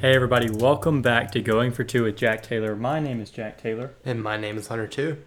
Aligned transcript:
Hey, 0.00 0.14
everybody, 0.14 0.48
welcome 0.50 1.02
back 1.02 1.30
to 1.32 1.40
Going 1.42 1.72
for 1.72 1.84
Two 1.84 2.04
with 2.04 2.16
Jack 2.16 2.42
Taylor. 2.42 2.74
My 2.74 3.00
name 3.00 3.20
is 3.20 3.30
Jack 3.30 3.60
Taylor, 3.60 3.92
And 4.04 4.22
my 4.22 4.36
name 4.38 4.56
is 4.56 4.68
Hunter 4.68 4.86
too. 4.86 5.18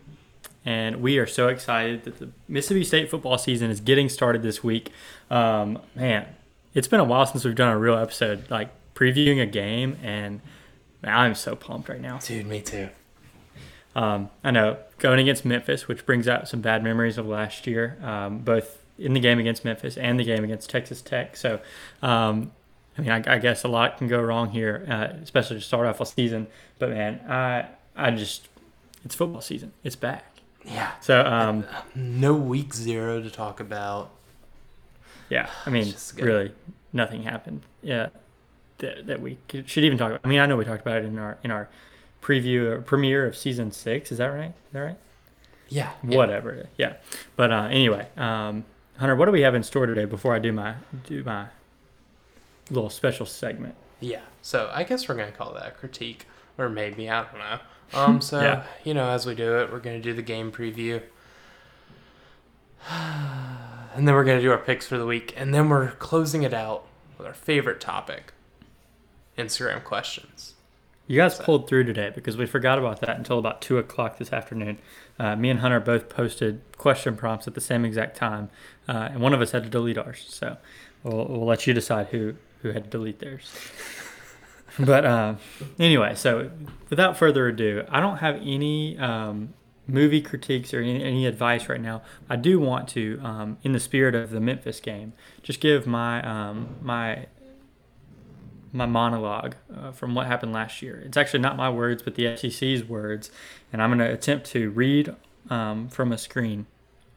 and 0.65 1.01
we 1.01 1.17
are 1.19 1.27
so 1.27 1.47
excited 1.49 2.03
that 2.05 2.17
the 2.19 2.29
Mississippi 2.47 2.83
State 2.83 3.11
football 3.11 3.37
season 3.37 3.69
is 3.69 3.79
getting 3.81 4.09
started 4.09 4.41
this 4.41 4.63
week. 4.63 4.91
Um, 5.29 5.79
man, 5.95 6.25
it's 6.73 6.87
been 6.87 6.99
a 6.99 7.03
while 7.03 7.25
since 7.25 7.45
we've 7.45 7.55
done 7.55 7.71
a 7.71 7.77
real 7.77 7.95
episode, 7.97 8.49
like 8.49 8.69
previewing 8.95 9.41
a 9.41 9.45
game, 9.45 9.97
and 10.01 10.41
man, 11.03 11.17
I'm 11.17 11.35
so 11.35 11.55
pumped 11.55 11.89
right 11.89 12.01
now. 12.01 12.17
Dude, 12.19 12.47
me 12.47 12.61
too. 12.61 12.89
Um, 13.95 14.31
I 14.43 14.49
know 14.49 14.77
going 14.97 15.19
against 15.19 15.45
Memphis, 15.45 15.87
which 15.87 16.03
brings 16.05 16.27
out 16.27 16.47
some 16.47 16.61
bad 16.61 16.83
memories 16.83 17.19
of 17.19 17.27
last 17.27 17.67
year, 17.67 17.97
um, 18.01 18.39
both 18.39 18.83
in 18.97 19.13
the 19.13 19.19
game 19.19 19.37
against 19.37 19.63
Memphis 19.63 19.97
and 19.97 20.19
the 20.19 20.23
game 20.23 20.43
against 20.43 20.69
Texas 20.69 21.01
Tech. 21.01 21.37
So, 21.37 21.59
um, 22.01 22.51
I 22.97 23.01
mean, 23.01 23.11
I, 23.11 23.23
I 23.25 23.37
guess 23.39 23.63
a 23.63 23.67
lot 23.67 23.97
can 23.97 24.07
go 24.07 24.21
wrong 24.21 24.51
here, 24.51 24.85
uh, 24.89 25.19
especially 25.21 25.57
to 25.57 25.61
start 25.61 25.87
off 25.87 25.99
a 25.99 26.05
season. 26.05 26.47
But 26.79 26.89
man, 26.89 27.19
I 27.27 27.67
I 27.95 28.11
just 28.11 28.47
it's 29.03 29.15
football 29.15 29.41
season. 29.41 29.73
It's 29.83 29.95
back. 29.95 30.25
Yeah. 30.65 30.91
So 31.01 31.25
um, 31.25 31.65
No 31.95 32.33
week 32.33 32.73
zero 32.73 33.21
to 33.21 33.29
talk 33.29 33.59
about. 33.59 34.11
yeah, 35.29 35.49
I 35.65 35.69
mean, 35.69 35.93
really, 36.17 36.53
nothing 36.93 37.23
happened. 37.23 37.63
Yeah, 37.81 38.09
that, 38.77 39.07
that 39.07 39.21
we 39.21 39.37
could, 39.49 39.69
should 39.69 39.83
even 39.83 39.97
talk 39.97 40.11
about. 40.11 40.21
I 40.23 40.27
mean, 40.27 40.39
I 40.39 40.45
know 40.45 40.55
we 40.55 40.65
talked 40.65 40.81
about 40.81 40.97
it 40.97 41.05
in 41.05 41.17
our 41.17 41.37
in 41.43 41.51
our 41.51 41.69
preview 42.21 42.71
or 42.71 42.81
premiere 42.81 43.25
of 43.25 43.35
season 43.35 43.71
six. 43.71 44.11
Is 44.11 44.19
that 44.19 44.27
right? 44.27 44.53
Is 44.67 44.73
that 44.73 44.79
right? 44.79 44.97
Yeah. 45.67 45.91
yeah. 46.07 46.17
whatever. 46.17 46.67
Yeah. 46.77 46.93
But 47.35 47.51
uh, 47.51 47.67
anyway, 47.71 48.07
um, 48.15 48.63
Hunter, 48.97 49.15
what 49.15 49.25
do 49.25 49.31
we 49.31 49.41
have 49.41 49.55
in 49.55 49.63
store 49.63 49.85
today 49.85 50.05
before 50.05 50.35
I 50.35 50.39
do 50.39 50.51
my 50.51 50.75
do 51.07 51.23
my 51.23 51.47
little 52.69 52.89
special 52.89 53.25
segment? 53.25 53.75
Yeah. 53.99 54.21
So 54.41 54.69
I 54.73 54.83
guess 54.83 55.07
we're 55.07 55.15
gonna 55.15 55.31
call 55.31 55.53
that 55.53 55.67
a 55.67 55.71
critique, 55.71 56.27
or 56.57 56.69
maybe 56.69 57.09
I 57.09 57.23
don't 57.23 57.37
know. 57.37 57.59
Um. 57.93 58.21
So 58.21 58.41
Yeah. 58.41 58.63
you 58.83 58.93
know, 58.93 59.09
as 59.09 59.25
we 59.25 59.35
do 59.35 59.57
it, 59.59 59.71
we're 59.71 59.79
gonna 59.79 60.01
do 60.01 60.13
the 60.13 60.21
game 60.21 60.51
preview, 60.51 61.01
and 62.89 64.07
then 64.07 64.13
we're 64.15 64.23
gonna 64.23 64.41
do 64.41 64.51
our 64.51 64.57
picks 64.57 64.87
for 64.87 64.97
the 64.97 65.05
week, 65.05 65.33
and 65.37 65.53
then 65.53 65.69
we're 65.69 65.91
closing 65.91 66.43
it 66.43 66.53
out 66.53 66.85
with 67.17 67.27
our 67.27 67.33
favorite 67.33 67.79
topic: 67.79 68.33
Instagram 69.37 69.83
questions. 69.83 70.53
You 71.07 71.17
guys 71.17 71.35
So- 71.35 71.43
pulled 71.43 71.67
through 71.67 71.83
today 71.83 72.11
because 72.15 72.37
we 72.37 72.45
forgot 72.45 72.79
about 72.79 73.01
that 73.01 73.17
until 73.17 73.37
about 73.37 73.61
two 73.61 73.77
o'clock 73.77 74.17
this 74.17 74.31
afternoon. 74.31 74.77
Uh, 75.19 75.35
me 75.35 75.49
and 75.49 75.59
Hunter 75.59 75.79
both 75.81 76.07
posted 76.09 76.61
question 76.77 77.15
prompts 77.17 77.45
at 77.47 77.55
the 77.55 77.61
same 77.61 77.83
exact 77.85 78.15
time, 78.15 78.49
uh, 78.87 79.09
and 79.11 79.19
one 79.19 79.33
of 79.33 79.41
us 79.41 79.51
had 79.51 79.63
to 79.63 79.69
delete 79.69 79.97
ours. 79.97 80.25
So 80.29 80.57
we'll, 81.03 81.25
we'll 81.25 81.45
let 81.45 81.67
you 81.67 81.73
decide 81.73 82.07
who 82.07 82.35
who 82.63 82.71
had 82.71 82.85
to 82.85 82.89
delete 82.89 83.19
theirs. 83.19 83.53
but 84.79 85.05
uh, 85.05 85.35
anyway, 85.77 86.15
so 86.15 86.49
without 86.89 87.15
further 87.15 87.47
ado, 87.47 87.85
I 87.89 87.99
don't 87.99 88.17
have 88.17 88.37
any 88.37 88.97
um, 88.97 89.53
movie 89.87 90.21
critiques 90.21 90.73
or 90.73 90.81
any, 90.81 91.03
any 91.03 91.27
advice 91.27 91.69
right 91.69 91.81
now. 91.81 92.01
I 92.29 92.35
do 92.35 92.59
want 92.59 92.87
to, 92.89 93.19
um, 93.23 93.57
in 93.63 93.73
the 93.73 93.79
spirit 93.79 94.15
of 94.15 94.31
the 94.31 94.39
Memphis 94.39 94.79
game, 94.79 95.13
just 95.43 95.59
give 95.59 95.85
my 95.85 96.23
um, 96.23 96.77
my 96.81 97.27
my 98.75 98.87
monologue 98.87 99.55
uh, 99.75 99.91
from 99.91 100.15
what 100.15 100.25
happened 100.25 100.51
last 100.51 100.81
year. 100.81 101.03
It's 101.05 101.15
actually 101.15 101.41
not 101.41 101.55
my 101.55 101.69
words, 101.69 102.01
but 102.01 102.15
the 102.15 102.35
SEC's 102.35 102.83
words, 102.83 103.29
and 103.71 103.83
I'm 103.83 103.89
going 103.91 103.99
to 103.99 104.11
attempt 104.11 104.47
to 104.47 104.71
read 104.71 105.15
um, 105.49 105.89
from 105.89 106.11
a 106.11 106.17
screen 106.17 106.65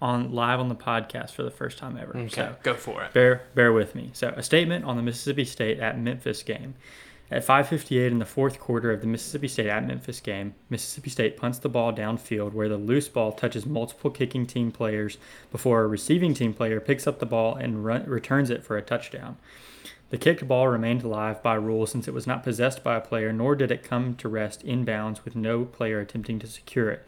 on 0.01 0.33
live 0.33 0.61
on 0.61 0.69
the 0.69 0.75
podcast 0.75 1.31
for 1.31 1.43
the 1.43 1.51
first 1.51 1.79
time 1.79 1.97
ever. 1.97 2.17
Okay. 2.17 2.29
So 2.29 2.57
Go 2.63 2.75
for 2.75 3.03
it. 3.05 3.13
bear 3.13 3.43
bear 3.55 3.73
with 3.73 3.95
me. 3.95 4.11
So 4.13 4.29
a 4.37 4.43
statement 4.43 4.85
on 4.85 4.97
the 4.97 5.03
Mississippi 5.03 5.45
State 5.45 5.79
at 5.79 5.99
Memphis 5.99 6.43
game. 6.43 6.75
At 7.29 7.45
5:58 7.45 8.13
in 8.13 8.21
the 8.21 8.25
fourth 8.25 8.61
quarter 8.61 8.93
of 8.93 9.01
the 9.01 9.07
Mississippi 9.09 9.49
State 9.49 9.67
at 9.67 9.85
Memphis 9.85 10.21
game, 10.21 10.55
Mississippi 10.71 11.11
State 11.11 11.37
punts 11.37 11.59
the 11.59 11.69
ball 11.69 11.93
downfield 11.93 12.53
where 12.53 12.69
the 12.69 12.77
loose 12.77 13.09
ball 13.09 13.33
touches 13.33 13.67
multiple 13.67 14.11
kicking 14.11 14.47
team 14.47 14.71
players 14.71 15.19
before 15.51 15.83
a 15.83 15.89
receiving 15.89 16.35
team 16.35 16.55
player 16.55 16.79
picks 16.79 17.05
up 17.07 17.19
the 17.19 17.27
ball 17.27 17.57
and 17.57 17.85
run, 17.85 18.05
returns 18.05 18.49
it 18.49 18.63
for 18.65 18.77
a 18.77 18.83
touchdown. 18.83 19.39
The 20.11 20.19
kicked 20.19 20.47
ball 20.47 20.69
remained 20.69 21.03
alive 21.03 21.43
by 21.43 21.55
rule 21.55 21.85
since 21.85 22.07
it 22.07 22.15
was 22.15 22.29
not 22.29 22.45
possessed 22.45 22.85
by 22.85 22.95
a 22.95 23.01
player, 23.01 23.33
nor 23.33 23.57
did 23.57 23.73
it 23.73 23.83
come 23.83 24.15
to 24.17 24.29
rest 24.29 24.65
inbounds 24.65 25.25
with 25.25 25.35
no 25.35 25.65
player 25.65 25.99
attempting 25.99 26.39
to 26.39 26.47
secure 26.47 26.91
it. 26.91 27.05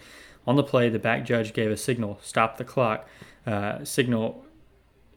On 0.48 0.56
the 0.56 0.62
play, 0.62 0.88
the 0.88 0.98
back 0.98 1.26
judge 1.26 1.52
gave 1.52 1.70
a 1.70 1.76
signal, 1.76 2.18
stop 2.22 2.56
the 2.56 2.64
clock, 2.64 3.06
uh, 3.46 3.84
signal 3.84 4.46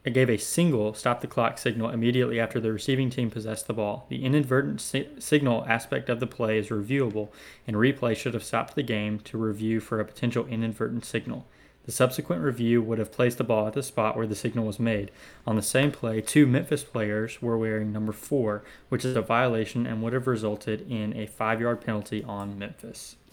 gave 0.03 0.29
a 0.29 0.35
single 0.35 0.93
stop 0.93 1.21
the 1.21 1.27
clock 1.27 1.57
signal 1.57 1.89
immediately 1.89 2.37
after 2.37 2.59
the 2.59 2.73
receiving 2.73 3.09
team 3.09 3.31
possessed 3.31 3.65
the 3.65 3.73
ball. 3.73 4.05
The 4.09 4.25
inadvertent 4.25 4.81
si- 4.81 5.07
signal 5.19 5.63
aspect 5.69 6.09
of 6.09 6.19
the 6.19 6.27
play 6.27 6.57
is 6.57 6.67
reviewable, 6.67 7.29
and 7.65 7.77
replay 7.77 8.17
should 8.17 8.33
have 8.33 8.43
stopped 8.43 8.75
the 8.75 8.83
game 8.83 9.19
to 9.19 9.37
review 9.37 9.79
for 9.79 10.01
a 10.01 10.05
potential 10.05 10.45
inadvertent 10.47 11.05
signal. 11.05 11.47
The 11.85 11.93
subsequent 11.93 12.43
review 12.43 12.81
would 12.81 12.99
have 12.99 13.13
placed 13.13 13.37
the 13.37 13.45
ball 13.45 13.67
at 13.67 13.73
the 13.73 13.83
spot 13.83 14.17
where 14.17 14.27
the 14.27 14.35
signal 14.35 14.65
was 14.65 14.81
made. 14.81 15.11
On 15.47 15.55
the 15.55 15.61
same 15.61 15.93
play, 15.93 16.19
two 16.19 16.45
Memphis 16.45 16.83
players 16.83 17.41
were 17.41 17.57
wearing 17.57 17.93
number 17.93 18.11
four, 18.11 18.65
which 18.89 19.05
is 19.05 19.15
a 19.15 19.21
violation 19.21 19.87
and 19.87 20.03
would 20.03 20.11
have 20.11 20.27
resulted 20.27 20.85
in 20.91 21.15
a 21.15 21.25
five 21.25 21.61
yard 21.61 21.79
penalty 21.79 22.21
on 22.21 22.59
Memphis. 22.59 23.15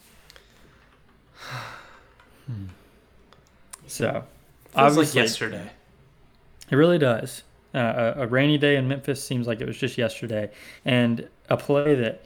Hmm. 2.49 2.67
So, 3.87 4.25
Feels 4.75 4.97
like 4.97 5.15
yesterday. 5.15 5.71
it 6.71 6.77
really 6.77 6.99
does. 6.99 7.43
Uh, 7.75 8.15
a, 8.17 8.23
a 8.23 8.27
rainy 8.27 8.59
day 8.59 8.77
in 8.77 8.89
Memphis 8.89 9.23
seems 9.23 9.47
like 9.47 9.61
it 9.61 9.67
was 9.67 9.77
just 9.79 9.99
yesterday, 9.99 10.51
and 10.85 11.29
a 11.51 11.57
play 11.57 11.95
that 11.95 12.25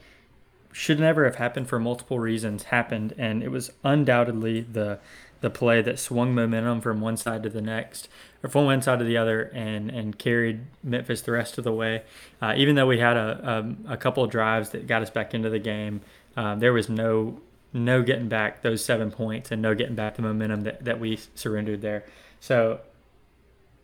should 0.71 0.99
never 0.99 1.25
have 1.25 1.35
happened 1.35 1.67
for 1.69 1.79
multiple 1.79 2.19
reasons 2.19 2.63
happened, 2.63 3.13
and 3.17 3.43
it 3.43 3.49
was 3.49 3.71
undoubtedly 3.83 4.61
the 4.61 4.99
the 5.41 5.49
play 5.49 5.81
that 5.81 5.99
swung 5.99 6.33
momentum 6.33 6.79
from 6.79 7.01
one 7.01 7.17
side 7.17 7.43
to 7.43 7.49
the 7.49 7.61
next, 7.61 8.07
or 8.41 8.49
from 8.49 8.65
one 8.65 8.81
side 8.81 8.99
to 8.99 9.05
the 9.05 9.17
other, 9.17 9.43
and 9.53 9.89
and 9.91 10.17
carried 10.17 10.61
Memphis 10.83 11.21
the 11.21 11.33
rest 11.33 11.57
of 11.57 11.63
the 11.65 11.73
way. 11.73 12.03
Uh, 12.41 12.53
even 12.57 12.75
though 12.75 12.87
we 12.87 12.99
had 12.99 13.17
a, 13.17 13.75
a 13.89 13.93
a 13.93 13.97
couple 13.97 14.23
of 14.23 14.31
drives 14.31 14.69
that 14.71 14.87
got 14.87 15.01
us 15.01 15.09
back 15.09 15.33
into 15.33 15.49
the 15.49 15.59
game, 15.59 16.01
um, 16.37 16.59
there 16.59 16.73
was 16.73 16.89
no 16.89 17.39
no 17.73 18.01
getting 18.03 18.29
back 18.29 18.61
those 18.61 18.83
seven 18.85 19.11
points 19.11 19.51
and 19.51 19.61
no 19.61 19.73
getting 19.75 19.95
back 19.95 20.15
the 20.15 20.21
momentum 20.21 20.61
that, 20.61 20.85
that 20.85 20.99
we 20.99 21.19
surrendered 21.35 21.81
there. 21.81 22.05
So 22.39 22.79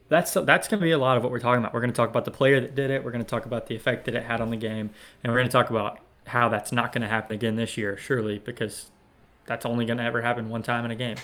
that's 0.10 0.34
that's 0.34 0.68
going 0.68 0.80
to 0.80 0.84
be 0.84 0.92
a 0.92 0.98
lot 0.98 1.18
of 1.18 1.24
what 1.24 1.32
we're 1.32 1.40
talking 1.40 1.60
about. 1.60 1.74
We're 1.74 1.82
going 1.82 1.92
to 1.92 1.96
talk 1.98 2.10
about 2.10 2.26
the 2.26 2.32
player 2.32 2.60
that 2.62 2.76
did 2.76 2.92
it. 2.92 3.04
We're 3.04 3.12
going 3.12 3.24
to 3.24 3.30
talk 3.30 3.46
about 3.46 3.68
the 3.68 3.76
effect 3.76 4.06
that 4.06 4.16
it 4.16 4.24
had 4.24 4.42
on 4.42 4.50
the 4.50 4.58
game, 4.58 4.90
and 5.24 5.32
we're 5.32 5.40
going 5.40 5.48
to 5.48 5.52
talk 5.52 5.70
about 5.70 6.00
how 6.28 6.50
that's 6.50 6.72
not 6.72 6.92
going 6.92 7.02
to 7.02 7.08
happen 7.08 7.34
again 7.36 7.56
this 7.56 7.78
year, 7.78 7.98
surely, 7.98 8.38
because 8.40 8.90
that's 9.46 9.66
only 9.66 9.86
going 9.86 9.98
to 9.98 10.04
ever 10.04 10.22
happen 10.22 10.50
one 10.50 10.62
time 10.64 10.86
in 10.86 10.92
a 10.92 10.96
game. 10.96 11.18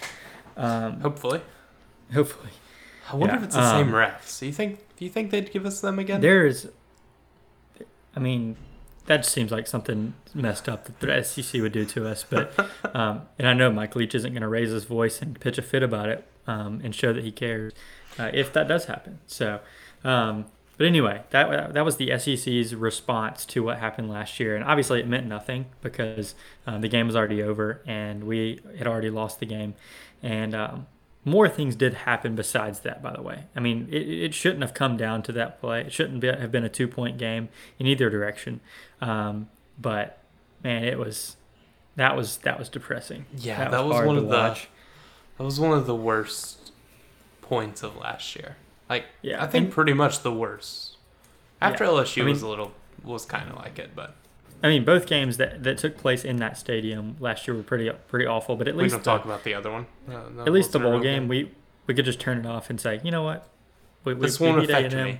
Um, 0.58 1.00
Hopefully. 1.02 1.42
hopefully, 2.14 2.52
I 3.12 3.16
wonder 3.16 3.36
Yeah, 3.36 3.40
if 3.40 3.46
it's 3.46 3.56
the 3.56 3.72
same 3.72 3.88
um, 3.90 3.94
refs. 3.94 4.40
Do 4.40 4.46
you 4.48 4.54
think? 4.54 4.80
Do 4.98 5.04
you 5.06 5.12
think 5.12 5.30
they'd 5.32 5.52
give 5.52 5.66
us 5.66 5.82
them 5.82 6.00
again? 6.00 6.22
there's, 6.22 6.68
I 8.16 8.20
mean, 8.20 8.56
that 9.06 9.18
just 9.18 9.32
seems 9.32 9.52
like 9.52 9.68
something 9.68 10.14
messed 10.34 10.68
up 10.68 10.86
that 10.86 11.00
the 11.00 11.24
SEC 11.24 11.62
would 11.62 11.72
do 11.72 11.86
to 11.86 12.08
us. 12.08 12.26
But 12.28 12.54
um, 12.96 13.24
and 13.38 13.48
I 13.48 13.54
know 13.54 13.72
Mike 13.72 13.96
Leach 13.96 14.16
isn't 14.16 14.32
going 14.32 14.42
to 14.42 14.48
raise 14.48 14.72
his 14.72 14.86
voice 14.86 15.22
and 15.22 15.40
pitch 15.40 15.58
a 15.58 15.62
fit 15.62 15.84
about 15.84 16.10
it 16.10 16.28
um, 16.48 16.82
and 16.84 16.94
show 16.94 17.14
that 17.14 17.24
he 17.24 17.32
cares 17.32 17.74
uh, 18.18 18.32
if 18.34 18.52
that 18.54 18.68
does 18.68 18.86
happen. 18.86 19.20
So, 19.28 19.60
um, 20.04 20.46
but 20.78 20.88
anyway, 20.88 21.24
that 21.30 21.74
that 21.74 21.86
was 21.86 21.98
the 21.98 22.18
SEC's 22.18 22.76
response 22.76 23.46
to 23.46 23.64
what 23.64 23.80
happened 23.80 24.10
last 24.10 24.40
year, 24.42 24.56
and 24.56 24.66
obviously 24.66 25.00
it 25.00 25.08
meant 25.08 25.26
nothing 25.26 25.68
because 25.82 26.36
uh, 26.68 26.78
the 26.78 26.90
game 26.90 27.08
was 27.08 27.16
already 27.16 27.42
over 27.42 27.82
and 27.86 28.26
we 28.26 28.60
had 28.78 28.86
already 28.86 29.10
lost 29.10 29.40
the 29.40 29.46
game, 29.46 29.76
and 30.22 30.54
um, 30.54 30.88
more 31.26 31.50
things 31.50 31.76
did 31.76 31.94
happen 31.94 32.36
besides 32.36 32.80
that. 32.82 33.02
By 33.04 33.12
the 33.14 33.22
way, 33.22 33.44
I 33.56 33.60
mean 33.60 33.88
it, 33.92 34.08
it 34.08 34.34
shouldn't 34.34 34.62
have 34.62 34.74
come 34.74 34.96
down 34.96 35.24
to 35.24 35.32
that 35.34 35.60
play. 35.60 35.82
It 35.82 35.92
shouldn't 35.92 36.20
be, 36.22 36.28
have 36.28 36.52
been 36.52 36.64
a 36.64 36.70
two 36.70 36.88
point 36.88 37.18
game 37.18 37.50
in 37.80 37.88
either 37.88 38.10
direction, 38.10 38.62
um, 39.02 39.50
but 39.80 40.20
man, 40.64 40.84
it 40.84 40.98
was 41.00 41.36
that 41.96 42.16
was 42.16 42.38
that 42.38 42.58
was 42.60 42.70
depressing. 42.70 43.26
Yeah, 43.38 43.70
that 43.70 43.84
was 43.86 43.96
hard 43.96 44.08
one 44.08 44.18
of 44.18 44.28
the- 44.30 44.58
That 45.38 45.44
was 45.44 45.60
one 45.60 45.78
of 45.78 45.86
the 45.86 45.96
worst 45.96 46.72
points 47.42 47.84
of 47.84 47.96
last 47.98 48.36
year. 48.36 48.56
Like, 48.90 49.06
Yeah, 49.22 49.44
I 49.44 49.48
think 49.48 49.66
and- 49.66 49.74
pretty 49.74 49.94
much 49.94 50.22
the 50.22 50.32
worst. 50.32 50.98
After 51.62 51.84
Yeah, 51.84 51.90
LSU 51.92 52.22
I 52.22 52.26
mean- 52.26 52.34
was 52.36 52.42
a 52.44 52.48
little 52.48 52.72
was 53.04 53.26
kind 53.26 53.50
of 53.50 53.56
like 53.58 53.78
it, 53.80 53.92
but 53.96 54.16
I 54.64 54.70
mean, 54.70 54.84
both 54.86 55.06
games 55.06 55.38
that, 55.38 55.64
that 55.64 55.78
took 55.78 55.98
place 55.98 56.24
in 56.26 56.38
that 56.38 56.58
stadium 56.58 57.18
last 57.20 57.48
year 57.48 57.56
were 57.56 57.64
pretty 57.64 57.90
pretty 58.08 58.26
awful. 58.26 58.56
But 58.56 58.68
at 58.68 58.76
least 58.76 58.78
we 58.78 58.84
least 58.84 58.94
don't 58.96 59.04
the, 59.04 59.18
talk 59.18 59.26
about 59.26 59.44
the 59.44 59.54
other 59.54 59.72
one. 59.72 59.86
No, 60.08 60.28
no, 60.30 60.42
at 60.44 60.52
least 60.52 60.72
the 60.72 60.80
wasn't 60.80 60.84
bowl 60.84 60.92
real 60.94 61.02
game, 61.02 61.28
we 61.28 61.52
we 61.88 61.94
could 61.94 62.06
just 62.06 62.20
turn 62.20 62.40
it 62.40 62.46
off 62.46 62.70
and 62.70 62.80
say, 62.82 63.00
you 63.04 63.12
know 63.12 63.24
what, 63.24 63.48
we, 64.04 64.14
we, 64.16 64.22
This 64.26 64.40
we 64.40 64.48
won't 64.48 64.62
beat 64.62 64.70
affect 64.72 64.94
A&M. 64.94 65.06
me. 65.06 65.20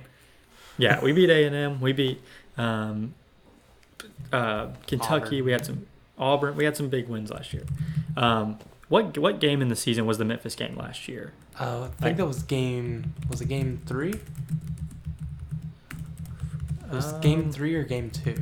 Yeah, 0.78 1.02
we 1.02 1.12
beat 1.12 1.30
A 1.30 1.44
and 1.44 1.54
M. 1.54 1.80
We 1.80 1.92
beat 1.92 2.20
um, 2.58 3.14
uh, 4.32 4.68
Kentucky. 4.86 5.36
Auburn. 5.36 5.44
We 5.44 5.52
had 5.52 5.64
some 5.64 5.86
Auburn. 6.18 6.56
We 6.56 6.64
had 6.64 6.76
some 6.76 6.88
big 6.88 7.08
wins 7.08 7.30
last 7.30 7.52
year. 7.54 7.62
Um, 8.16 8.58
what 8.88 9.16
what 9.18 9.38
game 9.40 9.62
in 9.62 9.68
the 9.68 9.76
season 9.76 10.06
was 10.06 10.18
the 10.18 10.24
Memphis 10.24 10.54
game 10.54 10.76
last 10.76 11.08
year? 11.08 11.32
Uh, 11.58 11.84
I 11.84 11.86
think 11.86 12.00
Like- 12.02 12.16
that 12.18 12.26
was 12.26 12.42
game. 12.42 13.14
Was 13.28 13.40
it 13.40 13.48
game 13.48 13.80
three? 13.86 14.14
It 16.84 16.92
was 16.92 17.12
game 17.14 17.40
Um, 17.44 17.52
three 17.52 17.74
or 17.74 17.82
game 17.84 18.10
two? 18.10 18.36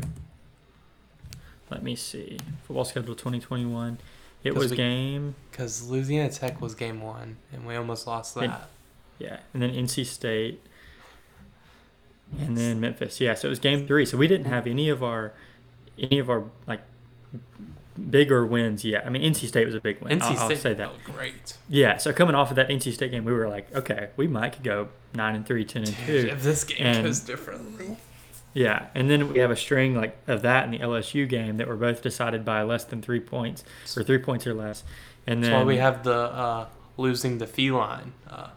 Let 1.74 1.82
me 1.82 1.96
see. 1.96 2.38
Football 2.66 2.84
schedule 2.84 3.14
2021. 3.16 3.98
It 4.44 4.54
was 4.54 4.70
we- 4.70 4.76
game, 4.76 5.34
Because 5.50 5.88
Louisiana 5.88 6.30
Tech 6.30 6.60
was 6.60 6.74
game 6.76 7.00
one, 7.02 7.36
and 7.52 7.66
we 7.66 7.74
almost 7.74 8.06
lost 8.06 8.36
And- 8.36 8.50
that. 8.52 8.68
yeah, 9.18 9.38
and 9.52 9.60
then 9.62 9.70
NC 9.74 10.04
State, 10.04 10.60
and 12.38 12.56
then 12.56 12.78
Memphis. 12.80 13.20
Yeah, 13.20 13.34
so 13.34 13.48
it 13.48 13.50
was 13.50 13.58
game 13.58 13.86
three. 13.86 14.06
So 14.06 14.16
we 14.16 14.28
didn't 14.28 14.46
have 14.46 14.66
any 14.66 14.88
of 14.88 15.02
our, 15.02 15.32
any 15.98 16.18
of 16.18 16.30
our 16.30 16.44
like 16.66 16.80
bigger 18.10 18.44
wins 18.46 18.84
yet. 18.84 19.04
I 19.06 19.08
mean, 19.10 19.22
NC 19.22 19.46
State 19.48 19.66
was 19.66 19.74
a 19.74 19.80
big 19.80 20.00
win. 20.00 20.18
NC 20.18 20.22
I'll, 20.22 20.34
State 20.36 20.50
I'll 20.56 20.56
say 20.62 20.74
that. 20.74 20.92
great. 21.04 21.56
Yeah, 21.68 21.96
so 21.96 22.12
coming 22.12 22.34
off 22.34 22.50
of 22.50 22.56
that 22.56 22.68
NC 22.68 22.92
State 22.92 23.10
game, 23.12 23.24
we 23.24 23.32
were 23.32 23.48
like, 23.48 23.74
okay, 23.74 24.10
we 24.16 24.26
might 24.28 24.62
go 24.62 24.88
nine 25.14 25.34
and 25.34 25.46
three, 25.46 25.64
10 25.64 25.84
and 25.84 25.96
Dude, 26.06 26.06
two. 26.06 26.28
if 26.32 26.42
this 26.42 26.64
game 26.64 26.86
And- 26.86 27.04
goes 27.04 27.20
differently. 27.20 27.96
Yeah, 28.54 28.86
and 28.94 29.10
then 29.10 29.32
we 29.32 29.40
have 29.40 29.50
a 29.50 29.56
string 29.56 29.96
like 29.96 30.16
of 30.28 30.42
that 30.42 30.64
in 30.64 30.70
the 30.70 30.78
LSU 30.78 31.28
game 31.28 31.56
that 31.56 31.66
were 31.66 31.76
both 31.76 32.02
decided 32.02 32.44
by 32.44 32.62
less 32.62 32.84
than 32.84 33.02
three 33.02 33.18
points 33.18 33.64
or 33.96 34.04
three 34.04 34.18
points 34.18 34.46
or 34.46 34.54
less. 34.54 34.84
And 35.26 35.42
then 35.42 35.50
That's 35.50 35.60
why 35.60 35.64
we 35.64 35.76
have 35.78 36.04
the 36.04 36.14
uh, 36.14 36.66
losing 36.96 37.38
the 37.38 37.48
feline. 37.48 38.12
Uh, 38.30 38.50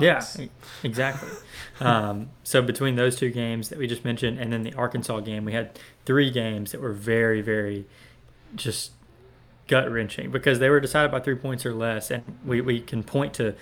yeah, 0.00 0.18
odds. 0.18 0.38
exactly. 0.82 1.30
um, 1.80 2.28
so 2.44 2.60
between 2.60 2.96
those 2.96 3.16
two 3.16 3.30
games 3.30 3.70
that 3.70 3.78
we 3.78 3.86
just 3.86 4.04
mentioned, 4.04 4.38
and 4.38 4.52
then 4.52 4.62
the 4.62 4.74
Arkansas 4.74 5.20
game, 5.20 5.46
we 5.46 5.52
had 5.52 5.78
three 6.04 6.30
games 6.30 6.72
that 6.72 6.82
were 6.82 6.92
very, 6.92 7.40
very 7.40 7.86
just 8.54 8.92
gut 9.68 9.90
wrenching 9.90 10.30
because 10.30 10.58
they 10.58 10.68
were 10.68 10.80
decided 10.80 11.10
by 11.10 11.20
three 11.20 11.36
points 11.36 11.64
or 11.64 11.72
less, 11.72 12.10
and 12.10 12.22
we, 12.44 12.60
we 12.60 12.80
can 12.80 13.02
point 13.02 13.32
to 13.34 13.54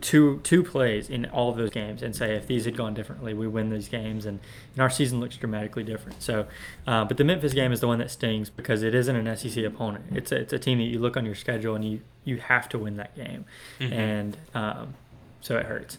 two 0.00 0.38
two 0.44 0.62
plays 0.62 1.10
in 1.10 1.26
all 1.26 1.50
of 1.50 1.56
those 1.56 1.70
games 1.70 2.00
and 2.02 2.14
say 2.14 2.36
if 2.36 2.46
these 2.46 2.64
had 2.64 2.76
gone 2.76 2.94
differently, 2.94 3.34
we 3.34 3.48
win 3.48 3.70
these 3.70 3.88
games, 3.88 4.24
and, 4.24 4.38
and 4.74 4.82
our 4.82 4.90
season 4.90 5.18
looks 5.18 5.36
dramatically 5.36 5.82
different. 5.82 6.22
So, 6.22 6.46
uh, 6.86 7.04
but 7.04 7.16
the 7.16 7.24
Memphis 7.24 7.54
game 7.54 7.72
is 7.72 7.80
the 7.80 7.88
one 7.88 7.98
that 7.98 8.10
stings 8.10 8.50
because 8.50 8.82
it 8.84 8.94
isn't 8.94 9.16
an 9.16 9.36
SEC 9.36 9.64
opponent. 9.64 10.04
It's 10.12 10.30
a, 10.30 10.36
it's 10.36 10.52
a 10.52 10.58
team 10.58 10.78
that 10.78 10.84
you 10.84 10.98
look 11.00 11.16
on 11.16 11.26
your 11.26 11.34
schedule 11.34 11.74
and 11.74 11.84
you 11.84 12.00
you 12.24 12.36
have 12.36 12.68
to 12.68 12.78
win 12.78 12.96
that 12.98 13.16
game, 13.16 13.44
Mhm. 13.80 13.92
and 13.92 14.36
um, 14.54 14.94
so 15.40 15.56
it 15.56 15.66
hurts. 15.66 15.98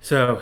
So, 0.00 0.40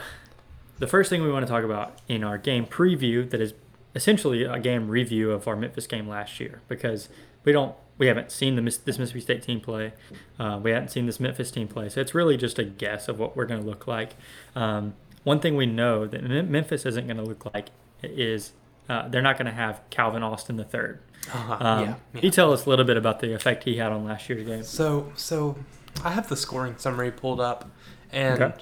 the 0.79 0.87
first 0.87 1.11
thing 1.11 1.23
we 1.23 1.33
want 1.33 1.45
to 1.47 1.51
talk 1.51 1.65
about 1.65 1.99
in 2.07 2.23
our 2.23 2.39
game 2.39 2.65
preview 2.67 3.29
that 3.31 3.41
is 3.41 3.55
essentially 3.97 4.45
a 4.45 4.61
game 4.61 4.87
review 4.89 5.33
of 5.33 5.49
our 5.49 5.57
Memphis 5.57 5.87
game 5.89 6.07
last 6.09 6.39
year 6.39 6.61
because 6.69 7.09
we 7.45 7.51
don't 7.51 7.75
we 7.99 8.07
haven't 8.07 8.31
seen 8.31 8.55
the 8.57 8.63
this 8.63 8.99
Mississippi 8.99 9.21
State 9.21 9.43
team 9.43 9.61
play, 9.61 9.93
uh, 10.39 10.59
we 10.63 10.71
haven't 10.71 10.91
seen 10.91 11.07
this 11.07 11.19
Memphis 11.21 11.51
team 11.51 11.69
play, 11.69 11.89
so 11.89 12.01
it's 12.01 12.15
really 12.15 12.37
just 12.37 12.59
a 12.59 12.65
guess 12.65 13.09
of 13.09 13.19
what 13.19 13.37
we're 13.37 13.45
going 13.47 13.61
to 13.61 13.67
look 13.67 13.87
like. 13.87 14.15
Um, 14.55 14.95
one 15.25 15.41
thing 15.41 15.57
we 15.57 15.67
know 15.67 16.07
that 16.07 16.23
Memphis 16.23 16.87
isn't 16.87 17.07
going 17.07 17.17
to 17.19 17.25
look 17.25 17.53
like 17.53 17.69
is 18.03 18.53
uh, 18.89 19.09
they're 19.09 19.21
not 19.23 19.37
going 19.37 19.47
to 19.47 19.53
have 19.53 19.81
Calvin 19.91 20.23
Austin 20.23 20.57
the 20.57 20.65
third. 20.65 21.01
Uh-huh, 21.33 21.53
Um, 21.61 21.81
yeah, 21.81 21.87
Can 21.87 21.97
yeah. 22.15 22.21
you 22.23 22.31
tell 22.31 22.53
us 22.53 22.65
a 22.65 22.71
little 22.71 22.85
bit 22.87 22.97
about 22.97 23.21
the 23.21 23.35
effect 23.35 23.65
he 23.65 23.77
had 23.77 23.93
on 23.93 24.05
last 24.05 24.29
year's 24.29 24.47
game? 24.47 24.63
So, 24.63 25.13
so 25.17 25.59
I 26.05 26.13
have 26.13 26.29
the 26.29 26.37
scoring 26.37 26.77
summary 26.79 27.11
pulled 27.11 27.41
up, 27.41 27.69
and 28.13 28.41
Okay. 28.43 28.55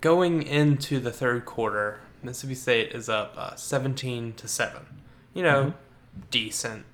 going 0.00 0.42
into 0.42 0.98
the 0.98 1.12
third 1.12 1.44
quarter, 1.44 2.00
Mississippi 2.22 2.54
State 2.54 2.92
is 2.92 3.08
up 3.08 3.34
uh, 3.36 3.54
17 3.54 4.32
to 4.34 4.48
seven. 4.48 4.86
You 5.34 5.42
know, 5.42 5.64
Mhm. 5.64 5.74
decent. 6.30 6.84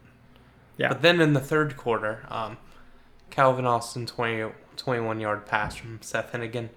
Yeah. 0.79 0.89
But 0.89 1.03
then 1.03 1.21
in 1.21 1.35
the 1.35 1.41
third 1.41 1.77
quarter, 1.77 2.25
um, 2.31 2.57
Calvin 3.31 3.67
Austin 3.67 4.07
20, 4.07 4.53
21 4.77 5.21
yard 5.21 5.45
pass 5.45 5.75
from 5.75 6.01
Seth 6.01 6.33
Henigan. 6.33 6.71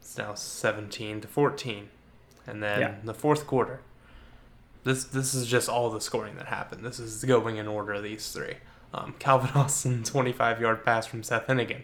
It's 0.00 0.18
now 0.18 0.34
17 0.34 1.20
to 1.20 1.28
14. 1.28 1.88
And 2.46 2.60
then 2.62 2.80
Yeah. 2.80 2.94
the 3.04 3.14
fourth 3.14 3.46
quarter. 3.46 3.80
This 4.82 5.04
this 5.04 5.34
is 5.34 5.46
just 5.46 5.68
all 5.68 5.90
the 5.90 6.00
scoring 6.00 6.36
that 6.36 6.46
happened. 6.46 6.84
This 6.84 6.98
is 6.98 7.22
going 7.24 7.58
in 7.58 7.68
order 7.68 7.92
of 7.92 8.02
these 8.02 8.32
three. 8.32 8.56
Um, 8.94 9.14
Calvin 9.18 9.50
Austin 9.54 10.02
25 10.02 10.60
yard 10.60 10.84
pass 10.84 11.06
from 11.06 11.22
Seth 11.22 11.46
Henigan. 11.46 11.82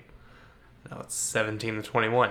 Now 0.91 1.01
it's 1.01 1.15
17 1.15 1.77
to 1.77 1.83
21. 1.83 2.31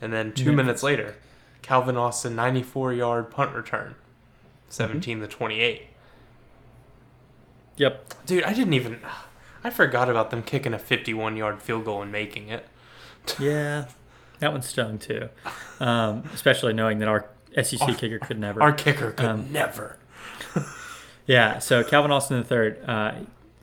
And 0.00 0.12
then 0.12 0.32
two 0.32 0.50
Yeah. 0.50 0.56
minutes 0.56 0.82
later, 0.82 1.14
Calvin 1.62 1.96
Austin 1.96 2.34
94 2.34 2.92
yard 2.92 3.30
punt 3.30 3.54
return. 3.54 3.94
17 4.68 5.20
to 5.20 5.26
28. 5.28 5.86
Yep. 7.78 8.26
Dude, 8.26 8.44
I 8.44 8.52
didn't 8.52 8.74
even. 8.74 9.00
I 9.64 9.70
forgot 9.70 10.08
about 10.10 10.30
them 10.30 10.42
kicking 10.42 10.72
a 10.74 10.78
51 10.78 11.36
yard 11.36 11.62
field 11.62 11.84
goal 11.84 12.02
and 12.02 12.12
making 12.12 12.48
it. 12.48 12.66
Yeah, 13.38 13.86
that 14.38 14.52
one 14.52 14.62
stung 14.62 14.98
too, 14.98 15.28
um, 15.80 16.24
especially 16.32 16.72
knowing 16.72 16.98
that 17.00 17.08
our 17.08 17.28
SEC 17.62 17.80
Our- 17.82 17.94
kicker 17.94 18.18
could 18.18 18.38
never. 18.38 18.62
Our 18.62 18.72
kicker 18.72 19.10
could 19.12 19.26
Um, 19.26 19.52
never. 19.52 19.98
Yeah, 21.26 21.58
so 21.58 21.84
Calvin 21.84 22.10
Austin 22.10 22.42
III, 22.50 22.76
uh, 22.86 23.12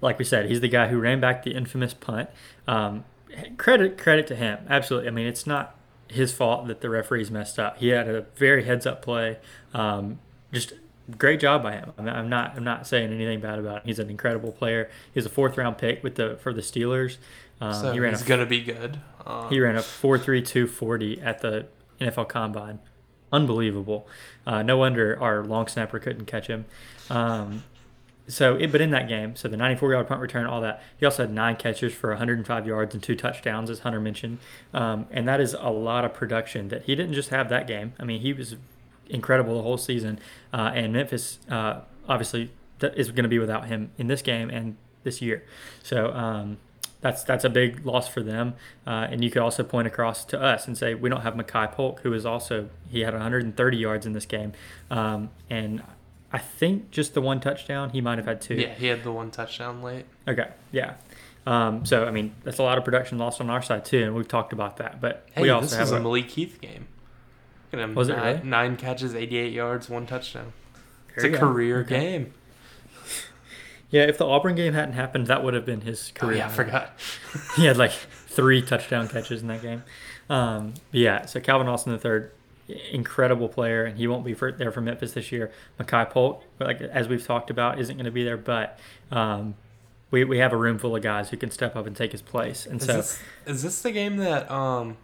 like 0.02 0.20
we 0.20 0.26
said, 0.26 0.46
he's 0.52 0.62
the 0.62 0.68
guy 0.68 0.88
who 0.88 1.00
ran 1.00 1.20
back 1.20 1.42
the 1.44 1.56
infamous 1.56 1.96
punt. 1.96 2.30
Um, 2.68 3.06
credit 3.58 3.98
credit 3.98 4.28
to 4.28 4.36
him, 4.36 4.60
absolutely. 4.70 5.08
I 5.08 5.12
mean, 5.12 5.26
it's 5.26 5.48
not 5.48 5.76
his 6.08 6.32
fault 6.32 6.68
that 6.68 6.82
the 6.82 6.90
referees 6.92 7.32
messed 7.32 7.58
up. 7.58 7.78
He 7.80 7.88
had 7.88 8.08
a 8.08 8.22
very 8.36 8.66
heads 8.66 8.86
up 8.86 9.02
play. 9.02 9.40
Um, 9.74 10.20
just 10.54 10.74
great 11.18 11.40
job 11.40 11.64
by 11.64 11.74
him. 11.74 11.92
I'm 11.98 12.30
not 12.30 12.56
I'm 12.56 12.64
not 12.64 12.88
saying 12.88 13.12
anything 13.12 13.40
bad 13.40 13.60
about 13.60 13.78
him. 13.78 13.82
He's 13.86 14.00
an 14.00 14.10
incredible 14.10 14.52
player. 14.52 14.90
He's 15.14 15.26
a 15.26 15.30
fourth 15.30 15.58
round 15.58 15.78
pick 15.78 16.04
with 16.04 16.16
the 16.16 16.38
for 16.42 16.54
the 16.54 16.62
Steelers. 16.62 17.18
Um, 17.62 17.74
so 17.74 17.92
he 17.92 18.00
ran 18.00 18.14
he's 18.14 18.22
a 18.22 18.26
going 18.26 18.40
to 18.40 18.46
be 18.46 18.62
good. 18.62 19.00
Um, 19.26 19.50
he 19.50 19.60
ran 19.60 19.76
a 19.76 19.80
4.3240 19.80 21.26
at 21.26 21.40
the 21.40 21.68
NFL 22.00 22.28
Combine. 22.28 22.80
Unbelievable. 23.32 24.08
Uh, 24.46 24.62
no 24.62 24.78
wonder 24.78 25.18
our 25.22 25.44
long 25.44 25.68
snapper 25.68 26.00
couldn't 26.00 26.26
catch 26.26 26.48
him. 26.48 26.66
Um, 27.10 27.64
so, 28.28 28.56
it, 28.56 28.72
but 28.72 28.82
in 28.82 28.90
that 28.90 29.08
game, 29.08 29.36
so 29.36 29.48
the 29.48 29.58
94 29.58 29.92
yard 29.94 30.08
punt 30.08 30.20
return, 30.22 30.46
all 30.48 30.62
that, 30.62 30.82
he 30.98 31.06
also 31.06 31.24
had 31.24 31.32
nine 31.32 31.56
catches 31.56 31.94
for 31.94 32.10
105 32.10 32.66
yards 32.66 32.94
and 32.94 33.04
two 33.04 33.16
touchdowns, 33.16 33.70
as 33.70 33.80
Hunter 33.80 34.00
mentioned. 34.00 34.40
Um, 34.74 35.06
and 35.12 35.28
that 35.28 35.40
is 35.40 35.56
a 35.60 35.70
lot 35.70 36.06
of 36.06 36.14
production 36.14 36.70
that 36.70 36.84
he 36.84 36.96
didn't 36.96 37.14
just 37.14 37.30
have 37.30 37.50
that 37.50 37.68
game. 37.68 37.94
I 38.00 38.04
mean, 38.04 38.22
he 38.22 38.34
was 38.34 38.56
incredible 39.10 39.56
the 39.56 39.62
whole 39.62 39.78
season. 39.78 40.20
Uh, 40.54 40.72
and 40.74 40.94
Memphis, 40.94 41.40
uh, 41.50 41.82
obviously, 42.08 42.52
is 42.82 43.10
going 43.12 43.24
to 43.24 43.30
be 43.30 43.40
without 43.40 43.68
him 43.68 43.92
in 43.98 44.08
this 44.08 44.22
game 44.22 44.50
and 44.50 44.78
this 45.04 45.22
year. 45.22 45.44
So, 45.84 46.12
um, 46.14 46.58
that's 47.06 47.24
that's 47.24 47.44
a 47.44 47.50
big 47.50 47.86
loss 47.86 48.08
for 48.08 48.24
them. 48.24 48.56
Uh, 48.88 49.08
and 49.12 49.24
you 49.24 49.30
could 49.30 49.44
also 49.44 49.64
point 49.64 49.88
across 49.88 50.26
to 50.26 50.42
us 50.42 50.66
and 50.66 50.76
say 50.76 50.96
we 50.96 51.08
don't 51.08 51.22
have 51.22 51.36
Makai 51.36 51.72
Polk, 51.72 52.00
who 52.00 52.12
is 52.14 52.26
also 52.26 52.70
he 52.90 53.02
had 53.02 53.14
130 53.14 53.78
yards 53.78 54.08
in 54.08 54.14
this 54.14 54.26
game, 54.26 54.54
um, 54.90 55.30
and 55.48 55.84
I 56.32 56.40
think 56.40 56.90
just 56.90 57.14
the 57.14 57.22
one 57.22 57.40
touchdown. 57.40 57.92
He 57.92 58.02
might 58.02 58.18
have 58.18 58.26
had 58.26 58.42
two. 58.42 58.56
Yeah, 58.56 58.74
he 58.74 58.88
had 58.88 59.04
the 59.04 59.12
one 59.12 59.30
touchdown 59.30 59.84
late. 59.84 60.06
Okay. 60.28 60.50
Yeah. 60.72 60.96
Um, 61.46 61.86
so 61.86 62.06
I 62.06 62.12
mean 62.12 62.34
that's 62.44 62.58
a 62.58 62.64
lot 62.64 62.80
of 62.80 62.84
production 62.84 63.20
lost 63.20 63.40
on 63.40 63.52
our 63.52 63.62
side 63.62 63.86
too, 63.86 64.02
and 64.04 64.16
we've 64.16 64.28
talked 64.28 64.52
about 64.52 64.78
that. 64.78 65.00
But 65.00 65.28
Hey, 65.34 65.44
we 65.44 65.50
also 65.52 65.68
this 65.68 65.78
have 65.78 65.92
a 65.92 65.98
a, 65.98 66.00
Malik 66.00 66.32
Heath 66.32 66.60
game. 66.60 66.88
At 67.80 67.84
him, 67.86 67.96
Was 67.96 68.10
it 68.10 68.18
nine, 68.18 68.36
really? 68.38 68.48
nine 68.48 68.78
catches, 68.78 69.14
88 69.16 69.54
yards, 69.54 69.90
one 69.90 70.06
touchdown. 70.06 70.54
It's 71.16 71.24
a 71.24 71.30
go. 71.30 71.38
career 71.40 71.80
Okay. 71.82 72.00
game. 72.00 72.34
yeah. 73.90 74.04
If 74.04 74.18
the 74.18 74.26
Auburn 74.26 74.56
game 74.56 74.74
hadn't 74.74 74.94
happened, 74.96 75.28
that 75.28 75.44
would 75.44 75.54
have 75.54 75.66
been 75.66 75.82
his 75.82 76.12
Oh, 76.18 76.20
career. 76.20 76.38
yeah, 76.38 76.48
I 76.48 76.50
forgot. 76.50 76.94
he 77.56 77.66
had 77.66 77.78
like 77.78 77.92
three 77.92 78.62
touchdown 78.62 79.08
catches 79.08 79.42
in 79.42 79.48
that 79.48 79.62
game. 79.62 79.84
Um, 80.30 80.74
yeah, 80.92 81.26
so 81.26 81.40
Calvin 81.40 81.68
Austin 81.68 81.92
the 81.94 82.00
third, 82.00 82.32
incredible 82.92 83.48
player, 83.48 83.86
and 83.86 83.98
he 83.98 84.08
won't 84.08 84.26
be 84.26 84.34
for, 84.34 84.52
there 84.52 84.72
for 84.72 84.82
Memphis 84.82 85.14
this 85.14 85.32
year. 85.32 85.52
Makai 85.80 86.10
Polk, 86.10 86.44
like 86.60 86.82
as 86.82 87.08
we've 87.08 87.26
talked 87.26 87.50
about, 87.50 87.80
isn't 87.80 87.96
going 87.96 88.06
to 88.06 88.12
be 88.12 88.24
there, 88.24 88.38
but 88.38 88.80
um, 89.12 89.56
we 90.12 90.24
we 90.24 90.40
have 90.40 90.52
a 90.52 90.58
room 90.58 90.80
full 90.80 90.96
of 90.96 91.04
guys 91.04 91.30
who 91.30 91.38
can 91.38 91.52
step 91.52 91.76
up 91.76 91.86
and 91.86 91.96
take 91.96 92.12
his 92.12 92.22
place, 92.24 92.66
and 92.66 92.82
Is, 92.82 92.88
so 92.88 92.94
this, 92.94 93.20
is 93.46 93.62
this 93.64 93.82
the 93.84 93.92
game 93.92 94.18
that 94.18 94.50
um, 94.50 94.98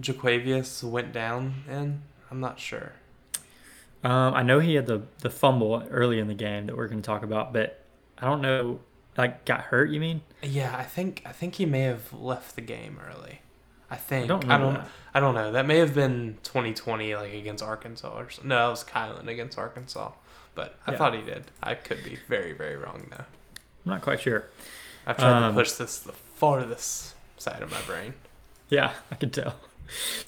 Jo'quavious 0.00 0.82
went 0.82 1.12
down 1.12 1.64
in? 1.68 2.02
I'm 2.30 2.40
not 2.40 2.58
sure. 2.58 2.92
um, 4.04 4.34
I 4.34 4.42
know 4.42 4.58
he 4.58 4.74
had 4.74 4.86
the 4.86 5.02
the 5.20 5.30
fumble 5.30 5.82
early 5.90 6.18
in 6.18 6.26
the 6.28 6.34
game 6.34 6.66
that 6.66 6.76
we're 6.76 6.88
going 6.88 7.02
to 7.02 7.06
talk 7.06 7.22
about, 7.22 7.52
but 7.52 7.84
I 8.18 8.26
don't 8.26 8.40
know, 8.40 8.80
like 9.16 9.44
got 9.44 9.60
hurt. 9.62 9.90
You 9.90 10.00
mean? 10.00 10.22
Yeah, 10.42 10.74
I 10.76 10.82
think 10.84 11.22
I 11.26 11.32
think 11.32 11.56
he 11.56 11.66
may 11.66 11.82
have 11.82 12.12
left 12.12 12.54
the 12.56 12.62
game 12.62 12.98
early. 13.06 13.40
I 13.90 13.96
think. 13.96 14.24
I 14.24 14.26
don't 14.28 14.50
I 14.50 14.56
know. 14.58 14.72
don't, 14.72 14.84
I 15.14 15.20
don't 15.20 15.34
know. 15.34 15.52
That 15.52 15.66
may 15.66 15.76
have 15.78 15.94
been 15.94 16.38
2020, 16.44 17.14
like 17.14 17.34
against 17.34 17.62
Arkansas, 17.62 18.10
or 18.18 18.24
s- 18.26 18.40
no, 18.42 18.56
that 18.56 18.68
was 18.70 18.84
Kylin 18.84 19.28
against 19.28 19.58
Arkansas. 19.58 20.12
But 20.54 20.78
I 20.86 20.92
Yeah. 20.92 20.98
thought 20.98 21.14
he 21.14 21.20
did. 21.22 21.44
I 21.62 21.74
could 21.74 22.02
be 22.02 22.16
very, 22.28 22.52
very 22.54 22.76
wrong 22.76 23.06
though. 23.10 23.24
I'm 23.84 23.90
not 23.92 24.00
quite 24.02 24.20
sure. 24.20 24.46
I've 25.06 25.16
tried 25.18 25.42
Um, 25.42 25.52
to 25.54 25.60
push 25.60 25.72
this 25.72 25.98
the 25.98 26.12
farthest 26.12 27.14
side 27.36 27.60
of 27.62 27.70
my 27.70 27.80
brain. 27.82 28.14
Yeah, 28.70 28.92
I 29.10 29.16
can 29.16 29.28
tell. 29.30 29.56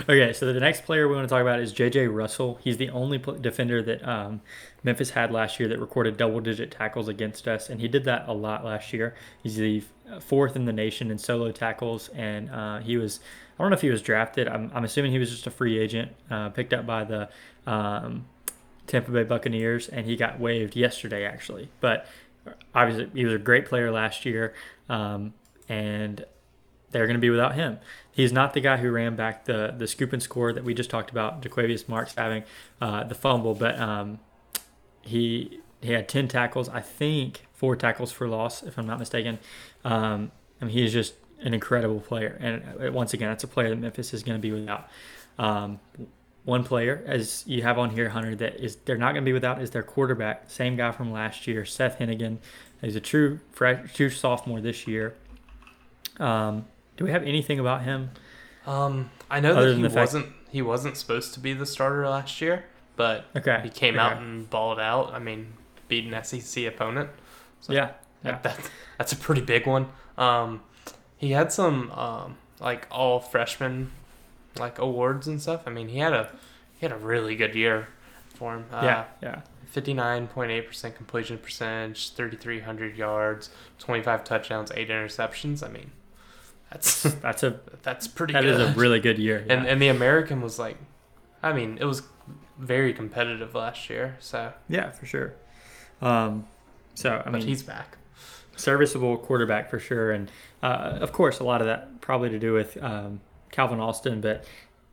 Okay, 0.02 0.32
so 0.32 0.52
the 0.52 0.60
next 0.60 0.84
player 0.84 1.08
we 1.08 1.14
want 1.14 1.28
to 1.28 1.32
talk 1.32 1.40
about 1.40 1.60
is 1.60 1.72
J.J. 1.72 2.08
Russell. 2.08 2.58
He's 2.62 2.76
the 2.76 2.90
only 2.90 3.18
defender 3.18 3.82
that 3.82 4.06
um, 4.06 4.40
Memphis 4.82 5.10
had 5.10 5.30
last 5.30 5.58
year 5.58 5.68
that 5.68 5.78
recorded 5.78 6.16
double-digit 6.16 6.70
tackles 6.70 7.08
against 7.08 7.48
us, 7.48 7.70
and 7.70 7.80
he 7.80 7.88
did 7.88 8.04
that 8.04 8.28
a 8.28 8.32
lot 8.32 8.64
last 8.64 8.92
year. 8.92 9.14
He's 9.42 9.56
the 9.56 9.82
fourth 10.20 10.56
in 10.56 10.64
the 10.64 10.72
nation 10.72 11.10
in 11.10 11.18
solo 11.18 11.50
tackles, 11.52 12.08
and 12.08 12.50
uh, 12.50 12.80
he 12.80 12.96
was. 12.96 13.20
I 13.58 13.62
don't 13.62 13.70
know 13.70 13.76
if 13.76 13.82
he 13.82 13.90
was 13.90 14.02
drafted. 14.02 14.48
I'm, 14.48 14.70
I'm 14.74 14.84
assuming 14.84 15.12
he 15.12 15.18
was 15.18 15.30
just 15.30 15.46
a 15.46 15.50
free 15.50 15.78
agent, 15.78 16.12
uh, 16.28 16.48
picked 16.48 16.72
up 16.72 16.86
by 16.86 17.04
the 17.04 17.28
um, 17.66 18.26
Tampa 18.86 19.12
Bay 19.12 19.22
Buccaneers, 19.22 19.88
and 19.88 20.06
he 20.06 20.16
got 20.16 20.40
waived 20.40 20.76
yesterday 20.76 21.24
actually. 21.24 21.70
But 21.80 22.06
obviously, 22.74 23.10
he 23.14 23.24
was 23.24 23.34
a 23.34 23.38
great 23.38 23.66
player 23.66 23.90
last 23.90 24.24
year, 24.26 24.54
um, 24.88 25.34
and 25.68 26.24
they're 26.94 27.06
going 27.06 27.16
to 27.16 27.20
be 27.20 27.28
without 27.28 27.56
him. 27.56 27.78
He's 28.12 28.32
not 28.32 28.54
the 28.54 28.60
guy 28.60 28.76
who 28.76 28.90
ran 28.90 29.16
back 29.16 29.44
the 29.44 29.74
the 29.76 29.86
scoop 29.86 30.12
and 30.12 30.22
score 30.22 30.52
that 30.52 30.64
we 30.64 30.72
just 30.72 30.88
talked 30.88 31.10
about. 31.10 31.42
Jo'quavious 31.42 31.88
Marks 31.88 32.14
having 32.14 32.44
uh, 32.80 33.02
the 33.04 33.16
fumble, 33.16 33.54
but 33.54 33.78
um, 33.78 34.20
he 35.02 35.60
he 35.82 35.92
had 35.92 36.08
ten 36.08 36.28
tackles. 36.28 36.68
I 36.68 36.80
think 36.80 37.46
four 37.52 37.74
tackles 37.74 38.12
for 38.12 38.28
loss, 38.28 38.62
if 38.62 38.78
I'm 38.78 38.86
not 38.86 39.00
mistaken. 39.00 39.40
Um, 39.84 40.30
I 40.62 40.66
mean, 40.66 40.74
he 40.74 40.84
is 40.84 40.92
just 40.92 41.14
an 41.40 41.52
incredible 41.52 42.00
player, 42.00 42.38
and 42.40 42.62
uh, 42.80 42.92
once 42.92 43.12
again, 43.12 43.28
that's 43.28 43.44
a 43.44 43.48
player 43.48 43.70
that 43.70 43.78
Memphis 43.78 44.14
is 44.14 44.22
going 44.22 44.38
to 44.38 44.42
be 44.42 44.52
without. 44.52 44.88
Um, 45.36 45.80
one 46.44 46.62
player, 46.62 47.02
as 47.06 47.42
you 47.46 47.62
have 47.62 47.78
on 47.78 47.90
here, 47.90 48.10
Hunter, 48.10 48.36
that 48.36 48.60
is 48.60 48.76
they're 48.84 48.98
not 48.98 49.12
going 49.12 49.24
to 49.24 49.28
be 49.28 49.32
without 49.32 49.60
is 49.60 49.70
their 49.70 49.82
quarterback, 49.82 50.44
same 50.48 50.76
guy 50.76 50.92
from 50.92 51.10
last 51.10 51.48
year, 51.48 51.64
Seth 51.64 51.98
Henigan. 51.98 52.38
He's 52.80 52.96
a 52.96 53.00
true 53.00 53.40
fresh, 53.50 53.92
true 53.94 54.10
sophomore 54.10 54.60
this 54.60 54.86
year. 54.86 55.14
Um, 56.20 56.66
do 56.96 57.04
we 57.04 57.10
have 57.10 57.22
anything 57.22 57.58
about 57.58 57.82
him? 57.82 58.10
Um, 58.66 59.10
I 59.30 59.40
know 59.40 59.52
Other 59.52 59.74
that 59.74 59.90
he 59.90 59.96
wasn't 59.96 60.26
he 60.50 60.62
wasn't 60.62 60.96
supposed 60.96 61.34
to 61.34 61.40
be 61.40 61.52
the 61.52 61.66
starter 61.66 62.08
last 62.08 62.40
year, 62.40 62.64
but 62.96 63.26
Okay, 63.36 63.60
he 63.62 63.68
came 63.70 63.94
okay. 63.94 64.02
out 64.02 64.18
and 64.18 64.48
balled 64.48 64.78
out. 64.78 65.12
I 65.12 65.18
mean, 65.18 65.54
beat 65.88 66.04
an 66.10 66.24
SEC 66.24 66.64
opponent. 66.64 67.10
So 67.60 67.72
yeah, 67.72 67.90
yeah. 68.24 68.38
That, 68.38 68.42
that, 68.44 68.70
that's 68.98 69.12
a 69.12 69.16
pretty 69.16 69.40
big 69.40 69.66
one. 69.66 69.88
Um, 70.16 70.62
he 71.16 71.32
had 71.32 71.52
some 71.52 71.90
um, 71.92 72.36
like 72.60 72.86
all 72.90 73.20
freshman 73.20 73.90
like 74.58 74.78
awards 74.78 75.26
and 75.26 75.40
stuff. 75.40 75.62
I 75.66 75.70
mean, 75.70 75.88
he 75.88 75.98
had 75.98 76.12
a 76.12 76.30
he 76.78 76.86
had 76.86 76.92
a 76.92 76.98
really 76.98 77.36
good 77.36 77.54
year 77.54 77.88
for 78.34 78.54
him. 78.54 78.66
Uh, 78.72 78.80
yeah, 78.84 79.04
yeah. 79.22 79.40
Fifty 79.66 79.92
nine 79.92 80.28
point 80.28 80.52
eight 80.52 80.68
percent 80.68 80.94
completion 80.96 81.38
percentage, 81.38 82.10
thirty 82.10 82.36
three 82.36 82.60
hundred 82.60 82.96
yards, 82.96 83.50
twenty 83.78 84.02
five 84.02 84.22
touchdowns, 84.24 84.70
eight 84.76 84.88
interceptions. 84.88 85.62
I 85.62 85.68
mean, 85.68 85.90
that's 86.74 87.02
That's 87.22 87.42
a 87.42 87.58
that's 87.82 88.06
pretty 88.08 88.32
that 88.34 88.42
good. 88.42 88.60
is 88.60 88.68
a 88.70 88.72
really 88.78 89.00
good 89.00 89.18
year. 89.18 89.38
and 89.48 89.64
yeah. 89.64 89.70
and 89.72 89.80
the 89.80 89.88
American 89.88 90.40
was 90.42 90.58
like, 90.58 90.76
I 91.42 91.52
mean, 91.52 91.78
it 91.80 91.84
was 91.84 92.02
very 92.58 92.92
competitive 92.92 93.54
last 93.54 93.88
year. 93.90 94.16
So, 94.20 94.52
yeah, 94.68 94.90
for 94.90 95.06
sure. 95.06 95.34
Um, 96.02 96.46
so 96.94 97.10
I 97.24 97.30
but 97.30 97.32
mean, 97.34 97.42
he's 97.46 97.62
back. 97.62 97.96
serviceable 98.56 99.16
quarterback 99.18 99.70
for 99.70 99.78
sure, 99.78 100.12
and 100.12 100.30
uh, 100.62 100.98
of 101.00 101.12
course, 101.12 101.40
a 101.40 101.44
lot 101.44 101.60
of 101.60 101.66
that 101.66 102.00
probably 102.00 102.28
to 102.30 102.38
do 102.38 102.52
with 102.52 102.80
um, 102.82 103.20
Calvin 103.50 103.80
Austin, 103.80 104.20
but 104.20 104.44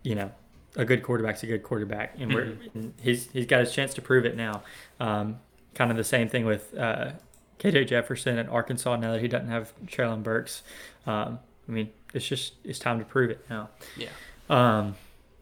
you 0.03 0.15
know, 0.15 0.31
a 0.75 0.85
good 0.85 1.03
quarterback's 1.03 1.43
a 1.43 1.47
good 1.47 1.63
quarterback, 1.63 2.15
and 2.19 2.33
we're 2.33 2.45
Mhm. 2.45 2.75
and 2.75 2.93
he's 3.01 3.29
he's 3.31 3.45
got 3.45 3.59
his 3.59 3.71
chance 3.73 3.93
to 3.95 4.01
prove 4.01 4.25
it 4.25 4.35
now. 4.35 4.63
Um, 4.99 5.39
kind 5.75 5.91
of 5.91 5.97
the 5.97 6.03
same 6.03 6.27
thing 6.29 6.45
with 6.45 6.75
uh, 6.77 7.11
KJ 7.59 7.87
Jefferson 7.87 8.37
at 8.39 8.49
Arkansas 8.49 8.95
now 8.97 9.11
that 9.13 9.21
he 9.21 9.27
doesn't 9.27 9.49
have 9.49 9.73
Treylon 9.85 10.23
Burks. 10.23 10.63
Um, 11.05 11.39
I 11.67 11.71
mean, 11.71 11.89
it's 12.13 12.27
just 12.27 12.53
it's 12.63 12.79
time 12.79 12.99
to 12.99 13.05
prove 13.05 13.31
it 13.31 13.45
now. 13.49 13.69
Yeah. 13.97 14.09
Um, 14.49 14.95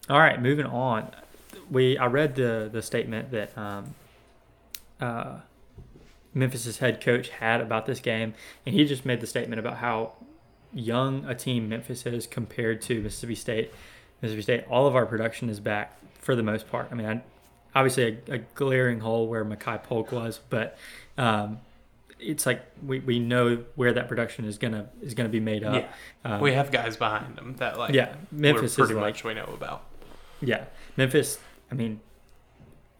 all 0.10 0.20
right, 0.20 0.42
moving 0.42 0.66
on. 0.66 1.12
We 1.70 1.98
I 1.98 2.06
read 2.08 2.36
the 2.36 2.70
the 2.72 2.82
statement 2.82 3.32
that 3.32 3.58
um, 3.58 3.96
uh, 5.00 5.40
Memphis's 6.34 6.78
head 6.78 7.02
coach 7.02 7.30
had 7.30 7.62
about 7.62 7.86
this 7.86 8.00
game, 8.00 8.34
and 8.66 8.76
he 8.76 8.86
just 8.86 9.06
made 9.06 9.22
the 9.22 9.28
statement 9.28 9.60
about 9.60 9.78
how 9.78 10.14
young 10.74 11.26
a 11.26 11.36
team 11.36 11.70
Memphis 11.70 12.06
is 12.06 12.28
compared 12.28 12.82
to 12.84 13.02
Mississippi 13.02 13.36
State. 13.36 13.74
Mississippi 14.22 14.44
State, 14.44 14.64
all 14.70 14.86
of 14.86 14.96
our 14.96 15.06
production 15.06 15.50
is 15.50 15.60
back 15.60 15.98
for 16.20 16.36
the 16.36 16.44
most 16.44 16.70
part. 16.70 16.90
I 16.92 16.96
mean, 16.96 17.08
I, 17.08 17.22
obviously 17.74 18.20
a, 18.28 18.36
a 18.36 18.38
glaring 18.56 19.00
hole 19.00 19.28
where 19.28 19.44
Makai 19.46 19.82
Polk 19.82 20.12
was, 20.12 20.40
but 20.50 20.78
um, 21.18 21.60
it's 22.20 22.46
like 22.46 22.66
we, 22.86 23.00
we 23.00 23.20
know 23.20 23.64
where 23.76 23.94
that 23.94 24.08
production 24.08 24.46
is 24.46 24.58
gonna 24.58 24.90
is 25.02 25.14
gonna 25.14 25.30
be 25.30 25.40
made 25.40 25.64
up. 25.64 25.76
Yeah. 25.76 26.34
Um, 26.36 26.42
we 26.42 26.54
have 26.54 26.72
guys 26.72 26.98
behind 26.98 27.36
them 27.36 27.56
that 27.58 27.78
like 27.78 27.94
yeah, 27.94 28.16
Memphis 28.32 28.62
we're 28.62 28.66
is 28.66 28.76
pretty 28.76 28.94
like 28.94 29.16
much 29.16 29.24
we 29.24 29.34
know 29.34 29.50
about. 29.54 29.86
yeah, 30.42 30.66
Memphis. 30.98 31.40
I 31.72 31.76
mean, 31.76 32.02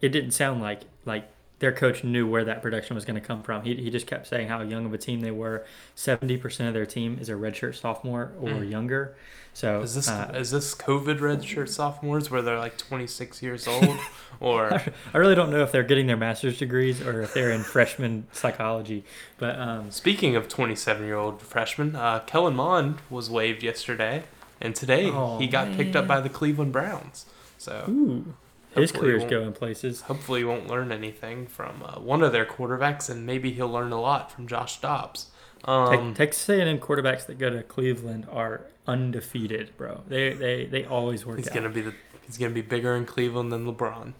it 0.00 0.10
didn't 0.10 0.32
sound 0.32 0.62
like 0.62 0.82
like 1.04 1.30
their 1.60 1.72
coach 1.72 2.02
knew 2.02 2.26
where 2.26 2.44
that 2.44 2.60
production 2.62 2.94
was 2.94 3.04
going 3.04 3.20
to 3.20 3.26
come 3.26 3.42
from. 3.42 3.62
He, 3.62 3.74
he 3.76 3.90
just 3.90 4.06
kept 4.06 4.26
saying 4.26 4.48
how 4.48 4.60
young 4.62 4.84
of 4.86 4.92
a 4.92 4.98
team 4.98 5.20
they 5.20 5.30
were. 5.30 5.64
Seventy 5.94 6.36
percent 6.36 6.68
of 6.68 6.74
their 6.74 6.86
team 6.86 7.18
is 7.20 7.28
a 7.28 7.34
redshirt 7.34 7.76
sophomore 7.76 8.32
or 8.40 8.48
Mm. 8.50 8.70
younger. 8.70 9.14
So 9.52 9.80
Is 9.82 9.94
this 9.96 10.08
uh, 10.08 10.30
is 10.34 10.50
this 10.52 10.74
COVID 10.74 11.18
redshirt 11.18 11.68
sophomores 11.68 12.30
where 12.30 12.40
they're 12.40 12.58
like 12.58 12.78
26 12.78 13.42
years 13.42 13.66
old, 13.66 13.98
or 14.40 14.72
I 15.12 15.18
really 15.18 15.34
don't 15.34 15.50
know 15.50 15.62
if 15.62 15.72
they're 15.72 15.82
getting 15.82 16.06
their 16.06 16.16
master's 16.16 16.56
degrees 16.58 17.00
or 17.02 17.20
if 17.22 17.34
they're 17.34 17.50
in 17.50 17.62
freshman 17.64 18.26
psychology. 18.32 19.04
But 19.38 19.58
um, 19.58 19.90
speaking 19.90 20.36
of 20.36 20.48
27 20.48 21.04
year 21.04 21.16
old 21.16 21.42
freshmen, 21.42 21.96
uh, 21.96 22.20
Kellen 22.20 22.54
Mond 22.54 22.98
was 23.10 23.28
waived 23.28 23.62
yesterday, 23.64 24.22
and 24.60 24.74
today 24.74 25.10
Oh, 25.10 25.38
he 25.38 25.48
got 25.48 25.72
picked 25.76 25.96
up 25.96 26.06
by 26.06 26.20
the 26.20 26.28
Cleveland 26.28 26.72
Browns. 26.72 27.26
So 27.58 27.84
ooh, 27.88 28.34
his 28.74 28.92
career's 28.92 29.24
going 29.24 29.52
places. 29.52 30.02
hopefully 30.02 30.40
he 30.40 30.44
won't 30.44 30.66
learn 30.68 30.92
anything 30.92 31.46
from 31.46 31.82
uh, 31.84 32.00
one 32.00 32.22
of 32.22 32.32
their 32.32 32.44
quarterbacks, 32.46 33.10
and 33.10 33.26
maybe 33.26 33.52
he'll 33.52 33.68
learn 33.70 33.92
a 33.92 34.00
lot 34.00 34.30
from 34.30 34.46
Josh 34.46 34.80
Dobbs. 34.80 35.26
Um, 35.64 36.14
Te- 36.14 36.18
Texas 36.18 36.48
A&M 36.48 36.78
quarterbacks 36.78 37.26
that 37.26 37.38
go 37.38 37.50
to 37.50 37.62
Cleveland 37.62 38.26
are 38.30 38.62
undefeated, 38.86 39.76
bro. 39.76 40.02
They 40.08 40.32
they 40.32 40.66
they 40.66 40.84
always 40.84 41.26
work 41.26 41.38
he's 41.38 41.48
out. 41.48 41.54
gonna 41.54 41.68
be 41.68 41.82
the 41.82 41.94
he's 42.26 42.38
gonna 42.38 42.54
be 42.54 42.62
bigger 42.62 42.94
in 42.96 43.04
Cleveland 43.06 43.52
than 43.52 43.66
LeBron. 43.66 44.14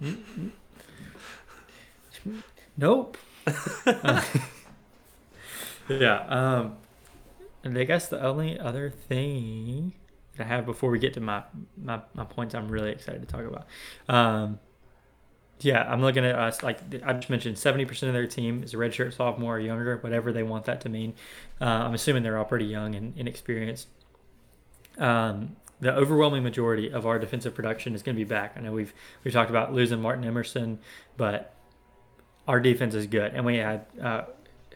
Nope. 2.76 3.16
Uh, 3.86 4.22
yeah. 5.88 6.26
Um, 6.28 6.76
and 7.62 7.78
I 7.78 7.84
guess 7.84 8.08
the 8.08 8.20
only 8.20 8.58
other 8.58 8.90
thing 8.90 9.92
that 10.36 10.44
I 10.44 10.48
have 10.48 10.66
before 10.66 10.90
we 10.90 10.98
get 10.98 11.14
to 11.14 11.20
my, 11.20 11.42
my, 11.76 12.00
my 12.14 12.24
points 12.24 12.54
I'm 12.54 12.68
really 12.68 12.90
excited 12.90 13.20
to 13.20 13.26
talk 13.26 13.44
about. 13.44 13.66
Um, 14.08 14.58
yeah, 15.60 15.82
I'm 15.82 16.02
looking 16.02 16.24
at 16.24 16.34
us 16.34 16.62
like 16.62 16.80
I 17.04 17.12
just 17.14 17.30
mentioned 17.30 17.56
70% 17.56 17.90
of 18.02 18.12
their 18.12 18.26
team 18.26 18.62
is 18.62 18.74
a 18.74 18.76
redshirt 18.76 19.14
sophomore 19.14 19.56
or 19.56 19.60
younger, 19.60 19.96
whatever 19.98 20.32
they 20.32 20.42
want 20.42 20.64
that 20.66 20.80
to 20.82 20.88
mean. 20.88 21.14
Uh, 21.60 21.64
I'm 21.64 21.94
assuming 21.94 22.22
they're 22.22 22.36
all 22.36 22.44
pretty 22.44 22.66
young 22.66 22.94
and 22.94 23.16
inexperienced. 23.16 23.88
Um, 24.98 25.56
the 25.80 25.94
overwhelming 25.94 26.42
majority 26.42 26.90
of 26.90 27.06
our 27.06 27.18
defensive 27.18 27.54
production 27.54 27.94
is 27.94 28.02
going 28.02 28.16
to 28.16 28.20
be 28.20 28.28
back. 28.28 28.54
I 28.56 28.60
know 28.60 28.72
we've 28.72 28.94
we 29.22 29.30
talked 29.30 29.50
about 29.50 29.72
losing 29.72 30.00
Martin 30.00 30.24
Emerson, 30.24 30.78
but 31.16 31.54
our 32.46 32.60
defense 32.60 32.94
is 32.94 33.06
good, 33.06 33.34
and 33.34 33.44
we 33.44 33.56
had 33.56 33.86
uh, 34.00 34.22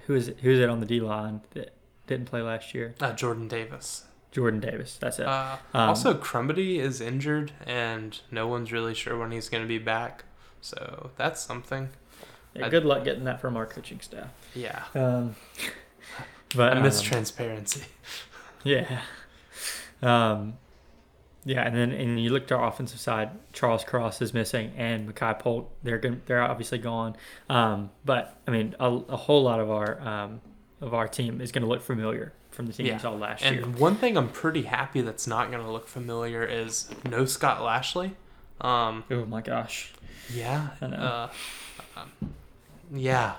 who 0.06 0.14
is 0.14 0.28
it, 0.28 0.38
who 0.40 0.50
is 0.50 0.60
it 0.60 0.68
on 0.68 0.80
the 0.80 0.86
D 0.86 1.00
line 1.00 1.42
that 1.50 1.74
didn't 2.06 2.26
play 2.26 2.42
last 2.42 2.74
year? 2.74 2.94
Uh, 3.00 3.12
Jordan 3.12 3.48
Davis. 3.48 4.04
Jordan 4.32 4.60
Davis. 4.60 4.98
That's 5.00 5.18
it. 5.18 5.26
Uh, 5.26 5.56
Um, 5.74 5.88
also, 5.90 6.14
Crumby 6.14 6.78
is 6.78 7.00
injured, 7.00 7.52
and 7.66 8.20
no 8.30 8.46
one's 8.46 8.72
really 8.72 8.94
sure 8.94 9.18
when 9.18 9.30
he's 9.32 9.48
going 9.48 9.62
to 9.64 9.68
be 9.68 9.78
back. 9.78 10.24
So 10.60 11.10
that's 11.16 11.40
something. 11.40 11.88
Yeah, 12.54 12.66
I- 12.66 12.68
good 12.68 12.84
luck 12.84 13.04
getting 13.04 13.24
that 13.24 13.40
from 13.40 13.56
our 13.56 13.66
coaching 13.66 14.00
staff. 14.00 14.28
Yeah, 14.54 14.82
Um, 14.94 15.36
but 16.56 16.76
I 16.76 16.80
miss 16.80 16.98
um, 17.00 17.04
transparency. 17.06 17.82
Yeah. 18.64 19.00
Um, 20.02 20.54
yeah, 21.44 21.62
and 21.66 21.74
then 21.74 21.92
and 21.92 22.20
you 22.20 22.30
look 22.30 22.48
to 22.48 22.56
our 22.56 22.66
offensive 22.68 22.98
side. 23.00 23.30
Charles 23.52 23.84
Cross 23.84 24.20
is 24.20 24.34
missing, 24.34 24.72
and 24.76 25.08
Makai 25.08 25.38
Polk. 25.38 25.70
They're 25.82 25.98
going 25.98 26.20
they're 26.26 26.42
obviously 26.42 26.78
gone. 26.78 27.16
Um, 27.48 27.90
but 28.04 28.36
I 28.46 28.50
mean, 28.50 28.74
a, 28.80 28.86
a 28.90 29.16
whole 29.16 29.42
lot 29.44 29.60
of 29.60 29.70
our 29.70 30.00
um, 30.00 30.40
of 30.80 30.92
our 30.92 31.06
team 31.08 31.40
is 31.40 31.52
going 31.52 31.62
to 31.62 31.68
look 31.68 31.82
familiar 31.82 32.32
from 32.58 32.66
the 32.66 32.72
team 32.72 32.86
we 32.86 32.90
Yeah. 32.90 32.98
saw 32.98 33.12
last 33.12 33.44
And 33.44 33.54
year. 33.54 33.64
one 33.66 33.94
thing 33.94 34.16
I'm 34.18 34.28
pretty 34.30 34.62
happy 34.62 35.00
that's 35.00 35.28
not 35.28 35.52
going 35.52 35.62
to 35.62 35.70
look 35.70 35.86
familiar 35.86 36.42
is 36.42 36.90
no 37.08 37.24
Scott 37.24 37.62
Lashley. 37.62 38.16
Um, 38.60 39.04
Oh 39.12 39.24
my 39.26 39.40
gosh. 39.42 39.92
yeah. 40.28 40.70
I 40.82 40.86
know. 40.88 40.96
Uh, 40.96 41.28
um, 42.00 42.32
yeah. 42.92 43.36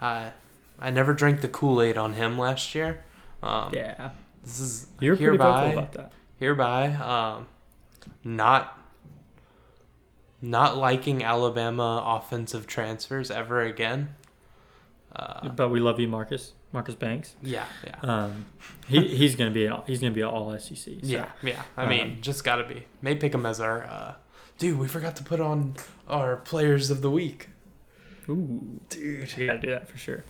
I 0.00 0.32
I 0.80 0.88
never 0.90 1.12
drank 1.12 1.42
the 1.42 1.48
Kool 1.48 1.82
Aid 1.82 1.98
on 1.98 2.14
him 2.14 2.38
last 2.38 2.74
year. 2.74 3.04
Um, 3.42 3.74
Yeah, 3.74 4.12
This 4.42 4.58
is 4.58 4.86
you 5.00 5.10
were 5.10 5.16
pretty 5.18 5.36
vocal 5.36 5.52
hereby 5.60 5.72
about 5.72 5.92
that. 5.92 6.12
hereby 6.38 6.86
um, 6.94 7.46
not 8.24 8.78
not 10.40 10.78
liking 10.78 11.22
Alabama 11.22 12.02
offensive 12.06 12.66
transfers 12.66 13.30
ever 13.30 13.60
again. 13.60 14.14
Uh, 15.14 15.50
But 15.50 15.68
we 15.68 15.78
love 15.78 16.00
you, 16.00 16.08
Marcus. 16.08 16.54
Marcus 16.72 16.94
Banks. 16.94 17.36
yeah, 17.42 17.66
yeah. 17.86 17.96
Um, 18.02 18.46
he, 18.86 19.06
he's 19.08 19.36
gonna 19.36 19.50
be 19.50 19.66
an, 19.66 19.82
he's 19.86 20.00
gonna 20.00 20.12
be 20.12 20.22
an 20.22 20.28
all 20.28 20.58
SEC. 20.58 20.76
So. 20.76 20.90
Yeah, 21.02 21.30
yeah. 21.42 21.62
I 21.76 21.84
um, 21.84 21.88
mean, 21.88 22.18
just 22.20 22.44
gotta 22.44 22.64
be. 22.64 22.84
May 23.00 23.14
pick 23.14 23.34
him 23.34 23.46
as 23.46 23.60
our. 23.60 23.84
Uh, 23.84 24.14
dude, 24.58 24.78
we 24.78 24.88
forgot 24.88 25.16
to 25.16 25.22
put 25.22 25.40
on 25.40 25.76
our 26.08 26.36
players 26.36 26.90
of 26.90 27.02
the 27.02 27.10
week. 27.10 27.48
Ooh, 28.28 28.80
dude, 28.88 29.36
you 29.36 29.46
gotta 29.46 29.58
do 29.58 29.70
that 29.70 29.88
for 29.88 29.98
sure. 29.98 30.24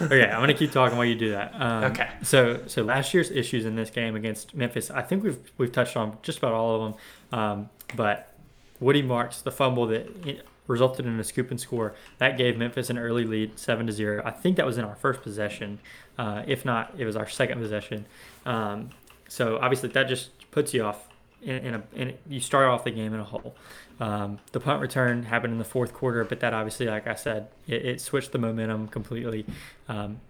Okay, 0.00 0.24
I'm 0.24 0.40
gonna 0.40 0.54
keep 0.54 0.70
talking 0.70 0.96
while 0.96 1.06
you 1.06 1.14
do 1.16 1.30
that. 1.32 1.52
Um, 1.60 1.84
Okay. 1.84 2.08
So, 2.22 2.62
so 2.66 2.82
last 2.82 3.14
year's 3.14 3.30
issues 3.30 3.64
in 3.64 3.74
this 3.74 3.90
game 3.90 4.14
against 4.14 4.54
Memphis, 4.54 4.90
I 4.90 5.02
think 5.02 5.24
we've 5.24 5.38
we've 5.56 5.72
touched 5.72 5.96
on 5.96 6.18
just 6.22 6.38
about 6.38 6.52
all 6.52 6.74
of 6.74 6.92
them. 6.92 7.38
Um, 7.40 7.70
but 7.96 8.34
Woody 8.80 9.02
Marks, 9.02 9.40
the 9.40 9.50
fumble 9.50 9.86
that 9.86 10.44
resulted 10.68 11.06
in 11.06 11.18
a 11.18 11.24
scoop 11.24 11.50
and 11.50 11.60
score, 11.60 11.94
that 12.18 12.38
gave 12.38 12.56
Memphis 12.56 12.90
an 12.90 12.98
early 12.98 13.24
lead, 13.24 13.58
seven 13.58 13.86
to 13.86 13.92
zero. 13.92 14.22
I 14.24 14.30
think 14.30 14.56
that 14.56 14.66
was 14.66 14.78
in 14.78 14.84
our 14.84 14.94
first 14.94 15.22
possession. 15.22 15.80
Uh, 16.16 16.44
if 16.46 16.64
not, 16.64 16.94
it 16.96 17.04
was 17.04 17.16
our 17.16 17.28
second 17.28 17.58
possession. 17.58 18.06
Um, 18.46 18.90
so 19.28 19.58
obviously 19.60 19.88
that 19.88 20.08
just 20.08 20.30
puts 20.52 20.72
you 20.72 20.84
off 20.84 21.08
in, 21.42 21.56
in 21.56 21.82
in, 21.94 22.18
you 22.28 22.40
start 22.40 22.66
off 22.66 22.84
the 22.84 22.90
game 22.90 23.14
in 23.14 23.20
a 23.20 23.24
hole. 23.24 23.54
Um, 24.00 24.38
the 24.52 24.60
punt 24.60 24.80
return 24.80 25.24
happened 25.24 25.52
in 25.52 25.58
the 25.58 25.64
fourth 25.64 25.92
quarter, 25.92 26.24
but 26.24 26.40
that 26.40 26.54
obviously, 26.54 26.86
like 26.86 27.06
I 27.06 27.14
said, 27.14 27.48
it, 27.66 27.84
it 27.84 28.00
switched 28.00 28.32
the 28.32 28.38
momentum 28.38 28.88
completely. 28.88 29.44
Um, 29.88 30.20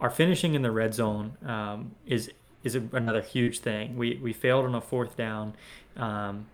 our 0.00 0.10
finishing 0.10 0.54
in 0.54 0.62
the 0.62 0.70
red 0.70 0.94
zone 0.94 1.36
um, 1.44 1.92
is 2.06 2.30
is 2.62 2.74
a, 2.74 2.82
another 2.92 3.22
huge 3.22 3.60
thing. 3.60 3.96
We 3.96 4.18
we 4.22 4.32
failed 4.32 4.64
on 4.64 4.74
a 4.74 4.80
fourth 4.80 5.16
down. 5.16 5.54
Um, 5.96 6.46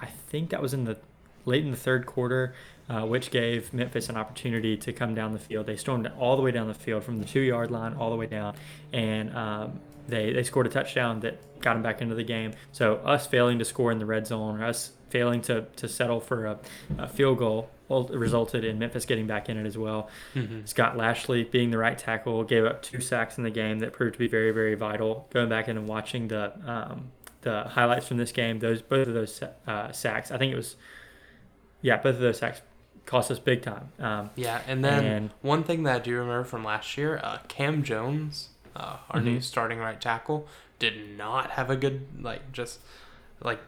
I 0.00 0.06
think 0.06 0.50
that 0.50 0.60
was 0.60 0.74
in 0.74 0.84
the 0.84 0.98
late 1.46 1.64
in 1.64 1.70
the 1.70 1.76
third 1.76 2.04
quarter, 2.04 2.54
uh, 2.90 3.06
which 3.06 3.30
gave 3.30 3.72
Memphis 3.72 4.08
an 4.10 4.16
opportunity 4.16 4.76
to 4.76 4.92
come 4.92 5.14
down 5.14 5.32
the 5.32 5.38
field. 5.38 5.64
They 5.66 5.76
stormed 5.76 6.10
all 6.18 6.36
the 6.36 6.42
way 6.42 6.50
down 6.50 6.68
the 6.68 6.74
field 6.74 7.02
from 7.04 7.18
the 7.18 7.24
two 7.24 7.40
yard 7.40 7.70
line 7.70 7.94
all 7.94 8.10
the 8.10 8.16
way 8.16 8.26
down, 8.26 8.54
and 8.92 9.34
um, 9.34 9.80
they 10.08 10.32
they 10.32 10.42
scored 10.42 10.66
a 10.66 10.70
touchdown 10.70 11.20
that 11.20 11.40
got 11.60 11.72
them 11.74 11.82
back 11.82 12.02
into 12.02 12.14
the 12.14 12.22
game. 12.24 12.52
So 12.72 12.96
us 12.96 13.26
failing 13.26 13.58
to 13.60 13.64
score 13.64 13.90
in 13.90 13.98
the 13.98 14.06
red 14.06 14.26
zone, 14.26 14.60
or 14.60 14.64
us 14.64 14.92
failing 15.08 15.40
to 15.42 15.62
to 15.76 15.88
settle 15.88 16.20
for 16.20 16.46
a, 16.46 16.58
a 16.98 17.08
field 17.08 17.38
goal, 17.38 17.70
resulted 17.88 18.64
in 18.64 18.78
Memphis 18.78 19.04
getting 19.04 19.26
back 19.26 19.48
in 19.48 19.56
it 19.56 19.66
as 19.66 19.78
well. 19.78 20.08
Mhm. 20.34 20.66
Scott 20.68 20.96
Lashley 20.96 21.44
being 21.44 21.70
the 21.70 21.78
right 21.78 21.96
tackle 21.96 22.42
gave 22.44 22.64
up 22.64 22.82
two 22.82 23.00
sacks 23.00 23.38
in 23.38 23.44
the 23.44 23.50
game 23.50 23.78
that 23.78 23.92
proved 23.92 24.14
to 24.14 24.18
be 24.18 24.28
very 24.28 24.50
very 24.52 24.74
vital. 24.74 25.26
Going 25.32 25.48
back 25.48 25.68
in 25.68 25.76
and 25.76 25.86
watching 25.88 26.28
the 26.28 26.52
um, 26.68 27.10
the 27.42 27.62
highlights 27.64 28.08
from 28.08 28.16
this 28.16 28.32
game, 28.32 28.58
those 28.58 28.82
both 28.82 29.06
of 29.08 29.14
those 29.14 29.40
uh, 29.68 29.92
sacks, 29.92 30.30
I 30.32 30.36
think 30.38 30.52
it 30.52 30.56
was, 30.56 30.74
yeah, 31.86 31.96
both 31.96 32.16
of 32.16 32.20
those 32.20 32.38
sacks 32.38 32.60
cost 33.06 33.30
us 33.30 33.38
big 33.38 33.62
time. 33.62 33.92
Um, 34.00 34.30
Yeah, 34.34 34.60
and 34.66 34.84
then 34.84 35.04
and 35.04 35.30
one 35.40 35.62
thing 35.62 35.84
that 35.84 35.94
I 35.96 35.98
do 36.00 36.12
remember 36.14 36.44
from 36.44 36.64
last 36.64 36.96
year, 36.98 37.20
uh, 37.22 37.38
Cam 37.48 37.82
Jones, 37.84 38.48
uh, 38.74 38.96
our 39.10 39.20
new 39.20 39.38
Mhm. 39.38 39.42
starting 39.42 39.78
right 39.78 40.00
tackle, 40.00 40.48
did 40.80 41.16
not 41.16 41.52
have 41.52 41.70
a 41.70 41.76
good 41.76 42.06
like 42.20 42.50
just 42.52 42.80
like 43.40 43.60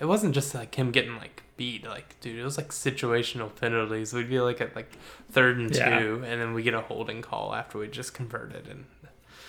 it 0.00 0.04
wasn't 0.04 0.34
just 0.34 0.54
like 0.54 0.74
him 0.74 0.90
getting 0.90 1.16
like 1.16 1.42
beat 1.56 1.84
like 1.86 2.20
dude 2.20 2.38
it 2.38 2.44
was 2.44 2.56
like 2.58 2.68
situational 2.70 3.48
penalties 3.54 4.12
we'd 4.12 4.28
be 4.28 4.40
like 4.40 4.60
at 4.60 4.74
like 4.76 4.92
third 5.30 5.56
and 5.56 5.74
Yeah. 5.74 5.98
two 6.00 6.22
and 6.26 6.40
then 6.40 6.52
we 6.52 6.62
get 6.62 6.74
a 6.74 6.80
holding 6.80 7.22
call 7.22 7.54
after 7.54 7.78
we 7.78 7.86
just 7.88 8.12
converted 8.12 8.66
and 8.68 8.84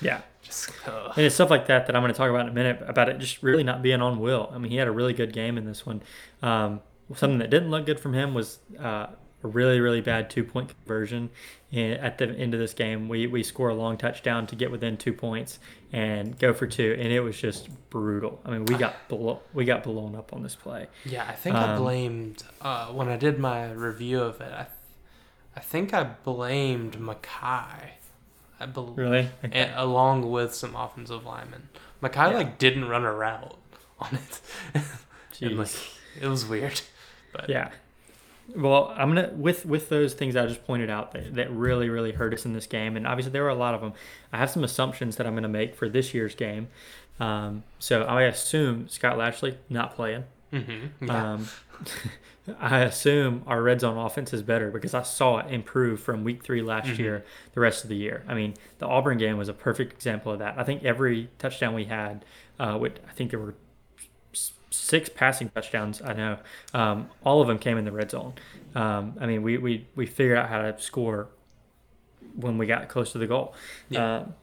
yeah, 0.02 0.22
just 0.42 0.70
ugh. 0.88 1.14
and 1.16 1.26
it's 1.26 1.36
stuff 1.36 1.50
like 1.50 1.68
that 1.68 1.88
that 1.88 1.96
I'm 1.96 2.02
going 2.02 2.14
to 2.14 2.18
talk 2.18 2.30
about 2.30 2.42
in 2.42 2.50
a 2.50 2.54
minute 2.54 2.80
about 2.88 3.08
it 3.10 3.18
just 3.20 3.42
really 3.44 3.64
not 3.64 3.82
being 3.82 4.02
on 4.02 4.20
Will. 4.20 4.50
I 4.54 4.58
mean, 4.60 4.70
he 4.72 4.78
had 4.78 4.88
a 4.88 4.92
really 4.92 5.14
good 5.14 5.32
game 5.34 5.58
in 5.58 5.66
this 5.66 5.86
one. 5.86 6.02
Um, 6.44 6.82
something 7.14 7.40
that 7.40 7.50
didn't 7.50 7.70
look 7.72 7.86
good 7.86 8.00
from 8.00 8.14
him 8.14 8.34
was 8.34 8.60
uh, 8.80 9.08
a 9.44 9.48
really, 9.48 9.80
really 9.80 10.02
bad 10.02 10.30
two 10.30 10.44
point 10.44 10.70
conversion. 10.70 11.30
And 11.72 11.94
at 12.00 12.18
the 12.18 12.30
end 12.30 12.54
of 12.54 12.60
this 12.60 12.74
game, 12.74 13.10
we, 13.10 13.28
we 13.28 13.44
score 13.44 13.70
a 13.70 13.74
long 13.76 13.98
touchdown 13.98 14.48
to 14.48 14.56
get 14.56 14.72
within 14.72 14.96
two 14.98 15.12
points 15.14 15.60
and 15.92 16.38
go 16.40 16.54
for 16.54 16.68
two, 16.68 16.96
and 16.98 17.12
it 17.12 17.20
was 17.20 17.38
just 17.38 17.68
brutal. 17.90 18.42
I 18.46 18.52
mean, 18.52 18.66
we 18.66 18.76
got 18.76 18.96
blow, 19.10 19.42
we 19.54 19.66
got 19.66 19.84
blown 19.84 20.16
up 20.16 20.34
on 20.34 20.42
this 20.44 20.56
play. 20.56 20.88
yeah 21.06 21.26
I 21.28 21.34
think 21.34 21.56
I 21.56 21.74
Um, 21.74 21.82
blamed 21.82 22.44
uh, 22.62 22.88
when 22.88 23.08
I 23.10 23.18
did 23.18 23.40
my 23.40 23.72
review 23.72 24.22
of 24.22 24.40
it 24.42 24.52
I 24.52 24.68
I 25.56 25.60
think 25.62 25.94
I 25.94 26.04
blamed 26.04 26.98
Makai 26.98 27.92
I 28.60 28.66
believe 28.66 28.98
Really? 28.98 29.30
Okay. 29.44 29.60
and, 29.60 29.72
along 29.76 30.30
with 30.32 30.54
some 30.56 30.76
offensive 30.76 31.26
linemen. 31.26 31.70
Makai 32.02 32.32
Yeah. 32.32 32.38
like 32.38 32.58
didn't 32.58 32.86
run 32.88 33.04
a 33.04 33.12
route 33.14 33.56
on 34.00 34.16
it. 34.16 34.42
And, 35.42 35.58
like, 35.58 35.68
Jeez. 35.68 35.98
it 36.22 36.28
was 36.28 36.46
weird. 36.46 36.82
But 37.36 37.50
Yeah. 37.50 37.70
Well, 38.56 38.94
I'm 38.96 39.10
gonna 39.16 39.32
with 39.34 39.66
with 39.66 39.90
those 39.90 40.14
things 40.14 40.36
I 40.36 40.46
just 40.46 40.66
pointed 40.68 40.90
out 40.90 41.14
that, 41.14 41.34
that 41.36 41.50
really 41.52 41.90
really 41.90 42.12
hurt 42.12 42.32
us 42.34 42.46
in 42.46 42.54
this 42.54 42.68
game, 42.68 42.96
and 42.96 43.08
obviously 43.08 43.32
there 43.32 43.42
were 43.44 43.50
a 43.50 43.56
lot 43.56 43.74
of 43.74 43.82
them. 43.82 43.94
I 44.32 44.38
have 44.38 44.52
some 44.52 44.64
assumptions 44.64 45.16
that 45.16 45.26
I'm 45.26 45.34
gonna 45.34 45.48
make 45.48 45.76
for 45.76 45.90
this 45.90 46.14
year's 46.14 46.36
game. 46.36 46.68
Um, 47.20 47.64
so 47.80 48.04
I 48.04 48.24
assume 48.24 48.88
Scott 48.88 49.18
Lashley 49.18 49.58
not 49.70 49.96
playing. 49.96 50.26
hmm 50.52 50.62
yeah. 51.02 51.34
Um, 51.34 51.48
I 52.60 52.82
assume 52.82 53.42
our 53.48 53.64
red 53.64 53.82
zone 53.82 53.98
offense 53.98 54.32
is 54.32 54.44
better 54.44 54.70
because 54.70 54.94
I 54.94 55.02
saw 55.02 55.40
it 55.40 55.52
improve 55.52 56.00
from 56.00 56.24
week 56.24 56.44
three 56.44 56.62
last 56.62 56.90
Mhm. 56.90 56.98
year, 57.00 57.26
the 57.56 57.60
rest 57.60 57.84
of 57.84 57.90
the 57.90 57.96
year. 57.96 58.24
I 58.28 58.36
mean, 58.36 58.54
the 58.78 58.86
Auburn 58.86 59.18
game 59.18 59.38
was 59.40 59.50
a 59.50 59.54
perfect 59.54 59.92
example 59.94 60.32
of 60.32 60.38
that. 60.40 60.54
I 60.56 60.64
think 60.64 60.84
every 60.84 61.30
touchdown 61.40 61.74
we 61.74 61.86
had, 61.86 62.24
uh, 62.60 62.78
with, 62.80 63.00
I 63.10 63.14
think 63.14 63.32
there 63.32 63.40
were 63.40 63.56
six 64.76 65.10
passing 65.10 65.50
touchdowns. 65.50 66.02
I 66.02 66.14
know, 66.14 66.38
um, 66.74 67.10
all 67.24 67.42
of 67.42 67.48
them 67.48 67.58
came 67.60 67.78
in 67.78 67.86
the 67.86 67.92
red 67.92 68.12
zone. 68.12 68.34
Um, 68.76 69.16
I 69.20 69.26
mean, 69.26 69.42
we, 69.42 69.58
we, 69.58 69.88
we 69.96 70.06
figured 70.06 70.38
out 70.38 70.50
how 70.50 70.62
to 70.62 70.80
score 70.82 71.30
when 72.36 72.58
we 72.58 72.66
got 72.66 72.88
close 72.90 73.12
to 73.14 73.18
the 73.18 73.28
goal. 73.28 73.54
Yeah. 73.90 74.18
Um, 74.18 74.34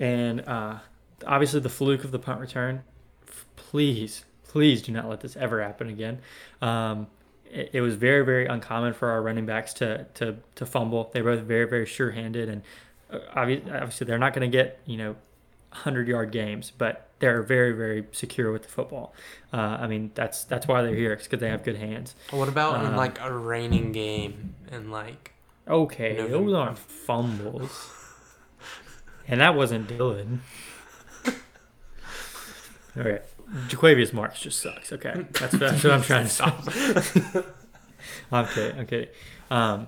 and 0.00 0.40
uh, 0.48 0.78
obviously 1.26 1.60
the 1.60 1.68
fluke 1.68 2.04
of 2.04 2.10
the 2.10 2.18
punt 2.18 2.40
return. 2.40 2.82
f- 3.28 3.44
Please, 3.56 4.24
please 4.44 4.82
do 4.82 4.92
not 4.92 5.08
let 5.08 5.20
this 5.20 5.36
ever 5.36 5.62
happen 5.62 5.88
again. 5.88 6.20
Um, 6.62 7.08
it, 7.50 7.70
it 7.74 7.80
was 7.80 7.94
very, 7.96 8.24
very 8.24 8.46
uncommon 8.46 8.94
for 8.94 9.10
our 9.10 9.22
running 9.22 9.46
backs 9.46 9.72
to 9.74 10.06
to, 10.14 10.36
to 10.56 10.66
fumble. 10.66 11.10
They 11.12 11.22
were 11.22 11.36
both 11.36 11.44
very, 11.44 11.68
very 11.68 11.86
sure-handed, 11.86 12.48
and 12.48 12.62
uh, 13.10 13.18
obviously 13.34 14.06
they're 14.06 14.18
not 14.18 14.32
going 14.32 14.50
to 14.50 14.56
get 14.56 14.80
you 14.86 14.96
know 14.96 15.16
hundred 15.70 16.08
yard 16.08 16.30
games, 16.30 16.72
but 16.76 17.03
they're 17.18 17.42
very, 17.42 17.72
very 17.72 18.06
secure 18.12 18.52
with 18.52 18.62
the 18.64 18.68
football. 18.68 19.14
Uh, 19.52 19.78
I 19.80 19.86
mean, 19.86 20.10
that's 20.14 20.44
that's 20.44 20.66
why 20.66 20.82
they're 20.82 20.94
here. 20.94 21.16
Because 21.16 21.40
they 21.40 21.48
have 21.48 21.62
good 21.64 21.76
hands. 21.76 22.14
what 22.30 22.48
about 22.48 22.80
in 22.80 22.86
um, 22.86 22.96
like 22.96 23.20
a 23.20 23.32
raining 23.32 23.92
game 23.92 24.54
and 24.70 24.90
like 24.90 25.34
Okay, 25.66 26.16
those 26.16 26.52
aren't 26.52 26.78
fumbles, 26.78 27.90
and 29.26 29.40
that 29.40 29.54
wasn't 29.54 29.88
Dylan. 29.88 30.40
All 32.96 33.02
right, 33.02 33.22
Jo'quavious 33.68 34.12
Marks 34.12 34.40
just 34.40 34.60
sucks. 34.60 34.92
Okay, 34.92 35.24
that's, 35.32 35.54
that's 35.54 35.82
what 35.82 35.92
I'm 35.94 36.02
trying 36.02 36.24
to 36.24 36.30
say. 36.30 36.44
I'm 38.30 38.46
kidding. 38.48 38.78
I'm 38.78 38.86
kidding. 38.86 39.08
Um, 39.50 39.86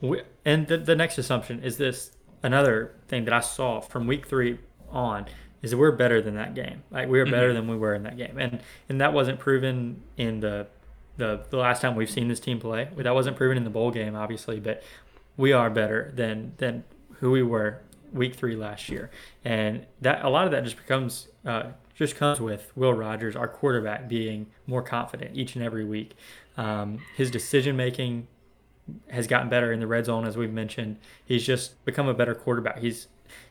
we, 0.00 0.22
and 0.44 0.68
the, 0.68 0.78
the 0.78 0.94
next 0.94 1.18
assumption 1.18 1.60
is 1.64 1.76
this 1.76 2.12
another 2.44 2.94
thing 3.08 3.24
that 3.24 3.34
I 3.34 3.40
saw 3.40 3.80
from 3.80 4.06
week 4.06 4.26
three 4.28 4.60
on 4.90 5.26
is 5.62 5.70
that 5.72 5.76
we're 5.78 5.92
better 5.92 6.20
than 6.20 6.34
that 6.36 6.54
game. 6.54 6.82
Like 6.90 7.08
we 7.08 7.18
were 7.18 7.24
better 7.26 7.50
Mhm. 7.50 7.54
than 7.54 7.68
we 7.68 7.76
were 7.76 7.94
in 7.94 8.02
that 8.04 8.16
game, 8.16 8.36
and 8.38 8.60
and 8.88 9.00
that 9.00 9.12
wasn't 9.12 9.38
proven 9.40 10.02
in 10.16 10.40
the 10.40 10.66
the 11.16 11.40
the 11.50 11.56
last 11.56 11.80
time 11.82 11.96
we've 11.96 12.10
seen 12.10 12.28
this 12.28 12.40
team 12.40 12.58
play. 12.60 12.88
That 12.96 13.14
wasn't 13.14 13.36
proven 13.36 13.56
in 13.56 13.64
the 13.64 13.70
bowl 13.70 13.90
game, 13.90 14.14
obviously, 14.14 14.60
but 14.60 14.82
we 15.36 15.52
are 15.52 15.70
better 15.70 16.12
than 16.14 16.52
than 16.58 16.84
who 17.20 17.30
we 17.30 17.42
were 17.42 17.80
week 18.12 18.34
three 18.34 18.54
last 18.56 18.88
year, 18.88 19.10
and 19.44 19.86
that 20.00 20.24
a 20.24 20.28
lot 20.28 20.44
of 20.44 20.50
that 20.52 20.64
just 20.64 20.76
becomes 20.76 21.28
uh, 21.44 21.70
just 21.94 22.16
comes 22.16 22.40
with 22.40 22.70
Will 22.76 22.92
Rogers, 22.92 23.34
our 23.34 23.48
quarterback, 23.48 24.08
being 24.08 24.46
more 24.66 24.82
confident 24.82 25.34
each 25.34 25.54
and 25.56 25.64
every 25.64 25.84
week. 25.84 26.14
Um, 26.58 26.98
his 27.16 27.30
decision 27.30 27.76
making 27.76 28.26
has 29.08 29.26
gotten 29.26 29.48
better 29.48 29.72
in 29.72 29.80
the 29.80 29.86
red 29.86 30.04
zone, 30.04 30.24
as 30.26 30.36
we've 30.36 30.52
mentioned. 30.52 30.98
He's 31.24 31.44
just 31.44 31.82
become 31.84 32.06
a 32.08 32.14
better 32.14 32.34
quarterback. 32.34 32.78
He's 32.78 33.08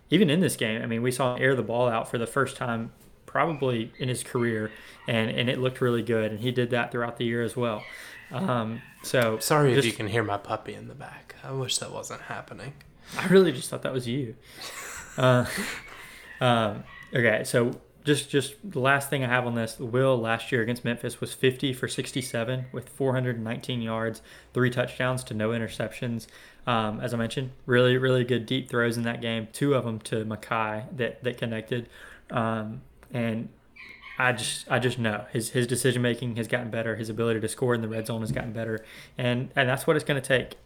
even 0.10 0.30
in 0.30 0.40
this 0.40 0.56
game. 0.56 0.82
I 0.82 0.86
mean, 0.86 1.02
we 1.02 1.12
saw 1.12 1.36
him 1.36 1.42
air 1.42 1.56
the 1.56 1.64
ball 1.64 1.88
out 1.88 2.10
for 2.10 2.18
the 2.18 2.28
first 2.28 2.58
time 2.58 2.92
probably 3.26 3.92
in 4.00 4.08
his 4.08 4.24
career, 4.24 4.72
and 5.08 5.30
and 5.30 5.50
it 5.50 5.60
looked 5.60 5.82
really 5.82 6.04
good. 6.04 6.32
And 6.32 6.40
he 6.40 6.52
did 6.52 6.70
that 6.72 6.92
throughout 6.92 7.18
the 7.18 7.26
year 7.26 7.44
as 7.44 7.56
well. 7.56 7.84
Um, 8.32 8.82
so 9.04 9.38
sorry 9.40 9.74
if 9.74 9.86
you 9.86 9.92
can 9.92 10.08
hear 10.08 10.24
my 10.24 10.38
puppy 10.38 10.74
in 10.74 10.88
the 10.88 10.96
back. 10.96 11.36
I 11.44 11.52
wish 11.52 11.78
that 11.78 11.92
wasn't 11.92 12.22
happening. 12.22 12.74
I 13.18 13.28
really 13.28 13.52
just 13.52 13.70
thought 13.70 13.84
that 13.84 13.94
was 13.94 14.08
you. 14.08 14.36
Uh, 15.18 15.46
um, 16.42 16.84
okay, 17.14 17.46
so 17.46 17.72
just 18.06 18.30
just 18.30 18.56
the 18.64 18.80
last 18.80 19.10
thing 19.10 19.24
I 19.24 19.28
have 19.28 19.48
on 19.48 19.56
this, 19.56 19.80
Will 19.80 20.18
last 20.18 20.52
year 20.52 20.62
against 20.62 20.86
Memphis 20.86 21.20
was 21.20 21.34
50 21.34 21.74
for 21.74 21.88
67 21.88 22.66
with 22.72 22.88
419 22.90 23.82
yards, 23.82 24.22
three 24.54 24.70
touchdowns 24.70 25.24
to 25.26 25.34
no 25.34 25.50
interceptions. 25.50 26.28
Um, 26.68 27.00
as 27.02 27.14
I 27.14 27.18
mentioned, 27.18 27.52
really 27.66 27.98
really 27.98 28.24
good 28.24 28.46
deep 28.46 28.70
throws 28.70 28.96
in 28.96 29.04
that 29.04 29.22
game. 29.22 29.48
Two 29.52 29.74
of 29.74 29.86
them 29.86 30.00
to 30.02 30.24
Makai 30.24 30.86
that 30.96 31.24
that 31.24 31.38
connected, 31.38 31.90
um, 32.30 32.82
and 33.12 33.50
I 34.20 34.34
just 34.34 34.72
I 34.72 34.80
just 34.80 35.00
know 35.00 35.26
his 35.32 35.50
his 35.50 35.66
decision 35.66 36.02
making 36.02 36.36
has 36.36 36.48
gotten 36.48 36.70
better. 36.70 36.96
His 36.96 37.10
ability 37.10 37.40
to 37.42 37.48
score 37.48 37.74
in 37.74 37.82
the 37.82 37.90
red 37.90 38.06
zone 38.06 38.22
has 38.22 38.32
gotten 38.32 38.54
better, 38.54 38.86
and 39.18 39.50
and 39.56 39.68
that's 39.68 39.88
what 39.88 39.96
it's 39.96 40.06
going 40.06 40.22
to 40.22 40.28
take 40.28 40.58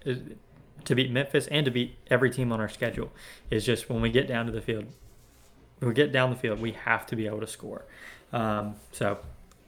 to 0.86 0.95
beat 0.95 1.12
Memphis 1.12 1.47
and 1.47 1.65
to 1.65 1.71
beat 1.71 1.97
every 2.08 2.30
team 2.30 2.52
on 2.52 2.60
our 2.60 2.69
schedule. 2.69 3.12
Is 3.49 3.65
just 3.65 3.89
when 3.89 4.02
we 4.02 4.10
get 4.10 4.28
down 4.28 4.45
to 4.45 4.52
the 4.52 4.62
field, 4.62 4.88
we 5.82 5.94
get 5.94 6.12
down 6.12 6.30
the 6.30 6.36
field, 6.36 6.60
we 6.60 6.72
have 6.74 7.06
to 7.08 7.15
be 7.15 7.26
able 7.28 7.39
to 7.42 7.48
score. 7.48 7.86
Um, 8.34 8.76
so 8.92 9.18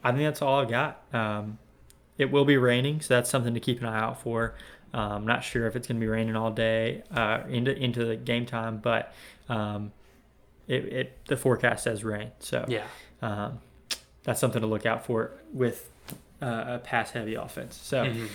I 0.04 0.12
think 0.12 0.24
that's 0.24 0.42
all 0.42 0.60
I've 0.60 0.70
got. 0.70 1.02
Um, 1.14 1.58
it 2.18 2.32
will 2.32 2.46
be 2.46 2.58
raining, 2.58 3.02
so 3.02 3.16
that's 3.16 3.30
something 3.30 3.54
to 3.54 3.60
keep 3.60 3.80
an 3.82 3.88
eye 3.88 4.00
out 4.00 4.22
for. 4.22 4.54
Um, 4.94 5.12
I'm 5.12 5.26
not 5.26 5.44
sure 5.44 5.68
if 5.68 5.76
it's 5.76 5.88
going 5.88 6.00
to 6.00 6.04
be 6.06 6.10
raining 6.10 6.36
all 6.36 6.52
day 6.52 7.04
uh, 7.12 7.42
into 7.50 7.76
into 7.76 8.04
the 8.06 8.16
game 8.18 8.46
time, 8.46 8.78
but 8.78 9.14
um, 9.50 9.94
it, 10.68 10.86
it 10.86 11.26
the 11.28 11.38
forecast 11.38 11.84
says 11.86 12.04
rain. 12.04 12.32
So 12.40 12.66
Yeah. 12.68 12.84
um, 13.22 13.60
that's 14.24 14.40
something 14.40 14.62
to 14.62 14.68
look 14.68 14.86
out 14.86 15.06
for 15.06 15.32
with 15.54 15.90
uh, 16.42 16.64
a 16.68 16.80
pass 16.80 17.12
heavy 17.12 17.36
offense. 17.36 17.80
So, 17.82 18.04
Mhm. 18.06 18.28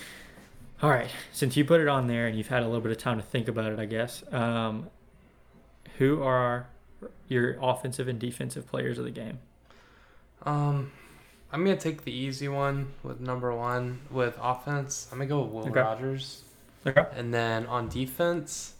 all 0.81 0.89
right, 0.89 1.09
since 1.31 1.55
you 1.55 1.63
put 1.63 1.79
it 1.79 1.87
on 1.87 2.07
there 2.07 2.25
and 2.27 2.35
you've 2.37 2.47
had 2.47 2.63
a 2.63 2.65
little 2.65 2.81
bit 2.81 2.91
of 2.91 2.97
time 2.97 3.17
to 3.17 3.23
think 3.23 3.47
about 3.47 3.71
it, 3.71 3.79
I 3.79 3.85
guess, 3.85 4.23
um, 4.33 4.89
who 5.99 6.23
are 6.23 6.67
your 7.27 7.57
offensive 7.61 8.07
and 8.07 8.19
defensive 8.19 8.67
players 8.67 8.97
of 8.97 9.05
the 9.05 9.11
game? 9.11 9.39
Um, 10.43 10.91
I'm 11.51 11.63
gonna 11.63 11.77
take 11.77 12.03
the 12.03 12.11
easy 12.11 12.47
one 12.47 12.93
with 13.03 13.19
number 13.19 13.53
one 13.55 13.99
with 14.11 14.37
offense. 14.41 15.07
I'm 15.11 15.17
gonna 15.17 15.27
go 15.27 15.41
with 15.41 15.51
Will 15.53 15.71
Okay. 15.71 15.79
Rogers, 15.81 16.43
Okay. 16.85 17.05
and 17.15 17.33
then 17.33 17.65
on 17.67 17.89
defense, 17.89 18.73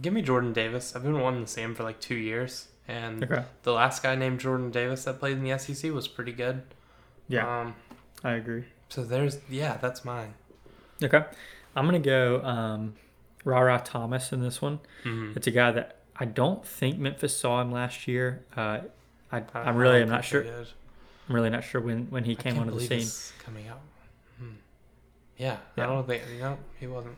give 0.00 0.12
me 0.12 0.22
Jordan 0.22 0.52
Davis. 0.52 0.94
I've 0.94 1.02
been 1.02 1.20
wanting 1.20 1.42
the 1.42 1.46
same 1.48 1.74
for 1.74 1.82
like 1.84 2.00
two 2.00 2.14
years, 2.16 2.68
and 2.88 3.24
Okay. 3.24 3.44
the 3.62 3.72
last 3.72 4.02
guy 4.02 4.14
named 4.14 4.40
Jordan 4.40 4.70
Davis 4.70 5.04
that 5.04 5.18
played 5.18 5.36
in 5.38 5.44
the 5.44 5.50
SEC 5.58 5.90
was 5.92 6.08
pretty 6.08 6.32
good. 6.32 6.62
Yeah, 7.28 7.60
Um, 7.60 7.74
I 8.22 8.32
agree. 8.32 8.64
so 8.88 9.04
there's 9.04 9.38
yeah, 9.48 9.76
that's 9.78 10.04
mine. 10.04 10.34
Okay. 11.02 11.24
I'm 11.76 11.88
going 11.88 12.00
to 12.00 12.06
go 12.08 12.40
um, 12.44 12.94
Rara 13.44 13.80
Thomas 13.84 14.32
in 14.32 14.40
this 14.42 14.60
one. 14.62 14.80
Mhm. 15.04 15.36
It's 15.36 15.46
a 15.46 15.50
guy 15.50 15.70
that 15.72 15.98
I 16.16 16.24
don't 16.24 16.64
think 16.66 16.98
Memphis 16.98 17.36
saw 17.36 17.60
him 17.60 17.70
last 17.72 18.08
year. 18.08 18.44
Uh, 18.56 18.80
I, 19.32 19.38
I- 19.38 19.44
I'm 19.54 19.76
really 19.76 20.00
don't 20.00 20.02
am 20.08 20.08
not 20.10 20.24
sure. 20.24 20.42
did. 20.42 20.68
I'm 21.28 21.34
really 21.34 21.50
not 21.50 21.64
sure 21.64 21.80
when, 21.80 22.06
when 22.10 22.24
he 22.24 22.34
came 22.36 22.58
onto 22.58 22.78
the 22.78 22.86
scene. 23.00 23.34
coming 23.44 23.66
out. 23.68 23.80
Hmm. 24.38 24.48
Yeah, 25.38 25.56
Yeah. 25.76 25.84
I 25.84 25.86
don't 25.86 26.06
think 26.06 26.22
no, 26.40 26.58
he 26.78 26.86
wasn't. 26.86 27.16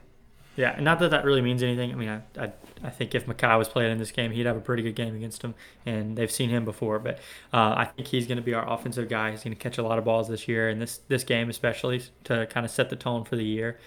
Yeah, 0.57 0.71
and 0.75 0.85
not 0.85 0.99
that 1.01 1.11
that 1.11 1.25
really 1.25 1.43
means 1.43 1.63
anything. 1.63 1.93
I 1.93 1.95
mean, 1.97 2.09
I, 2.09 2.23
I, 2.45 2.53
I 2.83 2.89
think 2.91 3.15
if 3.15 3.27
Makai 3.27 3.59
was 3.59 3.69
playing 3.69 3.93
in 3.93 3.99
this 3.99 4.11
game, 4.11 4.31
he'd 4.31 4.47
have 4.47 4.57
a 4.57 4.61
pretty 4.61 4.83
good 4.83 4.95
game 4.95 5.15
against 5.15 5.43
him, 5.43 5.55
and 5.85 6.17
they've 6.17 6.31
seen 6.31 6.49
him 6.49 6.65
before. 6.65 6.99
But 6.99 7.19
uh, 7.53 7.75
I 7.77 7.85
think 7.85 8.09
he's 8.09 8.27
going 8.27 8.39
to 8.39 8.43
be 8.43 8.55
our 8.55 8.67
offensive 8.67 9.09
guy. 9.09 9.33
He's 9.33 9.45
going 9.45 9.55
to 9.55 9.61
catch 9.63 9.77
a 9.77 9.83
lot 9.83 9.99
of 9.99 10.05
balls 10.05 10.29
this 10.29 10.49
year, 10.49 10.69
and 10.71 10.81
this 10.81 10.99
this 11.09 11.25
game 11.25 11.51
especially 11.51 12.03
to 12.25 12.47
kind 12.47 12.65
of 12.65 12.73
set 12.73 12.89
the 12.91 12.97
tone 12.97 13.25
for 13.25 13.37
the 13.37 13.45
year. 13.45 13.79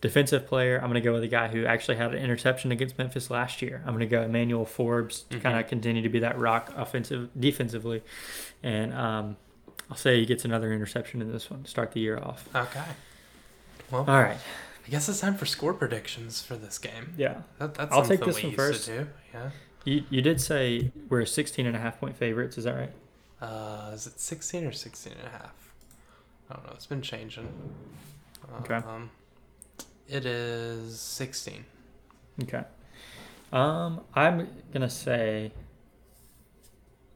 Defensive 0.00 0.46
player, 0.46 0.76
I'm 0.76 0.90
going 0.90 0.94
to 0.94 1.00
go 1.00 1.12
with 1.14 1.22
a 1.22 1.28
guy 1.28 1.48
who 1.48 1.64
actually 1.64 1.96
had 1.96 2.12
an 2.14 2.22
interception 2.22 2.70
against 2.70 2.98
Memphis 2.98 3.30
last 3.30 3.62
year. 3.62 3.82
I'm 3.86 3.94
going 3.94 4.00
to 4.00 4.06
go 4.06 4.20
Emmanuel 4.22 4.66
Forbes 4.66 5.22
to 5.30 5.38
Mhm. 5.38 5.42
kind 5.42 5.58
of 5.58 5.68
continue 5.68 6.02
to 6.02 6.08
be 6.10 6.18
that 6.18 6.38
rock 6.38 6.70
offensive 6.76 7.30
defensively, 7.38 8.02
and 8.62 8.92
um, 8.92 9.36
I'll 9.90 9.96
say 9.96 10.18
he 10.20 10.26
gets 10.26 10.44
another 10.44 10.72
interception 10.72 11.22
in 11.22 11.32
this 11.32 11.48
one 11.50 11.62
to 11.62 11.70
start 11.70 11.92
the 11.92 12.00
year 12.00 12.18
off. 12.18 12.46
Okay. 12.54 12.82
Well, 13.90 14.04
All 14.08 14.20
right, 14.20 14.36
I 14.86 14.90
guess 14.90 15.08
it's 15.08 15.20
time 15.20 15.36
for 15.36 15.46
score 15.46 15.74
predictions 15.74 16.42
for 16.42 16.54
this 16.56 16.78
game. 16.78 17.14
yeah. 17.16 17.42
That, 17.58 17.74
that's 17.74 17.92
I'll 17.92 18.04
take 18.04 18.24
this 18.24 18.42
one 18.42 18.52
first. 18.52 18.86
To. 18.86 19.08
Yeah. 19.34 19.50
You, 19.84 20.04
you 20.10 20.22
did 20.22 20.40
say 20.40 20.92
we're 21.08 21.24
16 21.26 21.66
and 21.66 21.76
a 21.76 21.78
half 21.78 21.98
point 21.98 22.16
favorites, 22.16 22.56
is 22.56 22.64
that 22.64 22.74
right? 22.76 22.92
Uh, 23.40 23.90
is 23.92 24.06
it 24.06 24.20
16 24.20 24.64
or 24.64 24.72
16 24.72 25.12
and 25.12 25.26
a 25.26 25.30
half? 25.30 25.72
I 26.50 26.54
don't 26.54 26.66
know. 26.66 26.72
It's 26.74 26.86
been 26.86 27.02
changing. 27.02 27.48
Okay. 28.60 28.76
Um, 28.76 29.10
it 30.08 30.24
is 30.24 31.00
16. 31.00 31.64
Okay. 32.44 32.62
Um, 33.52 34.00
I'm 34.14 34.48
gonna 34.72 34.90
say 34.90 35.52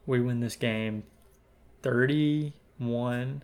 we 0.06 0.20
win 0.20 0.40
this 0.40 0.56
game 0.56 1.04
31 1.82 3.42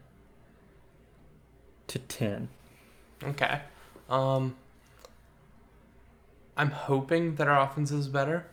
to 1.86 1.98
10. 1.98 2.48
Okay. 3.22 3.60
Um, 4.08 4.56
I'm 6.56 6.70
hoping 6.70 7.34
that 7.36 7.48
our 7.48 7.60
offense 7.60 7.90
is 7.90 8.08
better. 8.08 8.46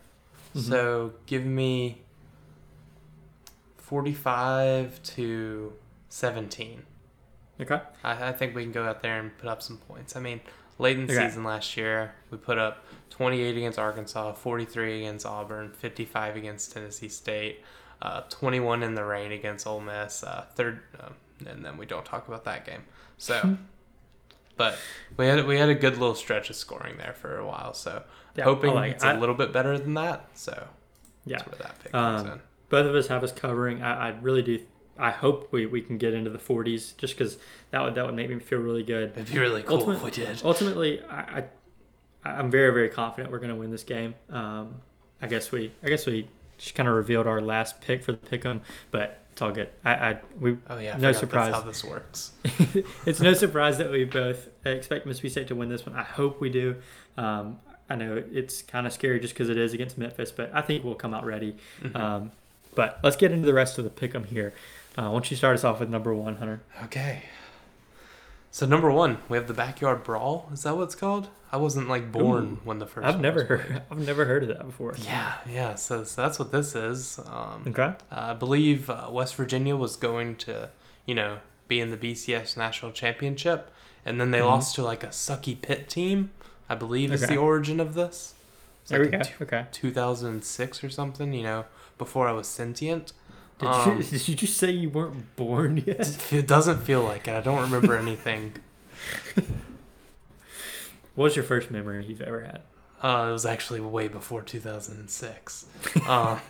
Mhm. 0.54 0.60
So 0.68 1.12
give 1.26 1.44
me 1.44 2.02
45 3.78 5.02
to 5.02 5.72
17. 6.08 6.82
Okay. 7.60 7.80
I, 8.02 8.28
I 8.28 8.32
think 8.32 8.54
we 8.54 8.62
can 8.62 8.72
go 8.72 8.84
out 8.84 9.02
there 9.02 9.18
and 9.18 9.36
put 9.38 9.48
up 9.48 9.62
some 9.62 9.78
points. 9.78 10.16
I 10.16 10.20
mean, 10.20 10.40
late 10.78 10.98
in 10.98 11.06
the 11.06 11.12
Okay. 11.14 11.28
season 11.28 11.44
last 11.44 11.76
year, 11.76 12.14
we 12.30 12.38
put 12.38 12.58
up 12.58 12.84
28 13.10 13.56
against 13.56 13.78
Arkansas, 13.78 14.32
43 14.32 14.98
against 15.00 15.24
Auburn, 15.24 15.70
55 15.72 16.36
against 16.36 16.72
Tennessee 16.72 17.08
State, 17.08 17.62
uh, 18.02 18.22
21 18.22 18.82
in 18.82 18.94
the 18.94 19.04
rain 19.04 19.30
against 19.32 19.66
Ole 19.66 19.80
Miss, 19.80 20.24
uh, 20.24 20.46
third, 20.54 20.80
uh, 21.00 21.10
and 21.46 21.64
then 21.64 21.76
we 21.76 21.86
don't 21.86 22.04
talk 22.04 22.26
about 22.26 22.44
that 22.44 22.66
game. 22.66 22.84
So, 23.18 23.56
but 24.56 24.78
we 25.16 25.26
had 25.26 25.46
we 25.46 25.56
had 25.58 25.68
a 25.68 25.74
good 25.74 25.94
little 25.98 26.14
stretch 26.14 26.50
of 26.50 26.56
scoring 26.56 26.96
there 26.98 27.14
for 27.14 27.38
a 27.38 27.46
while. 27.46 27.74
So, 27.74 28.02
Yeah, 28.36 28.44
hoping 28.44 28.74
like 28.74 28.92
it. 28.92 28.94
it's 28.96 29.04
I- 29.04 29.14
a 29.14 29.20
little 29.20 29.34
bit 29.34 29.52
better 29.52 29.78
than 29.78 29.94
that. 29.94 30.28
So, 30.34 30.68
Yeah. 31.24 31.38
that's 31.38 31.48
where 31.50 31.58
that 31.58 31.78
pick 31.82 31.92
comes 31.92 32.22
Um, 32.22 32.28
in. 32.32 32.40
Both 32.70 32.86
of 32.86 32.94
us 32.94 33.06
have 33.08 33.22
us 33.22 33.32
covering. 33.32 33.82
I, 33.82 34.08
I 34.08 34.14
really 34.20 34.42
do. 34.42 34.60
I 34.98 35.10
hope 35.10 35.48
we, 35.52 35.66
we 35.66 35.80
can 35.80 35.98
get 35.98 36.14
into 36.14 36.30
the 36.30 36.38
40s 36.38 36.96
just 36.96 37.16
because 37.18 37.36
that 37.72 37.82
would 37.82 37.94
that 37.96 38.06
would 38.06 38.14
make 38.14 38.30
me 38.30 38.38
feel 38.38 38.60
really 38.60 38.82
good. 38.84 39.10
It'd 39.16 39.32
be 39.32 39.38
really 39.38 39.62
cool 39.62 39.78
ultimate- 39.78 39.96
if 39.96 40.02
we 40.04 40.10
did. 40.10 40.40
Ultimately, 40.44 41.02
I, 41.04 41.20
I 41.20 41.44
I'm 42.24 42.50
very 42.50 42.72
very 42.72 42.88
confident 42.88 43.30
we're 43.32 43.38
going 43.40 43.50
to 43.50 43.56
win 43.56 43.70
this 43.70 43.82
game. 43.84 44.14
Um, 44.30 44.76
I 45.20 45.26
guess 45.26 45.50
we 45.52 45.72
I 45.82 45.88
guess 45.88 46.06
we 46.06 46.28
just 46.58 46.74
kind 46.74 46.88
of 46.88 46.94
revealed 46.94 47.26
our 47.26 47.40
last 47.40 47.80
pick 47.80 48.02
for 48.02 48.12
the 48.12 48.18
pick 48.18 48.44
'em, 48.44 48.60
but 48.90 49.20
it's 49.32 49.42
all 49.42 49.50
good. 49.52 49.68
I, 49.84 49.92
I 49.94 50.18
we 50.38 50.56
Oh 50.70 50.78
yeah, 50.78 50.94
I 50.94 50.98
no 50.98 51.12
surprise. 51.12 51.52
That's 51.52 51.62
how 51.62 51.68
this 51.68 51.84
works. 51.84 52.32
it's 53.06 53.20
no 53.20 53.32
surprise 53.34 53.78
that 53.78 53.90
we 53.90 54.04
both 54.04 54.48
expect 54.64 55.06
Mississippi 55.06 55.28
State 55.28 55.48
to 55.48 55.54
win 55.54 55.68
this 55.68 55.84
one. 55.84 55.94
I 55.96 56.02
hope 56.04 56.40
we 56.40 56.50
do. 56.50 56.76
Um, 57.16 57.58
I 57.90 57.96
know 57.96 58.22
it's 58.32 58.62
kind 58.62 58.86
of 58.86 58.92
scary 58.92 59.20
just 59.20 59.34
because 59.34 59.50
it 59.50 59.58
is 59.58 59.74
against 59.74 59.98
Memphis, 59.98 60.30
but 60.32 60.50
I 60.54 60.62
think 60.62 60.84
we'll 60.84 60.94
come 60.94 61.12
out 61.12 61.24
ready. 61.24 61.56
Mhm. 61.82 61.96
Um, 61.96 62.32
but 62.74 62.98
let's 63.02 63.16
get 63.16 63.30
into 63.30 63.46
the 63.46 63.54
rest 63.54 63.76
of 63.78 63.84
the 63.84 63.90
pick 63.90 64.14
'em 64.14 64.24
here. 64.24 64.54
Uh, 64.96 65.02
why 65.04 65.10
don't 65.12 65.30
you 65.30 65.36
start 65.36 65.54
us 65.54 65.64
off 65.64 65.80
with 65.80 65.88
number 65.90 66.14
one, 66.14 66.36
Hunter? 66.36 66.60
Okay. 66.84 67.24
So 68.52 68.66
number 68.66 68.90
one, 68.90 69.18
we 69.28 69.36
have 69.36 69.48
the 69.48 69.54
backyard 69.54 70.04
brawl. 70.04 70.48
Is 70.52 70.62
that 70.62 70.76
what 70.76 70.84
it's 70.84 70.94
called? 70.94 71.28
I 71.54 71.56
wasn't 71.56 71.88
like 71.88 72.10
born 72.10 72.44
Ooh. 72.44 72.60
when 72.64 72.78
the 72.80 72.86
first. 72.86 73.06
I've 73.06 73.20
never 73.20 73.44
heard. 73.44 73.82
I've 73.90 73.98
never 73.98 74.24
heard 74.24 74.42
of 74.42 74.48
that 74.48 74.66
before. 74.66 74.94
Yeah, 75.04 75.34
yeah. 75.48 75.74
So, 75.76 76.02
so 76.02 76.20
that's 76.22 76.38
what 76.38 76.50
this 76.50 76.74
is. 76.74 77.20
Um, 77.30 77.64
Okay. 77.68 77.92
I 78.10 78.34
believe 78.34 78.90
uh, 78.90 79.08
West 79.10 79.36
Virginia 79.36 79.76
was 79.76 79.94
going 79.94 80.34
to, 80.46 80.70
you 81.06 81.14
know, 81.14 81.38
be 81.68 81.78
in 81.80 81.90
the 81.92 81.96
BCS 81.96 82.56
national 82.56 82.90
championship, 82.90 83.70
and 84.04 84.20
then 84.20 84.32
they 84.32 84.40
Mhm. 84.40 84.46
lost 84.46 84.74
to 84.76 84.82
like 84.82 85.04
a 85.04 85.08
sucky 85.08 85.60
pit 85.60 85.88
team. 85.88 86.30
I 86.68 86.74
believe 86.74 87.12
is 87.12 87.26
the 87.26 87.36
origin 87.36 87.78
of 87.78 87.94
this. 87.94 88.34
There 88.88 89.00
we 89.00 89.06
go. 89.08 89.18
in 89.18 89.24
Okay. 89.42 89.66
2006 89.70 90.82
or 90.82 90.90
something. 90.90 91.32
You 91.32 91.44
know, 91.44 91.64
before 91.98 92.26
I 92.26 92.32
was 92.32 92.48
sentient. 92.48 93.12
Did, 93.60 93.68
Um, 93.68 93.98
you, 93.98 94.02
did 94.10 94.26
you 94.28 94.34
just 94.34 94.56
say 94.56 94.70
you 94.72 94.90
weren't 94.90 95.36
born 95.36 95.76
yet? 95.86 96.18
It 96.32 96.48
doesn't 96.48 96.80
feel 96.82 97.02
like 97.04 97.28
it. 97.28 97.34
I 97.36 97.40
don't 97.40 97.62
remember 97.62 97.96
anything. 97.96 98.54
What 101.14 101.24
was 101.24 101.36
your 101.36 101.44
first 101.44 101.70
memory 101.70 102.04
you've 102.06 102.20
ever 102.20 102.42
had? 102.44 102.62
Uh, 103.02 103.28
it 103.28 103.32
was 103.32 103.44
actually 103.46 103.80
way 103.80 104.08
before 104.08 104.42
2006. 104.42 105.66
um, 106.08 106.40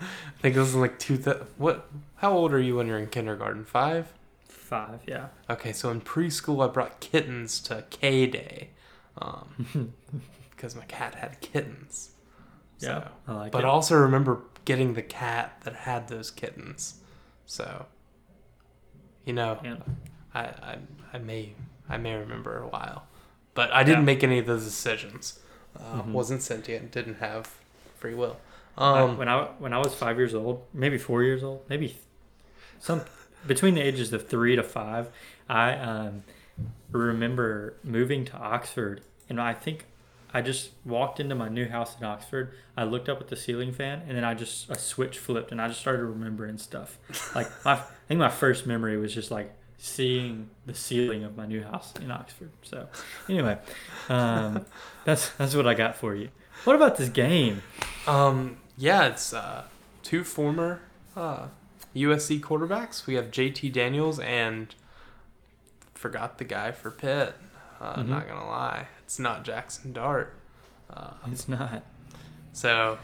I 0.00 0.06
think 0.40 0.56
it 0.56 0.58
was 0.58 0.74
in 0.74 0.80
like 0.80 0.98
two. 0.98 1.16
Th- 1.16 1.36
what? 1.56 1.88
How 2.16 2.32
old 2.32 2.52
are 2.52 2.60
you 2.60 2.76
when 2.76 2.86
you're 2.86 2.98
in 2.98 3.06
kindergarten? 3.08 3.64
Five. 3.64 4.12
Five. 4.48 5.00
Yeah. 5.06 5.28
Okay, 5.48 5.72
so 5.72 5.90
in 5.90 6.00
preschool, 6.00 6.66
I 6.66 6.72
brought 6.72 7.00
kittens 7.00 7.60
to 7.62 7.84
K 7.90 8.26
Day, 8.26 8.70
um, 9.20 9.92
because 10.50 10.74
my 10.74 10.84
cat 10.86 11.14
had 11.16 11.40
kittens. 11.40 12.10
Yeah. 12.80 13.04
So- 13.04 13.08
I 13.28 13.32
like 13.34 13.52
but 13.52 13.62
it. 13.62 13.66
I 13.66 13.70
also 13.70 13.96
remember 13.96 14.40
getting 14.64 14.94
the 14.94 15.02
cat 15.02 15.60
that 15.64 15.74
had 15.74 16.08
those 16.08 16.30
kittens. 16.30 16.94
So, 17.46 17.86
you 19.26 19.34
know, 19.34 19.58
Yeah. 19.62 19.76
I, 20.34 20.40
I, 20.40 20.78
I 21.12 21.18
may 21.18 21.54
I 21.88 21.98
may 21.98 22.14
remember 22.16 22.58
a 22.62 22.66
while, 22.68 23.06
but 23.54 23.70
I 23.72 23.82
didn't 23.84 24.00
Yeah. 24.00 24.04
make 24.06 24.22
any 24.24 24.38
of 24.38 24.46
those 24.46 24.64
decisions. 24.64 25.38
Uh, 25.78 26.02
Mhm. 26.02 26.12
Wasn't 26.12 26.42
sentient, 26.42 26.92
didn't 26.92 27.16
have 27.16 27.50
free 27.98 28.14
will. 28.14 28.36
I- 28.76 29.00
Um, 29.00 29.16
when 29.18 29.28
I 29.28 29.44
when 29.58 29.72
I 29.72 29.78
was 29.78 29.94
five 29.94 30.16
years 30.18 30.34
old, 30.34 30.64
maybe 30.72 30.98
four 30.98 31.22
years 31.22 31.42
old, 31.42 31.62
maybe 31.68 31.96
some 32.80 33.02
between 33.46 33.74
the 33.74 33.80
ages 33.82 34.12
of 34.12 34.26
three 34.28 34.56
to 34.56 34.62
five, 34.62 35.08
I 35.48 35.72
um, 35.74 36.22
remember 36.90 37.74
moving 37.82 38.24
to 38.26 38.36
Oxford, 38.36 39.00
and 39.28 39.40
I 39.40 39.52
think 39.54 39.86
I 40.32 40.40
just 40.42 40.70
walked 40.84 41.20
into 41.20 41.34
my 41.34 41.48
new 41.48 41.68
house 41.68 41.96
in 41.98 42.04
Oxford. 42.04 42.52
I 42.76 42.84
looked 42.84 43.08
up 43.08 43.20
at 43.20 43.28
the 43.28 43.36
ceiling 43.36 43.72
fan, 43.72 44.02
and 44.08 44.16
then 44.16 44.24
I 44.24 44.34
just 44.34 44.68
a 44.70 44.74
switch 44.76 45.18
flipped, 45.18 45.52
and 45.52 45.60
I 45.60 45.68
just 45.68 45.80
started 45.80 46.04
remembering 46.04 46.58
stuff. 46.58 46.98
Like 47.34 47.48
my, 47.64 47.72
I 47.74 47.82
think 48.08 48.18
my 48.18 48.28
first 48.30 48.66
memory 48.66 48.96
was 48.96 49.14
just 49.14 49.30
like 49.30 49.52
seeing 49.78 50.50
the 50.66 50.74
ceiling 50.74 51.24
of 51.24 51.36
my 51.36 51.46
new 51.46 51.62
house 51.62 51.92
in 52.00 52.10
Oxford. 52.10 52.50
So 52.62 52.88
anyway, 53.28 53.58
um, 54.08 54.64
that's 55.04 55.30
that's 55.30 55.54
what 55.54 55.66
I 55.66 55.74
got 55.74 55.96
for 55.96 56.14
you. 56.14 56.28
What 56.64 56.76
about 56.76 56.96
this 56.96 57.08
game? 57.08 57.62
Um, 58.06 58.58
yeah, 58.78 59.06
it's 59.08 59.32
uh, 59.34 59.64
two 60.02 60.24
former 60.24 60.80
uh, 61.16 61.48
USC 61.94 62.40
quarterbacks. 62.40 63.06
We 63.06 63.14
have 63.14 63.26
JT 63.30 63.72
Daniels 63.72 64.18
and 64.20 64.74
forgot 65.94 66.38
the 66.38 66.44
guy 66.44 66.72
for 66.72 66.90
Pitt. 66.90 67.34
Uh, 67.80 67.96
Mhm. 67.96 68.08
Not 68.08 68.28
gonna 68.28 68.46
lie, 68.46 68.88
it's 69.02 69.18
not 69.18 69.44
Jackson 69.44 69.92
Dart. 69.92 70.34
Uh, 70.88 71.10
It's 71.30 71.48
not. 71.48 71.82
so 72.52 72.98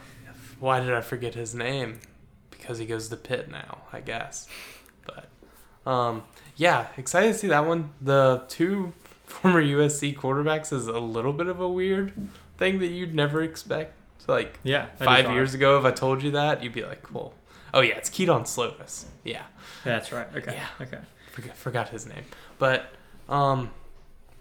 why 0.59 0.81
did 0.81 0.93
I 0.95 1.01
forget 1.01 1.35
his 1.35 1.55
name? 1.55 2.01
Because 2.51 2.79
he 2.79 2.87
goes 2.87 3.09
to 3.09 3.17
Pitt 3.17 3.51
now, 3.51 3.79
I 3.93 4.01
guess. 4.01 4.47
But 5.07 5.29
um, 5.87 6.23
yeah, 6.57 6.89
excited 6.97 7.33
to 7.33 7.39
see 7.39 7.49
that 7.49 7.67
one. 7.67 7.91
The 8.01 8.45
two 8.49 8.93
former 9.27 9.63
USC 9.63 10.17
quarterbacks 10.17 10.73
is 10.73 10.87
a 10.87 10.99
little 10.99 11.33
bit 11.33 11.47
of 11.47 11.61
a 11.61 11.69
weird 11.69 12.13
thing 12.59 12.79
that 12.81 12.89
you'd 12.89 13.15
never 13.15 13.43
expect. 13.43 13.95
So, 14.19 14.33
like 14.33 14.59
Yeah. 14.63 14.87
five 14.99 15.31
years 15.31 15.55
ago, 15.55 15.79
if 15.79 15.85
I 15.85 15.91
told 15.93 16.23
you 16.23 16.33
that, 16.33 16.63
you'd 16.63 16.75
be 16.75 16.85
like, 16.85 17.03
"Cool." 17.03 17.35
Oh 17.73 17.81
yeah, 17.81 17.95
it's 17.97 18.11
Kedon 18.11 18.43
Slovis. 18.43 19.05
Yeah, 19.25 19.43
That's 19.85 20.13
right. 20.13 20.27
Okay. 20.37 20.55
Yeah. 20.55 20.67
Okay. 20.85 20.99
forgot, 21.33 21.57
forgot 21.57 21.89
his 21.91 22.07
name. 22.07 22.25
But 22.59 22.93
um, 23.29 23.71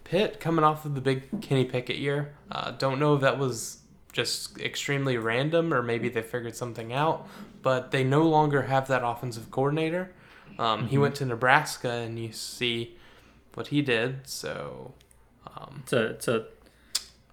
Pitt 0.04 0.40
coming 0.40 0.64
off 0.64 0.84
of 0.84 0.94
the 0.94 1.00
big 1.00 1.40
Kenny 1.40 1.64
Pickett 1.64 1.96
year. 1.96 2.34
Uh, 2.50 2.72
don't 2.72 2.98
know 2.98 3.14
if 3.14 3.20
that 3.20 3.38
was 3.38 3.78
just 4.12 4.58
extremely 4.58 5.16
random 5.16 5.72
or 5.72 5.82
maybe 5.82 6.08
they 6.08 6.22
figured 6.22 6.56
something 6.56 6.92
out. 6.92 7.28
But 7.62 7.92
they 7.92 8.02
no 8.02 8.22
longer 8.24 8.62
have 8.62 8.88
that 8.88 9.02
offensive 9.04 9.50
coordinator. 9.52 10.10
Um, 10.58 10.88
He 10.88 10.96
Mhm. 10.96 11.00
went 11.00 11.14
to 11.16 11.24
Nebraska, 11.26 11.90
and 11.90 12.18
you 12.18 12.32
see 12.32 12.96
what 13.54 13.68
he 13.68 13.82
did. 13.82 14.26
So 14.26 14.94
um, 15.56 15.80
It's 15.84 15.92
a 15.92 16.02
it's 16.06 16.28
a 16.28 16.46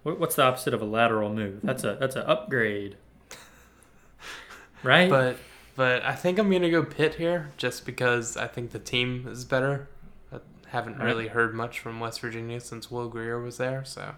what's 0.02 0.36
the 0.36 0.42
opposite 0.44 0.72
of 0.74 0.80
a 0.80 0.84
lateral 0.86 1.32
move? 1.32 1.60
That's 1.62 1.84
a 1.84 1.96
that's 2.00 2.16
an 2.16 2.22
upgrade. 2.26 2.96
Right? 4.82 5.08
But 5.10 5.36
but 5.76 6.02
I 6.04 6.14
think 6.14 6.38
I'm 6.38 6.50
gonna 6.50 6.70
go 6.70 6.82
Pitt 6.84 7.14
here 7.16 7.50
just 7.56 7.84
because 7.86 8.36
I 8.36 8.46
think 8.46 8.70
the 8.72 8.78
team 8.78 9.26
is 9.28 9.44
better. 9.44 9.88
I 10.32 10.38
haven't 10.68 10.94
Alright. 10.94 11.06
really 11.06 11.28
heard 11.28 11.54
much 11.54 11.80
from 11.80 11.98
West 12.00 12.20
Virginia 12.20 12.60
since 12.60 12.90
Will 12.90 13.08
Grier 13.08 13.40
was 13.40 13.56
there, 13.58 13.84
so 13.84 14.14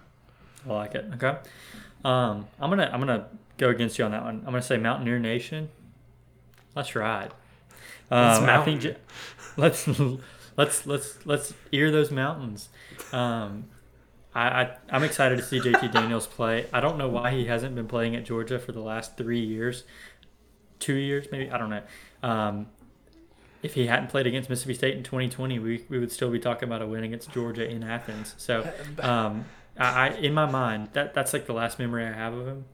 I 0.68 0.72
like 0.72 0.94
it. 0.94 1.06
Okay. 1.14 1.36
Um, 2.04 2.46
I'm 2.60 2.70
gonna 2.70 2.90
I'm 2.92 3.00
gonna 3.00 3.26
go 3.58 3.68
against 3.68 3.98
you 3.98 4.04
on 4.04 4.10
that 4.12 4.22
one. 4.24 4.36
I'm 4.40 4.44
gonna 4.52 4.62
say 4.62 4.76
Mountaineer 4.78 5.18
Nation. 5.18 5.68
Let's 6.74 6.94
ride. 6.94 7.32
Let's 8.10 8.38
Um, 8.38 8.48
I 8.48 8.64
think 8.64 8.80
j- 8.80 8.96
let's 9.56 9.88
let's 10.56 10.86
let's 10.86 11.26
let's 11.26 11.54
ear 11.72 11.90
those 11.90 12.10
mountains. 12.10 12.68
Um, 13.12 13.66
I, 14.34 14.62
I 14.62 14.76
I'm 14.90 15.04
excited 15.04 15.36
to 15.36 15.44
see 15.44 15.60
JT 15.60 15.92
Daniels 15.92 16.26
play. 16.26 16.66
I 16.72 16.80
don't 16.80 16.98
know 16.98 17.08
why 17.08 17.32
he 17.32 17.46
hasn't 17.46 17.74
been 17.74 17.88
playing 17.88 18.16
at 18.16 18.24
Georgia 18.24 18.58
for 18.58 18.72
the 18.72 18.80
last 18.80 19.16
three 19.16 19.40
years, 19.40 19.84
two 20.78 20.94
years 20.94 21.26
maybe. 21.30 21.50
I 21.50 21.58
don't 21.58 21.70
know. 21.70 21.82
Um, 22.22 22.66
if 23.62 23.74
he 23.74 23.86
hadn't 23.86 24.08
played 24.08 24.26
against 24.26 24.48
Mississippi 24.48 24.74
State 24.74 24.96
in 24.96 25.02
2020, 25.02 25.58
we, 25.58 25.84
we 25.90 25.98
would 25.98 26.10
still 26.10 26.30
be 26.30 26.38
talking 26.38 26.66
about 26.66 26.80
a 26.80 26.86
win 26.86 27.04
against 27.04 27.30
Georgia 27.30 27.68
in 27.68 27.82
Athens. 27.82 28.34
So, 28.38 28.70
um, 29.00 29.44
I, 29.78 30.08
I 30.08 30.08
in 30.14 30.32
my 30.32 30.46
mind 30.46 30.88
that 30.94 31.14
that's 31.14 31.32
like 31.32 31.46
the 31.46 31.52
last 31.52 31.78
memory 31.78 32.04
I 32.04 32.12
have 32.12 32.34
of 32.34 32.46
him. 32.46 32.64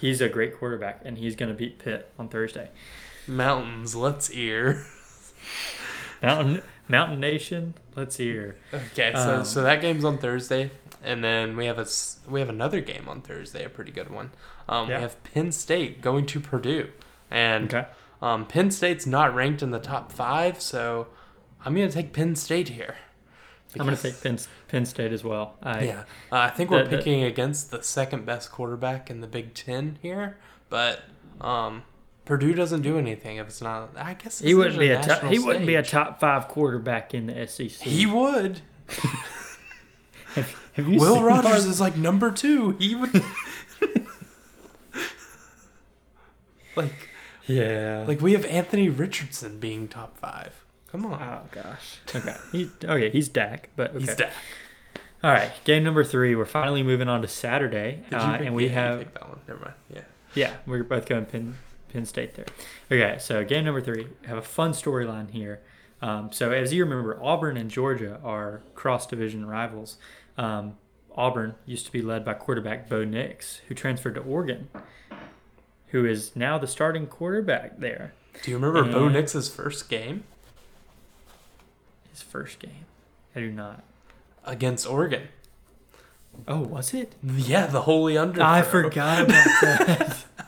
He's 0.00 0.20
a 0.20 0.28
great 0.28 0.56
quarterback, 0.56 1.00
and 1.04 1.18
he's 1.18 1.34
going 1.34 1.50
to 1.50 1.56
beat 1.56 1.78
Pitt 1.78 2.12
on 2.18 2.28
Thursday. 2.28 2.70
Mountains. 3.28 3.94
Let's 3.94 4.30
ear. 4.30 4.84
Mountain 6.22 6.62
Mountain 6.88 7.20
Nation, 7.20 7.74
let's 7.94 8.16
hear. 8.16 8.56
Okay, 8.72 9.12
so 9.14 9.36
Um, 9.38 9.44
so 9.44 9.62
that 9.62 9.80
game's 9.80 10.04
on 10.04 10.18
Thursday, 10.18 10.70
and 11.02 11.22
then 11.22 11.56
we 11.56 11.66
have 11.66 11.78
a 11.78 11.86
we 12.28 12.40
have 12.40 12.48
another 12.48 12.80
game 12.80 13.08
on 13.08 13.20
Thursday, 13.20 13.64
a 13.64 13.68
pretty 13.68 13.92
good 13.92 14.10
one. 14.10 14.30
Um, 14.68 14.88
Yeah. 14.88 14.96
We 14.96 15.02
have 15.02 15.22
Penn 15.22 15.52
State 15.52 16.00
going 16.00 16.26
to 16.26 16.40
Purdue, 16.40 16.88
and 17.30 17.72
Okay. 17.72 17.86
um, 18.22 18.46
Penn 18.46 18.70
State's 18.70 19.06
not 19.06 19.34
ranked 19.34 19.62
in 19.62 19.70
the 19.70 19.78
top 19.78 20.10
five, 20.10 20.60
so 20.60 21.08
I'm 21.64 21.74
gonna 21.74 21.90
take 21.90 22.12
Penn 22.12 22.34
State 22.36 22.70
here. 22.70 22.96
I'm 23.78 23.84
going 23.84 23.96
to 23.98 24.02
take 24.02 24.22
Penn, 24.22 24.38
Penn 24.68 24.86
State 24.86 25.12
as 25.12 25.22
well. 25.22 25.56
I, 25.62 25.84
Yeah, 25.84 26.00
uh, 26.32 26.36
I 26.38 26.48
think 26.48 26.70
we're 26.70 26.84
The- 26.84 26.88
the- 26.90 26.96
picking 26.96 27.22
against 27.22 27.70
the 27.70 27.82
second 27.82 28.24
best 28.24 28.50
quarterback 28.50 29.10
in 29.10 29.20
the 29.20 29.26
Big 29.26 29.52
Ten 29.52 29.98
here, 30.00 30.38
but 30.70 31.02
um, 31.42 31.82
Purdue 32.28 32.52
doesn't 32.52 32.82
do 32.82 32.98
anything 32.98 33.38
if 33.38 33.46
it's 33.46 33.62
not. 33.62 33.88
I 33.96 34.12
guess 34.12 34.38
He 34.40 34.54
wouldn't 34.54 34.78
be 34.78 34.90
a 34.90 34.96
top, 34.96 35.08
national 35.08 35.32
he 35.32 35.38
wouldn't 35.38 35.66
be 35.66 35.76
a 35.76 35.82
top 35.82 36.20
five 36.20 36.46
quarterback 36.46 37.14
in 37.14 37.26
the 37.26 37.46
SEC. 37.46 37.70
He 37.70 38.04
would. 38.04 38.60
Have 40.34 40.54
you 40.76 41.00
Will 41.00 41.22
Rogers 41.22 41.64
is 41.64 41.80
like 41.80 41.96
number 41.96 42.30
two. 42.30 42.76
He 42.78 42.94
would. 42.94 43.10
like, 46.76 47.08
Yeah. 47.46 48.04
like 48.06 48.20
we 48.20 48.32
have 48.32 48.44
Anthony 48.44 48.90
Richardson 48.90 49.58
being 49.58 49.88
top 49.88 50.18
five. 50.18 50.52
Come 50.92 51.06
on, 51.06 51.22
oh 51.22 51.40
gosh. 51.50 51.98
Okay. 52.14 52.36
He, 52.52 52.70
okay. 52.84 53.08
He's 53.10 53.28
Dak, 53.28 53.70
but 53.74 53.90
okay. 53.96 54.00
he's 54.00 54.16
that. 54.16 54.32
All 55.24 55.30
right. 55.32 55.50
Game 55.64 55.82
number 55.82 56.04
three. 56.04 56.34
We're 56.34 56.44
finally 56.44 56.82
moving 56.82 57.08
on 57.08 57.22
to 57.22 57.28
Saturday, 57.28 58.02
Did 58.10 58.18
uh, 58.18 58.26
you 58.32 58.32
pick- 58.38 58.46
and 58.48 58.54
we 58.54 58.68
have 58.68 58.98
picked 59.00 59.14
that 59.14 59.28
one. 59.28 59.40
Never 59.48 59.60
mind. 59.60 59.74
Yeah. 59.94 60.00
Yeah, 60.34 60.52
we're 60.66 60.84
both 60.84 61.08
going 61.08 61.24
Penn, 61.24 61.56
Penn 61.92 62.04
State 62.06 62.34
there. 62.34 62.46
Okay, 62.90 63.18
so 63.18 63.44
game 63.44 63.64
number 63.64 63.80
three. 63.80 64.06
Have 64.26 64.38
a 64.38 64.42
fun 64.42 64.72
storyline 64.72 65.30
here. 65.30 65.60
Um, 66.00 66.30
so 66.32 66.52
as 66.52 66.72
you 66.72 66.84
remember, 66.84 67.18
Auburn 67.22 67.56
and 67.56 67.70
Georgia 67.70 68.20
are 68.22 68.62
cross 68.74 69.06
division 69.06 69.46
rivals. 69.46 69.96
Um, 70.36 70.76
Auburn 71.16 71.56
used 71.66 71.86
to 71.86 71.92
be 71.92 72.00
led 72.02 72.24
by 72.24 72.34
quarterback 72.34 72.88
Bo 72.88 73.04
Nix, 73.04 73.60
who 73.68 73.74
transferred 73.74 74.14
to 74.14 74.20
Oregon, 74.20 74.68
who 75.88 76.04
is 76.04 76.36
now 76.36 76.58
the 76.58 76.68
starting 76.68 77.06
quarterback 77.08 77.78
there. 77.80 78.12
Do 78.44 78.50
you 78.52 78.58
remember 78.58 78.84
Bo 78.92 79.08
Nix's 79.08 79.48
first 79.48 79.88
game 79.88 80.22
His 82.12 82.22
first 82.22 82.60
game. 82.60 82.84
I 83.34 83.40
do 83.40 83.50
not. 83.50 83.82
against 84.44 84.86
Oregon? 84.86 85.28
Oh, 86.46 86.60
was 86.60 86.94
it? 86.94 87.14
Yeah, 87.24 87.66
the 87.66 87.80
holy 87.82 88.16
under. 88.16 88.40
I 88.40 88.62
forgot 88.62 89.22
about 89.22 89.44
that. 89.62 90.24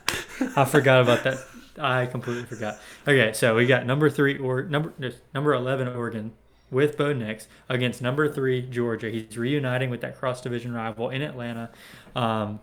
I 0.57 0.65
forgot 0.65 1.03
about 1.03 1.25
that. 1.25 1.39
I 1.79 2.07
completely 2.07 2.45
forgot. 2.45 2.79
Okay, 3.07 3.33
so 3.33 3.55
we 3.55 3.67
got 3.67 3.87
number 3.87 4.11
three 4.11 4.37
or 4.39 4.63
number 4.65 4.93
number 5.35 5.55
eleven 5.55 5.89
Oregon 5.89 6.33
with 6.71 6.97
Bo 6.97 7.13
Nix 7.13 7.49
against 7.69 8.03
number 8.03 8.29
three 8.33 8.63
Georgia. 8.63 9.11
He's 9.11 9.37
reuniting 9.39 9.91
with 9.91 10.01
that 10.03 10.19
cross 10.19 10.41
division 10.41 10.73
rival 10.75 11.11
in 11.11 11.23
Atlanta. 11.23 11.71
Um, 12.15 12.61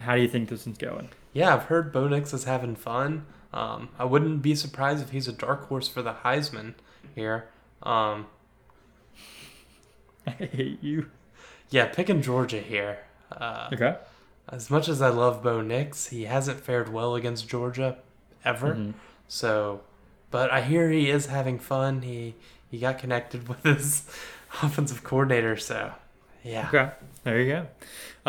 how 0.00 0.16
do 0.16 0.22
you 0.22 0.28
think 0.28 0.48
this 0.48 0.66
is 0.66 0.76
going? 0.76 1.08
Yeah, 1.32 1.54
I've 1.54 1.64
heard 1.64 1.92
Bo 1.92 2.08
Nix 2.08 2.32
is 2.34 2.44
having 2.44 2.76
fun. 2.76 3.26
Um, 3.54 3.88
I 3.98 4.04
wouldn't 4.04 4.42
be 4.42 4.54
surprised 4.54 5.02
if 5.02 5.10
he's 5.10 5.28
a 5.28 5.32
dark 5.32 5.68
horse 5.68 5.86
for 5.88 6.02
the 6.02 6.12
Heisman 6.14 6.74
here. 7.14 7.48
Um, 7.82 8.26
I 10.26 10.30
hate 10.30 10.82
you. 10.82 11.10
yeah, 11.70 11.86
picking 11.86 12.22
Georgia 12.22 12.60
here. 12.60 12.98
Uh, 13.30 13.68
Okay. 13.72 13.96
As 14.52 14.70
much 14.70 14.88
as 14.88 15.02
I 15.02 15.08
love 15.08 15.42
Bo 15.42 15.60
Nix, 15.62 16.08
he 16.08 16.24
hasn't 16.26 16.60
fared 16.60 16.92
well 16.92 17.14
against 17.16 17.48
Georgia 17.48 17.96
ever. 18.44 18.74
Mhm. 18.74 18.94
So, 19.26 19.80
but 20.30 20.50
I 20.52 20.60
hear 20.60 20.90
he 20.90 21.10
is 21.10 21.26
having 21.26 21.58
fun. 21.58 22.02
He 22.02 22.34
he 22.70 22.78
got 22.78 22.98
connected 22.98 23.48
with 23.48 23.62
his 23.64 24.04
offensive 24.62 25.02
coordinator. 25.02 25.56
So, 25.56 25.92
yeah. 26.44 26.68
Okay. 26.68 26.90
There 27.24 27.40
you 27.40 27.52
go. 27.52 27.66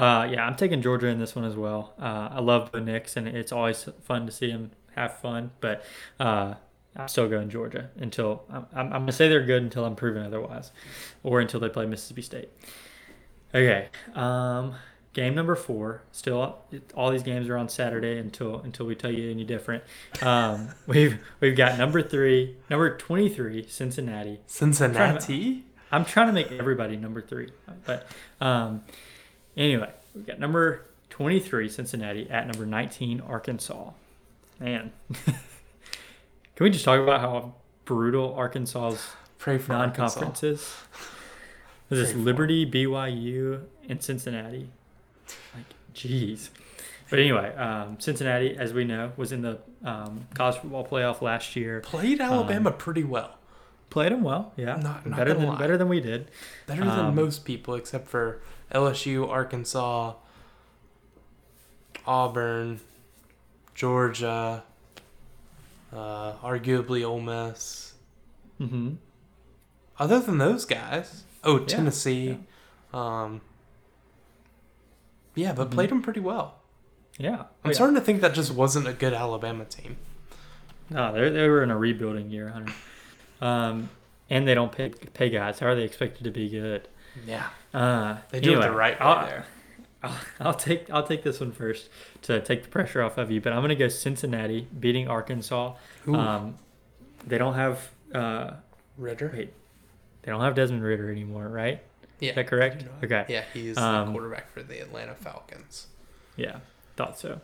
Uh, 0.02 0.28
yeah, 0.32 0.46
I'm 0.46 0.56
taking 0.56 0.82
Georgia 0.82 1.08
in 1.08 1.20
this 1.20 1.36
one 1.36 1.46
as 1.46 1.56
well. 1.56 1.94
Uh, 2.00 2.30
I 2.32 2.40
love 2.40 2.72
Bo 2.72 2.80
Nix, 2.80 3.16
and 3.18 3.28
it's 3.28 3.52
always 3.52 3.88
fun 4.04 4.26
to 4.26 4.32
see 4.32 4.50
him 4.50 4.72
have 4.96 5.20
fun. 5.20 5.52
But 5.62 5.84
uh, 6.20 6.56
I'm 6.96 7.08
still 7.08 7.28
going 7.28 7.50
Georgia 7.50 7.90
until 7.98 8.44
I'm, 8.50 8.66
I'm, 8.74 8.86
I'm 8.88 8.92
going 8.92 9.06
to 9.08 9.12
say 9.14 9.30
they're 9.30 9.44
good 9.46 9.64
until 9.64 9.84
I'm 9.86 9.96
proven 9.96 10.24
otherwise, 10.24 10.72
or 11.24 11.42
until 11.42 11.60
they 11.60 11.70
play 11.70 11.86
Mississippi 11.86 12.22
State. 12.22 12.50
Okay. 13.54 13.90
Um, 14.16 14.76
game 15.14 15.36
number 15.36 15.56
four. 15.56 16.02
Still, 16.12 16.60
all 16.96 17.12
these 17.12 17.24
games 17.24 17.50
are 17.50 17.58
on 17.58 17.70
Saturday 17.70 18.18
until 18.18 18.60
until 18.60 18.86
we 18.86 18.96
tell 18.96 19.12
you 19.12 19.32
any 19.32 19.44
different. 19.44 19.84
Um, 20.22 20.70
we've 20.88 21.20
we've 21.40 21.56
got 21.56 21.78
number 21.78 22.02
three, 22.02 22.58
number 22.70 22.98
23, 22.98 23.68
Cincinnati. 23.68 24.40
Cincinnati. 24.48 25.64
I'm 25.92 26.06
trying 26.06 26.28
to 26.28 26.34
make 26.34 26.52
everybody 26.52 26.98
number 26.98 27.22
three, 27.22 27.52
but 27.86 28.08
um, 28.42 28.84
anyway, 29.56 29.92
we've 30.16 30.26
got 30.26 30.40
number 30.40 30.86
23 31.12 31.70
Cincinnati 31.70 32.28
at 32.32 32.48
number 32.48 32.66
19 32.66 33.22
Arkansas. 33.22 33.92
Man, 34.60 34.92
can 35.26 35.36
we 36.62 36.72
just 36.72 36.84
talk 36.84 37.00
about 37.00 37.22
how 37.22 37.54
brutal 37.86 38.34
Arkansas's 38.34 39.08
for 39.44 39.74
Arkansas. 39.74 40.32
There's 41.90 42.16
Liberty, 42.16 42.66
BYU, 42.66 43.64
and 43.90 44.02
Cincinnati. 44.02 44.70
Like, 45.56 45.66
jeez. 45.96 46.50
But 47.10 47.20
anyway, 47.20 47.54
um, 47.56 48.00
Cincinnati, 48.00 48.58
as 48.58 48.74
we 48.74 48.86
know, 48.86 49.12
was 49.18 49.32
in 49.32 49.42
the 49.44 49.60
um, 49.84 50.28
college 50.34 50.58
football 50.58 50.86
playoff 50.86 51.22
last 51.22 51.56
year. 51.56 51.82
Played 51.82 52.20
Alabama 52.22 52.72
pretty 52.72 53.04
well. 53.04 53.38
Played 53.90 54.12
them 54.14 54.24
well, 54.24 54.54
yeah. 54.58 54.78
Not- 54.78 55.06
not 55.06 55.18
better 55.18 55.34
than 55.36 55.46
lie. 55.48 55.60
better 55.60 55.78
than 55.78 55.88
we 55.90 56.00
did. 56.00 56.32
Better 56.66 56.82
than 56.82 56.90
Um, 56.90 57.16
most 57.16 57.46
people, 57.46 57.76
except 57.76 58.08
for 58.08 58.42
LSU, 58.72 59.30
Arkansas, 59.30 60.14
Auburn, 62.06 62.80
Georgia, 63.76 64.64
uh, 65.92 66.34
arguably 66.44 67.04
Ole 67.08 67.22
Miss. 67.22 67.94
Mm-hmm. 68.60 68.96
Other 70.00 70.20
than 70.20 70.38
those 70.38 70.66
guys, 70.66 71.24
oh 71.44 71.60
Yeah, 71.60 71.66
Tennessee, 71.68 72.40
um, 72.94 73.34
yeah, 73.36 73.40
but 75.36 75.70
Mhm. 75.70 75.72
played 75.72 75.90
them 75.90 76.02
pretty 76.02 76.20
well. 76.20 76.56
Yeah. 77.18 77.34
I'm 77.36 77.40
Oh, 77.66 77.70
yeah. 77.70 77.72
starting 77.74 77.96
to 77.96 78.02
think 78.02 78.22
that 78.22 78.34
just 78.34 78.52
wasn't 78.54 78.88
a 78.88 78.94
good 78.94 79.14
Alabama 79.14 79.66
team. 79.66 79.98
No, 80.90 81.12
they 81.14 81.30
they 81.30 81.48
were 81.48 81.64
in 81.64 81.72
a 81.72 81.78
rebuilding 81.78 82.30
year, 82.32 82.50
Hunter. 82.50 82.74
Um, 83.42 83.90
and 84.30 84.48
they 84.48 84.54
don't 84.54 84.72
pay 84.72 84.90
pay 85.14 85.30
guys. 85.30 85.60
How 85.60 85.68
are 85.68 85.76
they 85.76 85.84
expected 85.84 86.24
to 86.24 86.32
be 86.32 86.50
good? 86.50 86.88
Yeah, 87.28 87.48
Uh, 87.74 88.18
they 88.32 88.40
do 88.40 88.50
it 88.50 88.54
anyway, 88.54 88.68
the 88.68 88.76
right 88.76 89.00
way 89.00 89.06
I'll, 89.06 89.26
there. 89.28 89.46
I'll, 90.02 90.18
I'll 90.40 90.54
take 90.54 90.90
I'll 90.92 91.06
take 91.06 91.24
this 91.24 91.40
one 91.40 91.52
first 91.52 91.90
to 92.24 92.42
take 92.42 92.64
the 92.64 92.70
pressure 92.70 93.02
off 93.04 93.18
of 93.18 93.30
you. 93.32 93.40
But 93.40 93.54
I'm 93.54 93.62
gonna 93.62 93.76
go 93.76 93.88
Cincinnati 93.88 94.68
beating 94.80 95.08
Arkansas. 95.08 95.76
Ooh, 96.08 96.16
Um, 96.16 96.56
they 97.26 97.38
don't 97.38 97.54
have 97.54 97.92
uh, 98.14 98.52
Ridder. 98.98 99.32
wait, 99.34 99.54
they 100.24 100.32
don't 100.32 100.42
have 100.42 100.56
Desmond 100.56 100.84
Ridder 100.84 101.12
anymore, 101.12 101.48
right? 101.48 101.82
Yeah, 102.24 102.30
Is 102.30 102.36
that 102.38 102.48
correct? 102.48 102.86
Okay. 103.04 103.26
Yeah, 103.28 103.44
he's 103.54 103.78
Um, 103.78 104.08
the 104.08 104.12
quarterback 104.14 104.50
for 104.52 104.64
the 104.64 104.80
Atlanta 104.80 105.14
Falcons. 105.14 105.88
Yeah, 106.38 106.60
thought 106.96 107.20
so. 107.20 107.42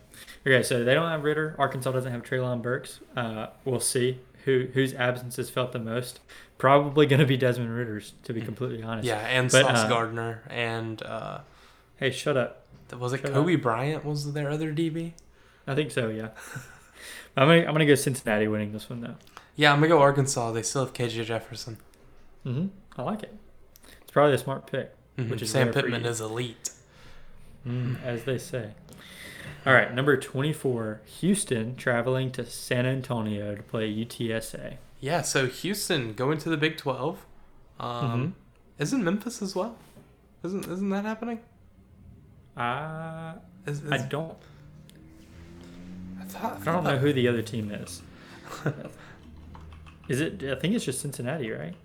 Okay, 0.48 0.64
so 0.64 0.84
they 0.84 0.94
don't 0.94 1.10
have 1.10 1.24
Ridder. 1.24 1.56
Arkansas 1.60 1.92
doesn't 1.92 2.12
have 2.12 2.24
Treylon 2.24 2.62
Burks. 2.62 3.00
Uh, 3.16 3.48
we'll 3.66 3.80
see 3.80 4.20
who 4.46 4.68
whose 4.74 4.94
absence 4.94 5.38
is 5.38 5.50
felt 5.50 5.74
the 5.74 5.80
most. 5.80 6.22
Probably 6.58 7.06
going 7.06 7.20
to 7.20 7.26
be 7.26 7.38
Desmond 7.38 7.76
Ridder's, 7.76 8.14
to 8.24 8.34
be 8.34 8.42
completely 8.42 8.84
honest. 8.84 9.08
Yeah, 9.08 9.20
and 9.20 9.50
But, 9.52 9.66
Sauce 9.66 9.80
uh, 9.86 9.90
Gardner 9.90 10.44
and 10.50 11.02
uh, 11.04 11.40
Hey, 11.98 12.12
shut 12.12 12.36
up. 12.36 12.66
was 12.98 13.14
it 13.14 13.22
Shut 13.22 13.32
Coby 13.32 13.62
Bryant? 13.62 14.04
Was 14.06 14.34
their 14.34 14.50
other 14.50 14.74
DB? 14.74 15.14
I 15.68 15.76
think 15.76 15.92
so. 15.92 16.10
Yeah. 16.10 16.30
I'm 17.38 17.48
gonna 17.48 17.60
I'm 17.62 17.74
gonna 17.74 17.86
go 17.86 17.96
Cincinnati 17.96 18.48
winning 18.48 18.72
this 18.74 18.90
one 18.90 19.02
though. 19.02 19.16
Yeah, 19.56 19.72
I'm 19.72 19.80
gonna 19.80 19.90
go 19.90 20.00
Arkansas. 20.00 20.52
They 20.52 20.64
still 20.64 20.86
have 20.86 20.94
KJ 20.94 21.26
Jefferson. 21.26 21.78
Mm-hmm. 22.46 22.68
I 22.98 23.04
like 23.04 23.24
it. 23.24 23.34
It's 24.10 24.14
probably 24.16 24.34
a 24.34 24.40
smart 24.40 24.66
pick, 24.66 24.92
Mhm, 25.20 25.30
Which 25.30 25.44
is 25.44 25.52
Sam 25.52 25.72
Pittman 25.72 26.04
is 26.04 26.20
elite. 26.20 26.72
mm, 27.64 28.04
as 28.04 28.24
they 28.24 28.40
say. 28.40 28.72
All 29.68 29.74
right, 29.74 29.94
number 29.94 30.18
24, 30.18 31.02
Houston 31.20 31.76
traveling 31.76 32.32
to 32.32 32.44
San 32.44 32.88
Antonio 32.88 33.54
to 33.54 33.62
play 33.62 33.88
UTSA. 33.88 34.78
Yeah, 35.00 35.22
so 35.22 35.46
Houston 35.46 36.14
going 36.14 36.40
to 36.40 36.50
the 36.50 36.58
Big 36.58 36.76
Twelve. 36.78 37.24
Um, 37.80 38.34
Isn't 38.80 39.04
Memphis 39.04 39.44
as 39.44 39.56
well? 39.56 39.78
Isn't 40.44 40.66
isn't 40.68 40.90
that 40.90 41.06
happening? 41.06 41.42
Uh, 42.58 43.34
Is, 43.68 43.84
is, 43.84 43.92
I 43.92 43.98
don't 44.00 44.36
I 46.20 46.24
thought, 46.24 46.62
I 46.62 46.66
don't 46.66 46.84
know 46.84 46.98
who 46.98 47.14
the 47.14 47.28
other 47.28 47.44
team 47.44 47.70
is. 47.72 48.02
is 50.08 50.20
it? 50.20 50.42
I 50.44 50.56
think 50.56 50.74
it's 50.74 50.84
just 50.86 51.00
Cincinnati, 51.00 51.52
right? 51.52 51.76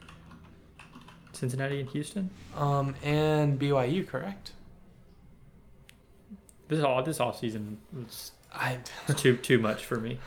Cincinnati 1.44 1.78
and 1.78 1.88
Houston. 1.90 2.30
Um, 2.56 2.94
and 3.02 3.60
BYU, 3.60 4.08
correct? 4.08 4.52
This 6.68 6.82
all 6.82 7.02
this 7.02 7.20
off 7.20 7.38
season 7.38 7.76
was 7.92 8.32
I, 8.50 8.78
too 9.16 9.36
too 9.36 9.58
much 9.58 9.84
for 9.84 9.96
me. 10.00 10.18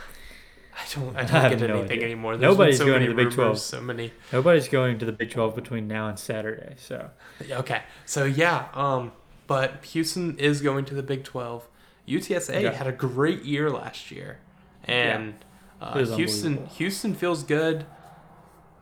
I 0.76 0.82
don't 0.94 1.16
I 1.16 1.22
I 1.22 1.24
don't 1.24 1.30
have 1.42 1.58
get 1.58 1.68
no 1.68 1.78
anything 1.80 1.92
idea. 1.98 2.06
anymore. 2.06 2.38
There's 2.38 2.52
Nobody's 2.52 2.78
so 2.78 2.86
going 2.86 3.00
many 3.02 3.08
to 3.08 3.14
the 3.16 3.24
Big 3.24 3.34
12. 3.34 3.58
So 3.58 3.82
many. 3.82 4.14
Nobody's 4.32 4.68
going 4.68 5.00
to 5.00 5.06
the 5.08 5.12
Big 5.12 5.32
Twelve 5.32 5.56
between 5.56 5.88
now 5.88 6.08
and 6.08 6.20
Saturday, 6.20 6.76
so 6.78 7.10
Okay, 7.50 7.82
so 8.06 8.26
yeah, 8.26 8.68
um, 8.76 9.12
but 9.48 9.84
Houston 9.86 10.38
is 10.38 10.62
going 10.62 10.86
to 10.86 10.94
the 10.94 11.02
Big 11.04 11.24
Twelve. 11.24 11.68
UTSA 12.08 12.64
Okay. 12.64 12.76
had 12.76 12.86
a 12.86 12.92
great 12.92 13.42
year 13.44 13.72
last 13.72 14.12
year, 14.12 14.38
and 14.84 15.34
It 15.82 15.84
uh, 15.84 16.16
Houston. 16.16 16.68
Houston 16.68 17.16
feels 17.16 17.42
good 17.44 17.88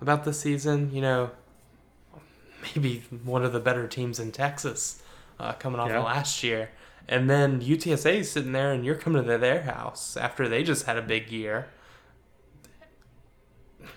about 0.01 0.25
the 0.25 0.33
season. 0.33 0.91
You 0.93 1.01
know, 1.01 1.29
maybe 2.75 3.03
one 3.23 3.43
of 3.43 3.53
the 3.53 3.59
better 3.59 3.87
teams 3.87 4.19
in 4.19 4.31
Texas 4.31 5.01
uh, 5.39 5.53
coming 5.53 5.79
off 5.79 5.89
Yeah. 5.89 5.99
of 5.99 6.05
last 6.05 6.43
year. 6.43 6.69
And 7.07 7.29
then 7.29 7.61
UTSA 7.61 8.15
is 8.19 8.31
sitting 8.31 8.51
there, 8.51 8.71
and 8.71 8.83
you're 8.83 8.95
coming 8.95 9.25
to 9.25 9.37
their 9.37 9.61
house 9.63 10.17
after 10.17 10.47
they 10.49 10.63
just 10.63 10.85
had 10.87 10.97
a 10.97 11.01
big 11.03 11.31
year. 11.31 11.67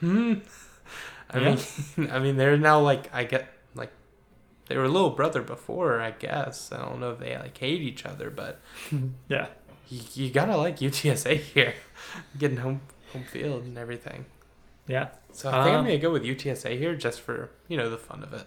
Hmm. 0.00 0.34
I 1.30 1.38
Yeah. 1.40 1.56
mean, 1.96 2.10
I 2.12 2.18
mean, 2.18 2.36
they're 2.36 2.56
now 2.56 2.80
like 2.80 3.12
I 3.14 3.24
get 3.24 3.48
like 3.74 3.90
they 4.66 4.76
were 4.76 4.84
a 4.84 4.88
little 4.88 5.10
brother 5.10 5.42
before. 5.42 6.00
I 6.00 6.10
guess 6.12 6.70
I 6.72 6.78
don't 6.78 7.00
know 7.00 7.12
if 7.12 7.18
they 7.18 7.36
like 7.36 7.56
hate 7.56 7.80
each 7.80 8.04
other, 8.04 8.30
but 8.30 8.60
yeah. 9.28 9.46
you, 9.88 10.00
you 10.14 10.30
gotta 10.30 10.56
like 10.56 10.78
UTSA 10.78 11.36
here, 11.54 11.74
getting 12.38 12.58
home 12.58 12.80
home 13.12 13.24
field 13.24 13.64
and 13.64 13.78
everything. 13.78 14.26
Yeah. 14.86 15.08
So 15.32 15.48
I 15.50 15.64
think 15.64 15.74
I'm 15.74 15.80
Um, 15.80 15.84
gonna 15.86 15.98
go 15.98 16.12
with 16.12 16.22
UTSA 16.24 16.78
here 16.78 16.94
just 16.94 17.20
for 17.20 17.50
you 17.68 17.76
know 17.76 17.88
the 17.90 17.98
fun 17.98 18.22
of 18.22 18.32
it. 18.34 18.46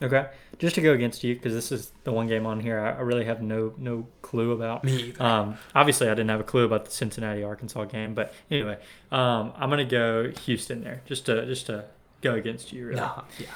Okay. 0.00 0.28
Just 0.58 0.74
to 0.76 0.80
go 0.80 0.92
against 0.92 1.24
you, 1.24 1.34
because 1.34 1.52
this 1.54 1.72
is 1.72 1.92
the 2.04 2.12
one 2.12 2.26
game 2.28 2.46
on 2.46 2.60
here 2.60 2.78
I, 2.78 2.90
I 2.92 3.00
really 3.00 3.24
have 3.24 3.42
no 3.42 3.74
no 3.78 4.06
clue 4.22 4.52
about. 4.52 4.84
Me 4.84 5.08
either. 5.08 5.22
Um, 5.22 5.58
obviously, 5.74 6.06
I 6.08 6.10
didn't 6.10 6.30
have 6.30 6.40
a 6.40 6.44
clue 6.44 6.64
about 6.64 6.84
the 6.84 6.90
Cincinnati 6.90 7.42
Arkansas 7.42 7.84
game, 7.86 8.14
but 8.14 8.32
anyway, 8.50 8.78
um, 9.10 9.52
I'm 9.56 9.70
gonna 9.70 9.84
go 9.84 10.30
Houston 10.46 10.82
there, 10.84 11.02
just 11.06 11.26
to 11.26 11.44
just 11.46 11.66
to 11.66 11.84
go 12.22 12.34
against 12.34 12.72
you. 12.72 12.86
Really. 12.86 13.00
no, 13.00 13.24
yeah. 13.38 13.46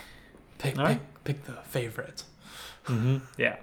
Pick 0.58 0.78
All 0.78 0.86
pick 0.86 0.98
right. 0.98 1.24
pick 1.24 1.44
the 1.44 1.52
favorite. 1.64 2.24
hmm 2.84 3.18
Yeah. 3.36 3.56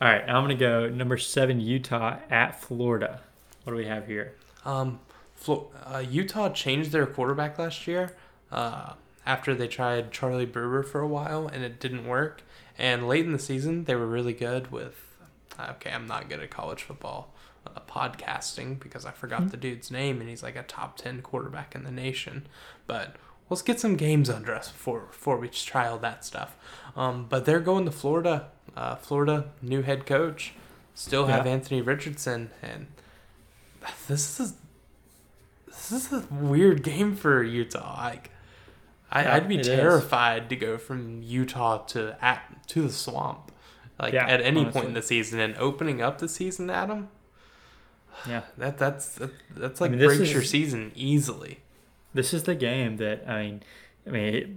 All 0.00 0.08
right. 0.08 0.22
I'm 0.28 0.42
gonna 0.44 0.54
go 0.54 0.88
number 0.88 1.16
seven 1.16 1.60
Utah 1.60 2.18
at 2.30 2.60
Florida. 2.60 3.20
What 3.64 3.72
do 3.72 3.76
we 3.76 3.86
have 3.86 4.06
here? 4.06 4.34
Um, 4.64 5.00
Flo- 5.34 5.70
uh, 5.84 5.98
Utah 6.08 6.48
changed 6.50 6.92
their 6.92 7.06
quarterback 7.06 7.58
last 7.58 7.86
year 7.86 8.14
uh, 8.52 8.92
after 9.26 9.54
they 9.54 9.68
tried 9.68 10.12
Charlie 10.12 10.46
Brewer 10.46 10.82
for 10.82 11.00
a 11.00 11.08
while 11.08 11.46
and 11.48 11.62
it 11.64 11.80
didn't 11.80 12.06
work. 12.06 12.42
And 12.78 13.08
late 13.08 13.24
in 13.26 13.32
the 13.32 13.38
season, 13.38 13.84
they 13.84 13.94
were 13.94 14.06
really 14.06 14.32
good 14.34 14.70
with. 14.72 15.02
Okay, 15.58 15.90
I'm 15.90 16.06
not 16.06 16.28
good 16.28 16.40
at 16.40 16.50
college 16.50 16.82
football 16.82 17.32
uh, 17.66 17.80
podcasting 17.88 18.78
because 18.78 19.04
I 19.06 19.10
forgot 19.10 19.40
Hmm. 19.42 19.48
the 19.48 19.56
dude's 19.56 19.90
name 19.90 20.20
and 20.20 20.28
he's 20.30 20.42
like 20.42 20.56
a 20.56 20.62
top 20.62 20.96
10 20.96 21.22
quarterback 21.22 21.74
in 21.74 21.84
the 21.84 21.90
nation. 21.90 22.46
But 22.86 23.16
let's 23.50 23.62
get 23.62 23.80
some 23.80 23.96
games 23.96 24.28
under 24.30 24.54
us 24.54 24.70
before, 24.70 25.00
before 25.00 25.38
we 25.38 25.48
try 25.48 25.88
all 25.88 25.98
that 25.98 26.24
stuff. 26.24 26.56
Um, 26.94 27.26
but 27.28 27.44
they're 27.46 27.60
going 27.60 27.84
to 27.86 27.90
Florida. 27.90 28.48
Uh, 28.76 28.96
Florida, 28.96 29.46
new 29.62 29.80
head 29.82 30.04
coach. 30.06 30.52
Still 30.94 31.26
have 31.26 31.46
Yeah. 31.46 31.52
Anthony 31.52 31.80
Richardson. 31.80 32.50
And 32.62 32.86
this 34.08 34.38
is 34.38 34.54
this 35.66 35.90
is 35.90 36.12
a 36.12 36.26
weird 36.30 36.82
game 36.82 37.14
for 37.16 37.42
Utah. 37.42 37.96
Like, 38.02 38.30
I, 39.10 39.22
Yeah, 39.22 39.34
I'd 39.34 39.48
be 39.48 39.56
it 39.56 39.60
is. 39.60 39.66
terrified 39.68 40.48
to 40.50 40.56
go 40.56 40.78
from 40.78 41.22
Utah 41.22 41.78
to 41.86 42.16
at 42.20 42.66
to 42.68 42.82
the 42.82 42.90
swamp, 42.92 43.52
like 44.00 44.12
Yeah, 44.14 44.26
at 44.26 44.40
any 44.40 44.60
honestly. 44.60 44.72
point 44.80 44.88
in 44.88 44.94
the 44.94 45.02
season. 45.02 45.38
And 45.40 45.56
opening 45.58 46.02
up 46.02 46.18
the 46.18 46.28
season, 46.28 46.70
Adam, 46.70 47.08
Yeah. 48.28 48.42
that 48.58 48.78
that's 48.78 49.14
that, 49.16 49.30
that's 49.54 49.80
like 49.80 49.90
mean, 49.92 50.00
this 50.00 50.16
breaks 50.16 50.32
your 50.32 50.42
season 50.42 50.92
easily. 50.94 51.60
This 52.14 52.32
is 52.34 52.44
the 52.44 52.54
game 52.54 52.96
that 52.96 53.24
I 53.28 53.42
mean, 53.42 53.62
I 54.06 54.10
mean, 54.10 54.34
it, 54.34 54.48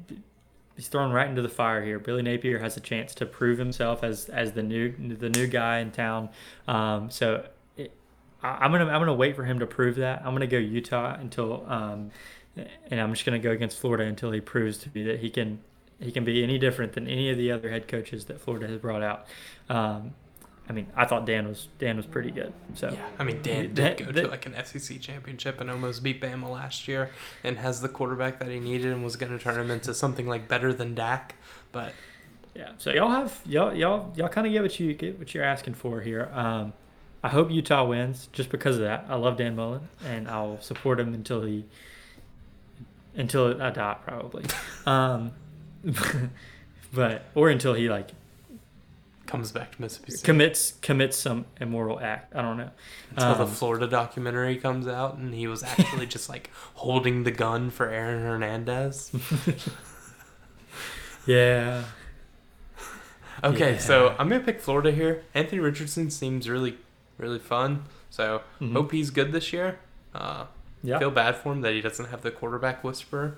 he's 0.76 0.88
thrown 0.88 1.12
right 1.12 1.28
into 1.28 1.42
the 1.42 1.50
fire 1.50 1.84
here. 1.84 2.00
Billy 2.00 2.22
Napier 2.22 2.60
has 2.60 2.78
a 2.78 2.80
chance 2.80 3.14
to 3.16 3.26
prove 3.26 3.58
himself 3.60 4.04
as 4.04 4.30
as 4.30 4.54
the 4.54 4.64
new 4.64 4.94
the 4.98 5.30
new 5.30 5.46
guy 5.48 5.80
in 5.80 5.92
town. 5.92 6.30
Um, 6.68 7.12
so 7.12 7.46
it, 7.78 7.92
I, 8.42 8.50
I'm 8.66 8.72
gonna 8.72 8.86
I'm 8.86 9.00
gonna 9.02 9.14
wait 9.14 9.36
for 9.36 9.44
him 9.44 9.60
to 9.60 9.68
prove 9.68 9.96
that. 9.98 10.22
I'm 10.26 10.34
gonna 10.34 10.48
go 10.48 10.58
Utah 10.58 11.16
until 11.20 11.66
um, 11.68 12.12
and 12.56 13.00
I'm 13.00 13.14
just 13.14 13.26
gonna 13.26 13.40
go 13.40 13.52
against 13.52 13.78
Florida 13.80 14.04
until 14.06 14.32
he 14.32 14.42
proves 14.42 14.78
to 14.80 14.90
me 14.94 15.04
that 15.04 15.20
he 15.20 15.30
can 15.30 15.60
he 16.00 16.12
can 16.12 16.24
be 16.24 16.44
any 16.44 16.58
different 16.58 16.94
than 16.94 17.08
any 17.08 17.30
of 17.30 17.38
the 17.38 17.52
other 17.52 17.70
head 17.70 17.88
coaches 17.88 18.26
that 18.26 18.40
Florida 18.42 18.68
has 18.68 18.78
brought 18.80 19.02
out. 19.04 19.26
Um, 19.70 20.14
I 20.68 20.72
mean, 20.72 20.88
I 20.96 21.06
thought 21.06 21.26
Dan 21.26 21.48
was 21.48 21.68
Dan 21.80 21.98
was 21.98 22.06
pretty 22.06 22.32
good. 22.32 22.54
So 22.76 22.90
Yeah, 22.92 23.06
I 23.18 23.24
mean 23.24 23.42
Dan 23.42 23.74
did 23.74 23.76
That- 23.76 23.98
go 23.98 24.06
that- 24.12 24.22
to 24.24 24.28
like 24.28 24.46
an 24.46 24.54
SEC 24.56 25.00
championship 25.00 25.60
and 25.60 25.70
almost 25.70 26.04
beat 26.04 26.22
Bama 26.22 26.50
last 26.50 26.88
year, 26.88 27.10
and 27.44 27.58
has 27.58 27.82
the 27.82 27.90
quarterback 27.90 28.40
that 28.40 28.50
he 28.50 28.60
needed 28.60 28.92
and 28.92 29.04
was 29.04 29.16
going 29.16 29.32
to 29.36 29.44
turn 29.44 29.60
him 29.60 29.72
into 29.72 29.94
something 29.94 30.28
like 30.28 30.48
better 30.48 30.72
than 30.74 30.94
Dak. 30.96 31.36
But 31.72 31.94
Yeah. 32.56 32.72
So 32.78 32.92
y'all 32.92 33.10
have 33.10 33.40
y'all 33.46 33.74
y'all 33.74 34.14
y'all 34.16 34.28
kind 34.30 34.46
of 34.48 34.54
get 34.54 34.62
what 34.62 34.80
you 34.80 34.94
get 34.94 35.18
what 35.20 35.34
you're 35.34 35.44
asking 35.44 35.74
for 35.76 36.02
here. 36.02 36.30
Um, 36.34 36.74
I 37.24 37.30
hope 37.30 37.52
Utah 37.52 37.84
wins 37.86 38.30
just 38.32 38.50
because 38.50 38.76
of 38.78 38.82
that. 38.84 39.06
I 39.10 39.16
love 39.16 39.38
Dan 39.38 39.56
Mullen 39.56 39.90
and 40.06 40.28
I'll 40.30 40.62
support 40.62 41.00
him 41.00 41.14
until 41.14 41.42
he 41.44 41.66
until 43.16 43.62
I 43.62 43.70
die 43.72 43.98
probably. 44.06 44.46
Um, 44.86 45.32
but 46.94 47.26
or 47.36 47.50
until 47.50 47.74
he 47.74 47.90
like 47.90 48.10
comes 49.26 49.52
back 49.52 49.76
to 49.76 49.82
Mississippi 49.82 50.12
State 50.14 50.26
commits 50.26 50.74
commits 50.82 51.16
some 51.18 51.46
immoral 51.62 52.00
act. 52.00 52.36
I 52.36 52.42
don't 52.42 52.58
know. 52.58 52.72
until 53.12 53.36
the 53.36 53.44
um, 53.44 53.50
Florida 53.50 53.88
documentary 53.88 54.58
comes 54.58 54.88
out 54.88 55.18
and 55.18 55.34
he 55.34 55.46
was 55.48 55.62
actually 55.64 56.08
just 56.08 56.30
like 56.30 56.50
holding 56.76 57.24
the 57.24 57.32
gun 57.32 57.70
for 57.70 57.90
Aaron 57.90 58.24
Hernandez. 58.24 59.12
Yeah. 61.26 61.84
Okay, 63.44 63.78
so 63.78 64.16
I'm 64.18 64.30
gonna 64.30 64.44
pick 64.44 64.60
Florida 64.60 64.92
here. 64.92 65.24
Anthony 65.34 65.60
Richardson 65.60 66.10
seems 66.10 66.50
really, 66.50 66.78
really 67.18 67.40
fun. 67.40 67.86
So 68.10 68.42
Mhm. 68.60 68.74
hope 68.74 68.92
he's 68.92 69.12
good 69.12 69.32
this 69.32 69.54
year. 69.54 69.80
Uh, 70.14 70.46
Yeah. 70.84 71.00
Feel 71.00 71.12
bad 71.12 71.36
for 71.36 71.52
him 71.54 71.62
that 71.62 71.74
he 71.74 71.82
doesn't 71.82 72.06
have 72.08 72.22
the 72.22 72.32
quarterback 72.32 72.84
whisperer, 72.84 73.36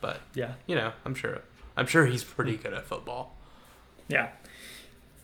but 0.00 0.20
Yeah. 0.34 0.54
you 0.66 0.74
know, 0.76 0.92
I'm 1.04 1.14
sure, 1.14 1.40
I'm 1.76 1.86
sure 1.86 2.06
he's 2.06 2.22
pretty 2.24 2.56
good 2.56 2.72
at 2.72 2.86
football. 2.86 3.36
Yeah. 4.08 4.28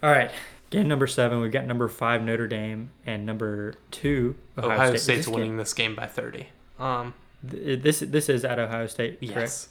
All 0.03 0.11
right. 0.11 0.31
Game 0.71 0.89
number 0.89 1.07
seven. 1.07 1.41
We've 1.41 1.53
got 1.53 1.67
number 1.67 1.87
five 1.89 2.23
Notre 2.23 2.49
Dame 2.49 2.91
and 3.07 3.25
number 3.25 3.75
two 3.91 4.35
Ohio, 4.59 4.73
Ohio, 4.73 4.89
State. 4.91 5.01
State's 5.01 5.27
This 5.27 5.35
winning 5.35 5.57
this 5.57 5.73
game 5.73 5.95
by 5.95 6.07
30. 6.07 6.49
Um, 6.81 7.15
th- 7.49 7.81
This 7.83 8.01
this 8.01 8.29
is 8.29 8.45
at 8.45 8.59
Ohio 8.59 8.87
State, 8.89 9.21
correct? 9.21 9.37
yes, 9.37 9.69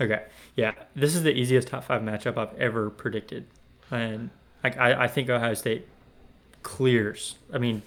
Okay. 0.00 0.24
Yeah. 0.56 0.72
This 0.94 1.14
is 1.14 1.22
the 1.22 1.32
easiest 1.32 1.68
top 1.68 1.84
five 1.84 2.00
matchup 2.02 2.36
I've 2.38 2.54
ever 2.58 2.88
predicted. 2.90 3.46
And 3.90 4.30
I, 4.64 5.04
I 5.04 5.08
think 5.08 5.28
Ohio 5.30 5.54
State 5.54 5.86
clears. 6.62 7.36
I 7.52 7.58
mean, 7.58 7.82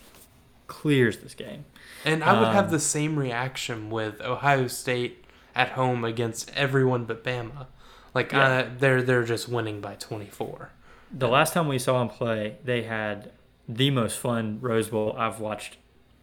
clears 0.70 1.18
this 1.18 1.34
game. 1.34 1.66
And 2.06 2.24
I 2.24 2.40
would 2.40 2.54
have 2.54 2.66
Um, 2.68 2.72
the 2.72 2.80
same 2.80 3.18
reaction 3.20 3.90
with 3.90 4.22
Ohio 4.22 4.68
State 4.68 5.26
at 5.54 5.70
home 5.72 6.06
against 6.06 6.50
everyone 6.56 7.04
but 7.04 7.24
Bama. 7.26 7.66
Like 8.14 8.32
Yeah. 8.32 8.48
uh, 8.48 8.70
they're 8.80 9.02
they're 9.02 9.24
just 9.26 9.50
winning 9.50 9.82
by 9.82 9.96
24. 9.96 10.70
The 11.12 11.28
last 11.28 11.54
time 11.54 11.68
we 11.68 11.78
saw 11.80 12.00
them 12.00 12.08
play, 12.10 12.56
they 12.64 12.84
had 12.84 13.32
the 13.68 13.90
most 13.92 14.18
fun 14.18 14.60
Rose 14.62 14.88
Bowl 14.90 15.14
I've 15.18 15.40
watched 15.42 15.78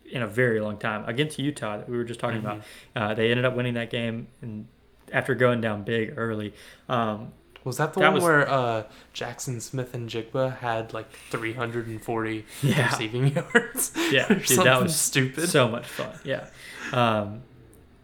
in 0.09 0.23
a 0.23 0.27
very 0.27 0.61
long 0.61 0.79
time 0.79 1.05
against 1.07 1.39
Utah 1.39 1.77
that 1.79 1.89
we 1.89 1.97
were 1.97 2.05
just 2.05 2.21
talking 2.21 2.39
about. 2.39 2.63
Uh, 2.95 3.13
they 3.15 3.31
ended 3.31 3.45
up 3.45 3.55
winning 3.55 3.75
that 3.75 3.91
game 3.91 4.29
and 4.41 4.67
after 5.13 5.35
going 5.35 5.61
down 5.61 5.83
big 5.83 6.15
early. 6.17 6.55
Um, 6.89 7.33
Was 7.67 7.79
that 7.79 7.95
the 7.95 8.01
That 8.01 8.07
one 8.13 8.15
was- 8.15 8.23
where 8.23 8.49
uh, 8.49 8.85
Jaxon 9.13 9.61
Smith-Njigba 9.61 10.59
had 10.59 10.95
like 10.95 11.11
340 11.31 12.47
Yeah. 12.63 12.87
receiving 12.87 13.27
yards? 13.35 13.93
Yeah, 14.11 14.29
dude, 14.29 14.65
that 14.65 14.81
was 14.81 14.95
stupid. 14.95 15.49
so 15.49 15.67
much 15.69 15.85
fun. 15.87 16.17
Yeah, 16.25 16.47
um, 16.93 17.43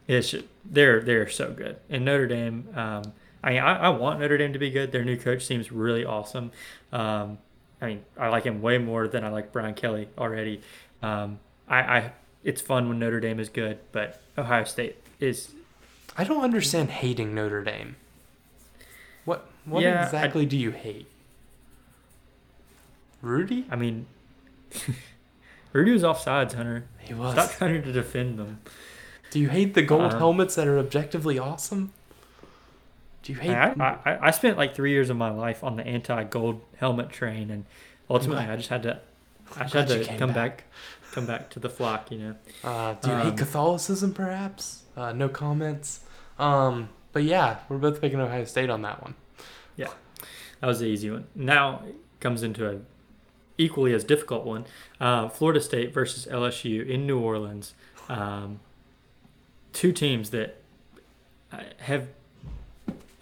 it's 0.09 0.35
they're 0.65 1.01
they're 1.01 1.29
so 1.29 1.53
good. 1.53 1.77
And 1.89 2.05
Notre 2.05 2.27
Dame, 2.27 2.69
um, 2.75 3.03
I 3.45 3.51
mean, 3.51 3.63
I, 3.63 3.77
I 3.85 3.89
want 3.91 4.19
Notre 4.19 4.37
Dame 4.37 4.53
to 4.53 4.59
be 4.59 4.71
good. 4.71 4.91
Their 4.91 5.05
new 5.05 5.17
coach 5.17 5.47
seems 5.47 5.71
really 5.71 6.05
awesome. 6.05 6.51
Um, 6.93 7.39
I 7.81 7.87
mean, 7.87 8.05
I 8.19 8.29
like 8.31 8.43
him 8.45 8.63
way 8.63 8.79
more 8.79 9.07
than 9.07 9.23
I 9.25 9.29
like 9.29 9.53
Brian 9.53 9.75
Kelly 9.75 10.09
already. 10.19 10.61
Um, 11.03 11.39
I, 11.69 11.79
I 11.99 12.13
it's 12.43 12.61
fun 12.61 12.89
when 12.89 12.99
Notre 12.99 13.21
Dame 13.21 13.39
is 13.39 13.49
good, 13.49 13.79
but 13.93 14.21
Ohio 14.37 14.65
State 14.65 14.97
is 15.21 15.53
I 16.17 16.25
don't 16.25 16.43
understand 16.43 16.91
hating 16.91 17.33
Notre 17.33 17.63
Dame. 17.63 17.95
What 19.25 19.47
what 19.65 19.83
Yeah, 19.83 20.01
I- 20.01 20.05
exactly 20.05 20.47
do 20.47 20.57
you 20.57 20.71
hate? 20.71 21.07
Rudy? 23.21 23.67
I 23.71 23.77
mean, 23.77 24.07
Rudy 25.73 25.93
was 25.93 26.03
offsides, 26.03 26.55
Hunter. 26.55 26.85
He 26.99 27.15
was. 27.15 27.33
Stop 27.35 27.51
trying 27.53 27.83
to 27.83 27.93
defend 27.93 28.39
them. 28.39 28.61
Do 29.31 29.39
you 29.39 29.49
hate 29.49 29.75
the 29.75 29.83
gold 29.83 30.13
Uh, 30.13 30.19
helmets 30.19 30.55
that 30.57 30.67
are 30.67 30.79
objectively 30.79 31.39
awesome? 31.39 31.93
Do 33.23 33.33
you 33.33 33.39
hate? 33.39 33.55
I, 33.55 33.73
I, 34.05 34.11
I- 34.11 34.19
I 34.29 34.31
spent 34.33 34.57
like 34.59 34.75
three 34.75 34.91
years 34.91 35.09
of 35.11 35.17
my 35.17 35.31
life 35.31 35.63
on 35.63 35.77
the 35.77 35.87
anti-gold 35.87 36.61
helmet 36.79 37.11
train, 37.11 37.51
and 37.51 37.65
ultimately, 38.11 38.45
I 38.45 38.57
just 38.57 38.69
had 38.69 38.83
to, 38.83 39.01
I 39.57 39.63
just 39.65 39.75
had 39.75 39.89
to 39.89 40.05
come 40.19 40.33
back. 40.33 40.57
back. 40.59 40.65
come 41.13 41.27
back 41.27 41.51
to 41.51 41.61
the 41.61 41.71
flock. 41.71 42.11
You 42.11 42.19
know, 42.19 42.35
Uh, 42.65 42.95
do 42.95 43.11
you 43.11 43.17
hate 43.17 43.27
Um, 43.29 43.37
Catholicism, 43.37 44.13
perhaps? 44.13 44.83
Uh, 44.97 45.13
no 45.13 45.29
comments. 45.29 46.01
Um, 46.39 46.89
but 47.13 47.23
yeah, 47.23 47.59
we're 47.69 47.79
both 47.79 48.01
picking 48.01 48.21
Ohio 48.21 48.45
State 48.45 48.69
on 48.69 48.83
that 48.83 49.01
one. 49.03 49.15
That 50.63 50.69
was 50.69 50.81
the 50.81 50.87
easy 50.87 51.11
one. 51.11 51.27
Now 51.35 51.83
it 51.87 51.97
comes 52.21 52.43
into 52.43 52.71
a 52.71 52.79
equally 53.59 53.93
as 53.93 54.05
difficult 54.05 54.45
one: 54.45 54.65
uh, 55.01 55.29
Florida 55.29 55.61
State 55.61 55.93
versus 55.93 56.27
LSU 56.31 56.89
in 56.89 57.07
New 57.07 57.19
Orleans. 57.19 57.75
Um, 58.09 58.61
two 59.73 59.93
teams 59.93 60.31
that 60.31 60.57
uh, 61.53 61.59
have 61.79 62.09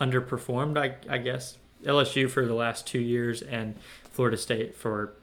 underperformed, 0.00 0.78
I, 0.78 0.96
I 1.12 1.18
guess. 1.18 1.56
LSU 1.84 2.28
for 2.28 2.44
the 2.44 2.54
last 2.54 2.86
two 2.86 3.00
years, 3.00 3.40
and 3.40 3.74
Florida 4.10 4.36
State 4.36 4.74
for 4.76 5.14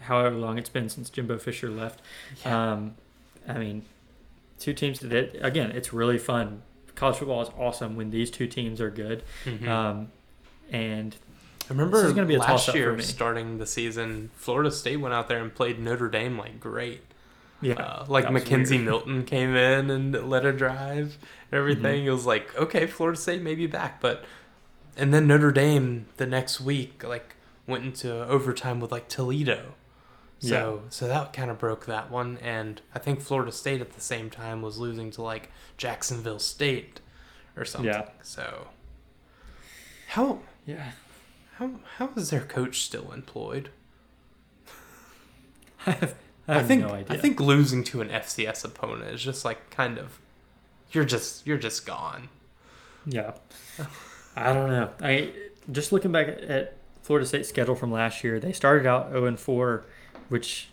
however 0.00 0.34
long 0.34 0.58
it's 0.58 0.70
been 0.70 0.88
since 0.88 1.10
Jimbo 1.10 1.38
Fisher 1.38 1.70
left. 1.70 2.00
Um, 2.44 2.94
I 3.46 3.58
mean, 3.58 3.82
two 4.58 4.72
teams 4.72 5.00
that 5.00 5.36
again, 5.44 5.70
it's 5.72 5.92
really 5.92 6.18
fun. 6.18 6.62
College 7.02 7.16
football 7.18 7.42
is 7.42 7.50
awesome 7.58 7.96
when 7.96 8.10
these 8.10 8.30
two 8.30 8.46
teams 8.46 8.80
are 8.80 8.90
good. 8.90 9.22
Mhm. 9.44 9.66
Um, 9.68 10.08
and 10.70 11.16
I 11.64 11.72
remember 11.72 11.98
this 11.98 12.06
is 12.06 12.12
gonna 12.12 12.26
be 12.28 12.36
a 12.36 12.38
last 12.38 12.72
year 12.74 13.00
starting 13.00 13.58
the 13.58 13.66
season, 13.66 14.30
Florida 14.36 14.70
State 14.70 14.98
went 14.98 15.12
out 15.14 15.28
there 15.28 15.38
and 15.38 15.52
played 15.54 15.78
Notre 15.80 16.08
Dame 16.08 16.38
like 16.38 16.60
great. 16.60 17.00
yeah, 17.60 17.74
Uh, 17.74 18.04
like 18.08 18.24
that 18.24 18.32
McKenzie 18.32 18.70
weird. 18.70 18.84
Milton 18.84 19.24
came 19.24 19.54
in 19.54 19.88
and 19.90 20.28
led 20.28 20.44
a 20.44 20.52
drive 20.52 21.16
and 21.50 21.58
everything. 21.60 22.02
Mhm. 22.02 22.06
It 22.06 22.10
was 22.10 22.26
like, 22.26 22.54
okay, 22.56 22.86
Florida 22.86 23.16
State 23.18 23.40
may 23.42 23.54
be 23.54 23.66
back, 23.68 24.00
but 24.00 24.24
and 24.96 25.12
then 25.14 25.26
Notre 25.26 25.52
Dame 25.52 26.06
the 26.16 26.26
next 26.26 26.60
week 26.60 27.02
like 27.04 27.34
went 27.66 27.84
into 27.84 28.12
overtime 28.26 28.80
with 28.80 28.90
like 28.92 29.08
Toledo. 29.08 29.74
So 30.48 30.82
so 30.88 31.06
that 31.06 31.32
kind 31.32 31.50
of 31.50 31.58
broke 31.58 31.86
that 31.86 32.10
one 32.10 32.38
and 32.38 32.80
I 32.94 32.98
think 32.98 33.20
Florida 33.20 33.52
State 33.52 33.80
at 33.80 33.92
the 33.92 34.00
same 34.00 34.28
time 34.28 34.60
was 34.60 34.76
losing 34.76 35.10
to 35.12 35.22
like 35.22 35.50
Jacksonville 35.76 36.40
State 36.40 37.00
or 37.56 37.64
something. 37.64 37.92
Yeah. 37.92 38.08
So 38.22 38.68
how 40.08 40.40
yeah. 40.66 40.92
how 41.58 41.70
how 41.98 42.10
is 42.16 42.30
their 42.30 42.40
coach 42.40 42.82
still 42.82 43.12
employed? 43.12 43.70
I 45.86 45.92
have, 45.92 46.14
I 46.48 46.58
I, 46.58 46.62
think 46.64 46.82
no 46.82 46.90
idea. 46.90 47.16
I 47.16 47.20
think 47.20 47.38
losing 47.38 47.84
to 47.84 48.00
an 48.00 48.08
FCS 48.08 48.64
opponent 48.64 49.14
is 49.14 49.22
just 49.22 49.44
like 49.44 49.70
kind 49.70 49.96
of 49.96 50.18
you're 50.90 51.04
just 51.04 51.46
you're 51.46 51.56
just 51.56 51.86
gone. 51.86 52.30
Yeah. 53.06 53.32
I 54.36 54.52
don't 54.52 54.70
know. 54.70 54.90
I 55.00 55.32
just 55.70 55.92
looking 55.92 56.10
back 56.10 56.28
at 56.28 56.76
Florida 57.02 57.26
State's 57.26 57.48
schedule 57.48 57.74
from 57.74 57.92
last 57.92 58.24
year, 58.24 58.38
they 58.40 58.52
started 58.52 58.86
out 58.86 59.10
0 59.10 59.26
and 59.26 59.38
4, 59.38 59.84
which 60.28 60.68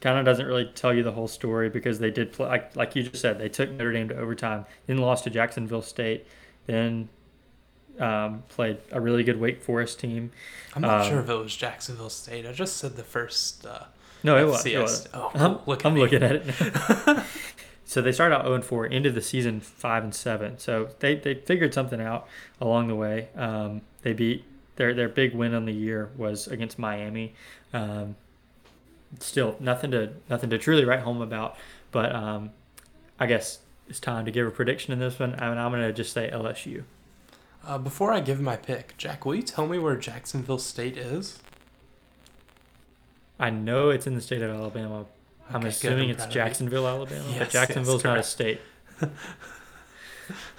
kind 0.00 0.18
of 0.18 0.24
doesn't 0.24 0.46
really 0.46 0.64
tell 0.74 0.92
you 0.92 1.02
the 1.02 1.12
whole 1.12 1.28
story 1.28 1.68
because 1.68 1.98
they 2.00 2.10
did 2.10 2.32
play 2.32 2.48
like, 2.48 2.74
like 2.76 2.96
you 2.96 3.04
just 3.04 3.20
said, 3.22 3.38
they 3.38 3.48
took 3.48 3.70
Notre 3.70 3.92
Dame 3.92 4.08
to 4.08 4.16
overtime, 4.16 4.66
then 4.86 4.98
lost 4.98 5.24
to 5.24 5.30
Jacksonville 5.30 5.82
State, 5.82 6.26
then 6.66 7.08
um, 7.98 8.42
played 8.48 8.78
a 8.90 9.00
really 9.00 9.22
good 9.22 9.38
Wake 9.38 9.62
Forest 9.62 10.00
team. 10.00 10.32
I'm 10.74 10.82
not 10.82 11.02
Um, 11.02 11.08
sure 11.08 11.20
if 11.20 11.28
it 11.28 11.34
was 11.34 11.54
Jacksonville 11.54 12.10
State. 12.10 12.46
I 12.46 12.52
just 12.52 12.76
said 12.78 12.96
the 12.96 13.04
first 13.04 13.64
uh, 13.66 13.84
No, 14.22 14.36
it 14.36 14.44
was. 14.48 14.64
It 14.66 14.78
was. 14.78 15.08
Oh, 15.14 15.30
I'm, 15.34 15.58
look 15.66 15.80
at 15.84 15.86
I'm 15.86 15.96
looking 15.96 16.22
at 16.22 16.36
it. 16.36 17.24
so 17.84 18.00
they 18.00 18.12
started 18.12 18.34
out 18.34 18.42
0 18.44 18.54
and 18.54 18.64
4, 18.64 18.86
into 18.86 19.10
the 19.10 19.22
season 19.22 19.60
5 19.60 20.04
and 20.04 20.14
7. 20.14 20.58
So 20.58 20.88
they, 21.00 21.16
they 21.16 21.34
figured 21.34 21.74
something 21.74 22.00
out 22.00 22.26
along 22.60 22.88
the 22.88 22.96
way. 22.96 23.28
Um, 23.36 23.82
they 24.02 24.14
beat 24.14 24.44
their 24.76 24.94
their 24.94 25.08
big 25.08 25.34
win 25.34 25.54
on 25.54 25.66
the 25.66 25.72
year 25.72 26.10
was 26.16 26.48
against 26.48 26.78
Miami. 26.78 27.34
Um, 27.74 28.16
still 29.20 29.56
nothing 29.60 29.90
to 29.92 30.12
nothing 30.30 30.50
to 30.50 30.58
truly 30.58 30.84
write 30.84 31.00
home 31.00 31.20
about, 31.20 31.56
but 31.90 32.14
um, 32.14 32.50
I 33.18 33.26
guess 33.26 33.58
it's 33.88 34.00
time 34.00 34.24
to 34.24 34.30
give 34.30 34.46
a 34.46 34.50
prediction 34.50 34.92
in 34.92 34.98
this 34.98 35.18
one. 35.18 35.34
I 35.38 35.48
mean, 35.48 35.58
I'm 35.58 35.70
gonna 35.70 35.92
just 35.92 36.12
say 36.12 36.30
LSU. 36.32 36.84
Uh, 37.64 37.78
before 37.78 38.12
I 38.12 38.20
give 38.20 38.40
my 38.40 38.56
pick, 38.56 38.96
Jack, 38.96 39.24
will 39.24 39.34
you 39.36 39.42
tell 39.42 39.66
me 39.66 39.78
where 39.78 39.96
Jacksonville 39.96 40.58
State 40.58 40.96
is? 40.96 41.38
I 43.38 43.50
know 43.50 43.90
it's 43.90 44.06
in 44.06 44.14
the 44.14 44.20
state 44.20 44.42
of 44.42 44.50
Alabama. 44.50 45.06
I'm 45.48 45.56
Okay, 45.56 45.62
good. 45.64 45.68
assuming 45.68 46.04
I'm 46.04 46.10
it's 46.10 46.16
proud 46.18 46.28
of 46.28 46.34
you. 46.34 46.40
Jacksonville, 46.40 46.86
Alabama, 46.88 47.24
Yes, 47.28 47.38
but 47.38 47.40
yes, 47.44 47.52
Jacksonville's 47.52 48.04
not 48.04 48.18
a 48.18 48.22
state. 48.22 48.60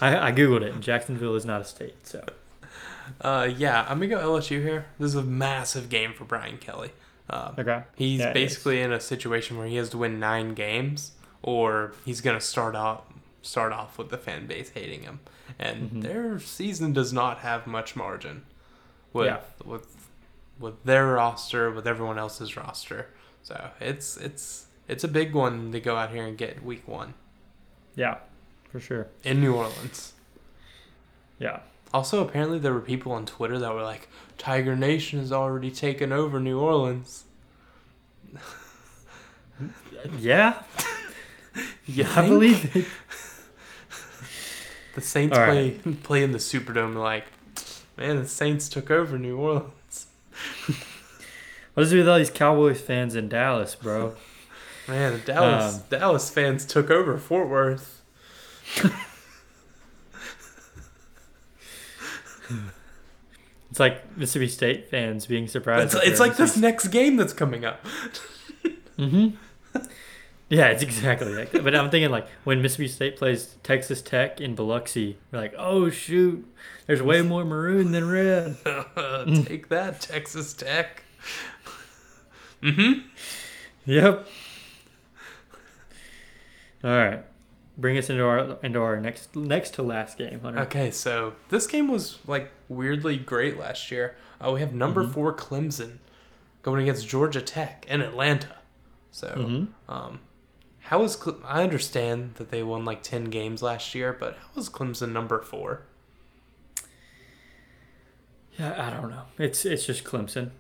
I, 0.02 0.28
I 0.30 0.32
googled 0.32 0.62
it, 0.62 0.74
and 0.74 0.84
Jacksonville 0.84 1.36
is 1.36 1.46
not 1.46 1.62
a 1.62 1.66
state. 1.66 1.96
So 2.06 2.24
Uh, 3.22 3.50
yeah, 3.58 3.82
I'm 3.90 4.00
gonna 4.00 4.08
go 4.08 4.18
LSU 4.20 4.62
here. 4.62 4.86
This 5.00 5.08
is 5.10 5.16
a 5.16 5.24
massive 5.24 5.90
game 5.90 6.14
for 6.14 6.26
Brian 6.26 6.58
Kelly. 6.58 6.92
Um, 7.34 7.56
okay, 7.58 7.84
He's 7.96 8.20
Yeah, 8.20 8.32
basically 8.34 8.82
in 8.82 8.92
a 8.92 9.00
situation 9.00 9.58
where 9.58 9.66
he 9.68 9.76
has 9.78 9.90
to 9.90 9.98
win 9.98 10.20
nine 10.20 10.54
games, 10.54 11.14
or 11.42 11.94
he's 12.06 12.22
gonna 12.22 12.40
start 12.42 12.76
out 12.76 13.06
start 13.42 13.74
off 13.74 13.98
with 13.98 14.10
the 14.10 14.18
fan 14.18 14.46
base 14.48 14.70
hating 14.70 15.02
him, 15.04 15.20
and 15.60 15.92
Mhm. 15.92 16.02
their 16.04 16.40
season 16.40 16.94
does 16.94 17.12
not 17.12 17.40
have 17.40 17.66
much 17.68 17.96
margin 17.96 18.46
with 19.14 19.26
Yeah. 19.28 19.40
with 19.66 19.88
with 20.60 20.84
their 20.84 21.08
roster 21.08 21.72
with 21.72 21.88
everyone 21.88 22.18
else's 22.20 22.56
roster. 22.56 23.08
So 23.42 23.72
it's 23.82 24.16
it's 24.18 24.68
it's 24.88 25.04
a 25.04 25.08
big 25.08 25.34
one 25.34 25.72
to 25.72 25.80
go 25.80 25.96
out 25.98 26.12
here 26.12 26.26
and 26.26 26.38
get 26.38 26.64
week 26.64 26.88
one 26.88 27.16
yeah, 27.96 28.18
for 28.72 28.80
sure. 28.80 29.08
in 29.24 29.42
New 29.42 29.56
Orleans. 29.56 30.14
Yeah, 31.40 31.62
Also, 31.94 32.26
apparently 32.26 32.58
there 32.58 32.74
were 32.74 32.82
people 32.82 33.12
on 33.12 33.26
Twitter 33.26 33.60
that 33.60 33.74
were 33.74 33.84
like, 33.84 34.08
"Tiger 34.38 34.76
Nation 34.76 35.20
has 35.20 35.32
already 35.32 35.70
taken 35.70 36.12
over 36.12 36.40
New 36.40 36.60
Orleans." 36.60 37.26
yeah, 40.18 40.64
You 41.86 42.06
I 42.16 42.28
believe 42.28 42.76
it. 42.76 42.86
The 44.96 45.02
Saints 45.02 45.38
All 45.38 45.46
play 45.46 45.72
play 46.04 46.24
in 46.24 46.32
the 46.32 46.38
Superdome. 46.40 46.96
Like, 46.96 47.26
man, 47.98 48.18
the 48.18 48.28
Saints 48.28 48.70
took 48.70 48.90
over 48.92 49.18
New 49.18 49.38
Orleans. 49.38 50.08
What 51.74 51.84
is 51.84 51.94
it 51.94 51.98
with 51.98 52.08
all 52.10 52.18
these 52.20 52.30
Cowboys 52.30 52.80
fans 52.82 53.16
in 53.16 53.30
Dallas, 53.30 53.74
bro? 53.76 54.16
Man, 54.88 55.14
the 55.14 55.20
Dallas 55.20 55.76
Um, 55.78 55.84
Dallas 55.90 56.30
fans 56.30 56.66
took 56.66 56.92
over 56.92 57.18
Fort 57.18 57.48
Worth. 57.50 58.02
It's 63.74 63.80
like 63.80 64.16
Mississippi 64.16 64.50
State 64.50 64.92
fans 64.92 65.26
being 65.26 65.48
surprised. 65.48 65.96
It's, 65.96 66.06
it's 66.06 66.20
like 66.20 66.38
this 66.38 66.56
next 66.56 66.90
game 66.90 67.16
that's 67.16 67.34
coming 67.34 67.66
up. 67.66 67.84
Mm-hmm. 69.00 69.36
Yeah, 70.50 70.68
it's 70.68 70.84
exactly 70.84 71.34
like 71.34 71.50
that. 71.50 71.64
But 71.64 71.74
I'm 71.76 71.90
thinking 71.90 72.12
like 72.12 72.28
when 72.44 72.62
Mississippi 72.62 72.88
State 72.88 73.18
plays 73.18 73.56
Texas 73.64 74.04
Tech 74.04 74.40
in 74.40 74.54
Biloxi, 74.54 75.18
we're 75.32 75.40
like, 75.40 75.56
oh 75.58 75.90
shoot, 75.90 76.48
there's 76.86 77.02
way 77.02 77.22
more 77.24 77.44
maroon 77.44 77.92
than 77.92 78.08
red. 78.08 78.58
Take 79.46 79.70
that, 79.70 80.00
Texas 80.02 80.54
Tech. 80.54 81.02
mm-hmm. 82.62 83.08
Yep. 83.86 84.28
All 86.84 86.92
right, 86.92 87.24
bring 87.78 87.98
us 87.98 88.10
into 88.10 88.24
our 88.24 88.58
into 88.64 88.80
our 88.82 89.00
next 89.00 89.36
next 89.36 89.72
to 89.76 89.84
last 89.84 90.18
game, 90.18 90.40
Hunter. 90.42 90.60
Okay, 90.62 90.92
so 90.92 91.34
this 91.50 91.68
game 91.68 91.88
was 91.90 92.20
like 92.28 92.52
weirdly 92.70 93.18
great 93.18 93.58
last 93.58 93.92
year. 93.92 94.16
Uh, 94.40 94.52
we 94.52 94.60
have 94.60 94.74
number 94.74 95.04
Mhm. 95.04 95.14
four 95.14 95.34
Clemson 95.34 95.98
going 96.62 96.82
against 96.84 97.08
Georgia 97.08 97.42
Tech 97.42 97.86
in 97.90 98.02
Atlanta. 98.02 98.56
So, 99.12 99.28
Mhm. 99.30 99.68
um, 99.88 100.20
how 100.80 101.04
is 101.04 101.16
Cle- 101.16 101.40
I 101.46 101.64
understand 101.64 102.36
that 102.36 102.50
they 102.52 102.64
won 102.64 102.84
like 102.86 103.04
ten 103.04 103.26
games 103.26 103.62
last 103.62 103.94
year, 103.96 104.12
but 104.14 104.36
how 104.38 104.60
is 104.62 104.70
Clemson 104.70 105.12
number 105.12 105.42
four? 105.42 105.84
Yeah, 108.58 108.88
I 108.88 108.90
don't 108.92 109.10
know. 109.10 109.24
It's 109.38 109.66
it's 109.66 109.86
just 109.86 110.04
Clemson. 110.04 110.52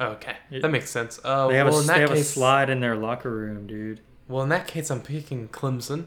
Okay, 0.00 0.36
It- 0.50 0.62
that 0.62 0.70
makes 0.70 0.90
sense. 0.90 1.20
Uh, 1.22 1.48
They 1.48 1.56
have 1.56 1.68
well, 1.68 1.78
a 1.80 1.82
they 1.82 2.00
have 2.00 2.10
a 2.10 2.24
slide 2.24 2.68
in 2.70 2.80
their 2.80 2.96
locker 2.96 3.30
room, 3.30 3.66
dude. 3.66 4.00
well, 4.28 4.42
in 4.42 4.48
that 4.48 4.66
case, 4.66 4.90
I'm 4.90 5.02
picking 5.02 5.48
Clemson. 5.48 6.06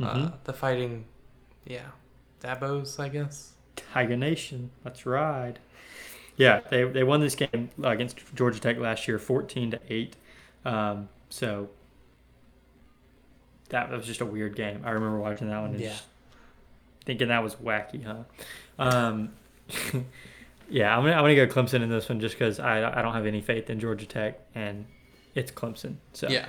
Uh, 0.00 0.14
Mhm. 0.14 0.32
the 0.44 0.52
fighting, 0.52 1.04
yeah, 1.64 1.86
Dabos, 2.42 3.00
I 3.00 3.08
guess. 3.08 3.52
Tiger 3.76 4.16
Nation. 4.16 4.70
That's 4.84 5.06
right. 5.06 5.54
Yeah, 6.36 6.60
they 6.70 6.84
they 6.84 7.02
won 7.02 7.20
this 7.20 7.34
game 7.34 7.70
uh, 7.82 7.88
against 7.88 8.18
Georgia 8.34 8.60
Tech 8.60 8.78
last 8.78 9.08
year, 9.08 9.18
fourteen 9.18 9.70
to 9.70 9.80
eight. 9.88 10.16
Um, 10.64 11.08
so 11.30 11.70
that 13.70 13.90
was 13.90 14.06
just 14.06 14.20
a 14.20 14.26
weird 14.26 14.54
game. 14.54 14.82
I 14.84 14.90
remember 14.90 15.18
watching 15.18 15.48
that 15.48 15.60
one 15.60 15.70
and 15.72 15.80
Yeah. 15.80 15.90
just 15.90 16.04
thinking 17.04 17.28
that 17.28 17.42
was 17.42 17.54
wacky, 17.56 18.04
huh? 18.04 18.24
Um, 18.78 19.32
yeah, 20.68 20.96
I'm 20.96 21.02
gonna 21.04 21.14
I'm 21.16 21.22
gonna 21.22 21.34
go 21.36 21.46
Clemson 21.46 21.82
in 21.82 21.88
this 21.88 22.08
one 22.08 22.20
just 22.20 22.34
because 22.38 22.60
I 22.60 22.98
I 22.98 23.02
don't 23.02 23.14
have 23.14 23.26
any 23.26 23.40
faith 23.40 23.70
in 23.70 23.80
Georgia 23.80 24.06
Tech 24.06 24.38
and 24.54 24.84
it's 25.36 25.52
Clemson. 25.52 25.96
So 26.14 26.28
Yeah, 26.28 26.48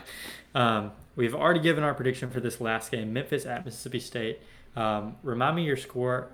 um, 0.55 0.91
we've 1.15 1.35
already 1.35 1.59
given 1.59 1.83
our 1.83 1.93
prediction 1.93 2.31
for 2.31 2.39
this 2.39 2.59
last 2.59 2.91
game, 2.91 3.13
Memphis 3.13 3.45
at 3.45 3.63
Mississippi 3.65 3.99
State. 3.99 4.39
Um, 4.75 5.15
remind 5.23 5.55
me 5.55 5.63
your 5.63 5.77
score 5.77 6.29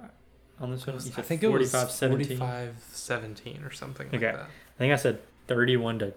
on 0.59 0.71
this 0.71 0.85
one. 0.87 0.95
was- 0.95 1.07
I 1.11 1.15
said 1.15 1.25
think 1.25 1.43
it 1.43 1.49
was 1.49 1.71
45-17? 1.73 2.37
45-17 2.37 3.65
or 3.67 3.71
something 3.71 4.07
like 4.11 4.23
Okay. 4.23 4.31
that. 4.35 4.45
I 4.45 4.77
think 4.77 4.93
I 4.93 4.95
said 4.97 5.19
31 5.47 5.99
to 5.99 6.13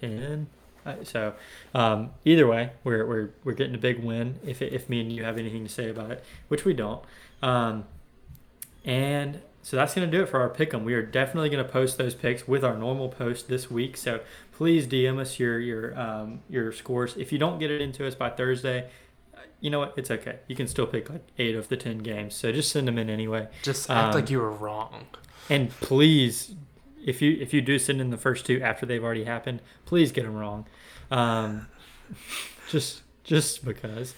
10. 0.00 0.48
Uh, 0.84 0.94
So 1.04 1.34
um, 1.74 2.10
either 2.24 2.46
way, 2.46 2.72
we're, 2.84 3.06
we're, 3.06 3.30
we're 3.44 3.52
getting 3.52 3.74
a 3.74 3.78
big 3.78 4.02
win 4.02 4.38
if, 4.44 4.60
if 4.60 4.88
me 4.88 5.00
and 5.00 5.12
you 5.12 5.22
have 5.24 5.38
anything 5.38 5.62
to 5.64 5.70
say 5.70 5.88
about 5.88 6.10
it, 6.10 6.24
which 6.48 6.64
we 6.64 6.72
don't. 6.74 7.04
Um, 7.42 7.84
and 8.84 9.40
so 9.62 9.76
that's 9.76 9.94
going 9.94 10.10
to 10.10 10.16
do 10.16 10.22
it 10.22 10.28
for 10.28 10.40
our 10.40 10.48
pick 10.50 10.74
'em. 10.74 10.84
We 10.84 10.94
are 10.94 11.02
definitely 11.02 11.48
going 11.48 11.64
to 11.64 11.70
post 11.70 11.96
those 11.98 12.14
picks 12.14 12.46
with 12.48 12.64
our 12.64 12.76
normal 12.76 13.08
post 13.08 13.48
this 13.48 13.70
week. 13.70 13.96
So 13.96 14.20
please 14.52 14.86
DM 14.86 15.18
us 15.18 15.38
your 15.38 15.58
your 15.60 15.98
um, 15.98 16.40
your 16.48 16.72
scores. 16.72 17.16
If 17.16 17.32
you 17.32 17.38
don't 17.38 17.58
get 17.58 17.70
it 17.70 17.80
into 17.80 18.06
us 18.06 18.14
by 18.14 18.30
Thursday, 18.30 18.88
you 19.60 19.70
know 19.70 19.78
what? 19.78 19.94
It's 19.96 20.10
okay. 20.10 20.40
You 20.48 20.56
can 20.56 20.66
still 20.66 20.86
pick 20.86 21.08
like 21.08 21.22
eight 21.38 21.54
of 21.54 21.68
the 21.68 21.76
10 21.76 21.98
games. 21.98 22.34
So 22.34 22.50
just 22.50 22.72
send 22.72 22.88
them 22.88 22.98
in 22.98 23.08
anyway. 23.08 23.46
Just 23.62 23.88
act 23.88 24.14
Um, 24.14 24.20
like 24.20 24.28
you 24.30 24.38
were 24.40 24.50
wrong. 24.50 25.06
And 25.48 25.70
please, 25.70 26.54
if 27.04 27.22
you 27.22 27.36
if 27.40 27.54
you 27.54 27.60
do 27.60 27.78
send 27.78 28.00
in 28.00 28.10
the 28.10 28.16
first 28.16 28.44
two 28.46 28.60
after 28.60 28.84
they've 28.86 29.02
already 29.02 29.24
happened, 29.24 29.60
please 29.86 30.10
get 30.12 30.24
them 30.24 30.34
wrong. 30.34 30.66
Um, 31.10 31.68
just 32.68 33.02
just 33.24 33.64
because. 33.64 34.14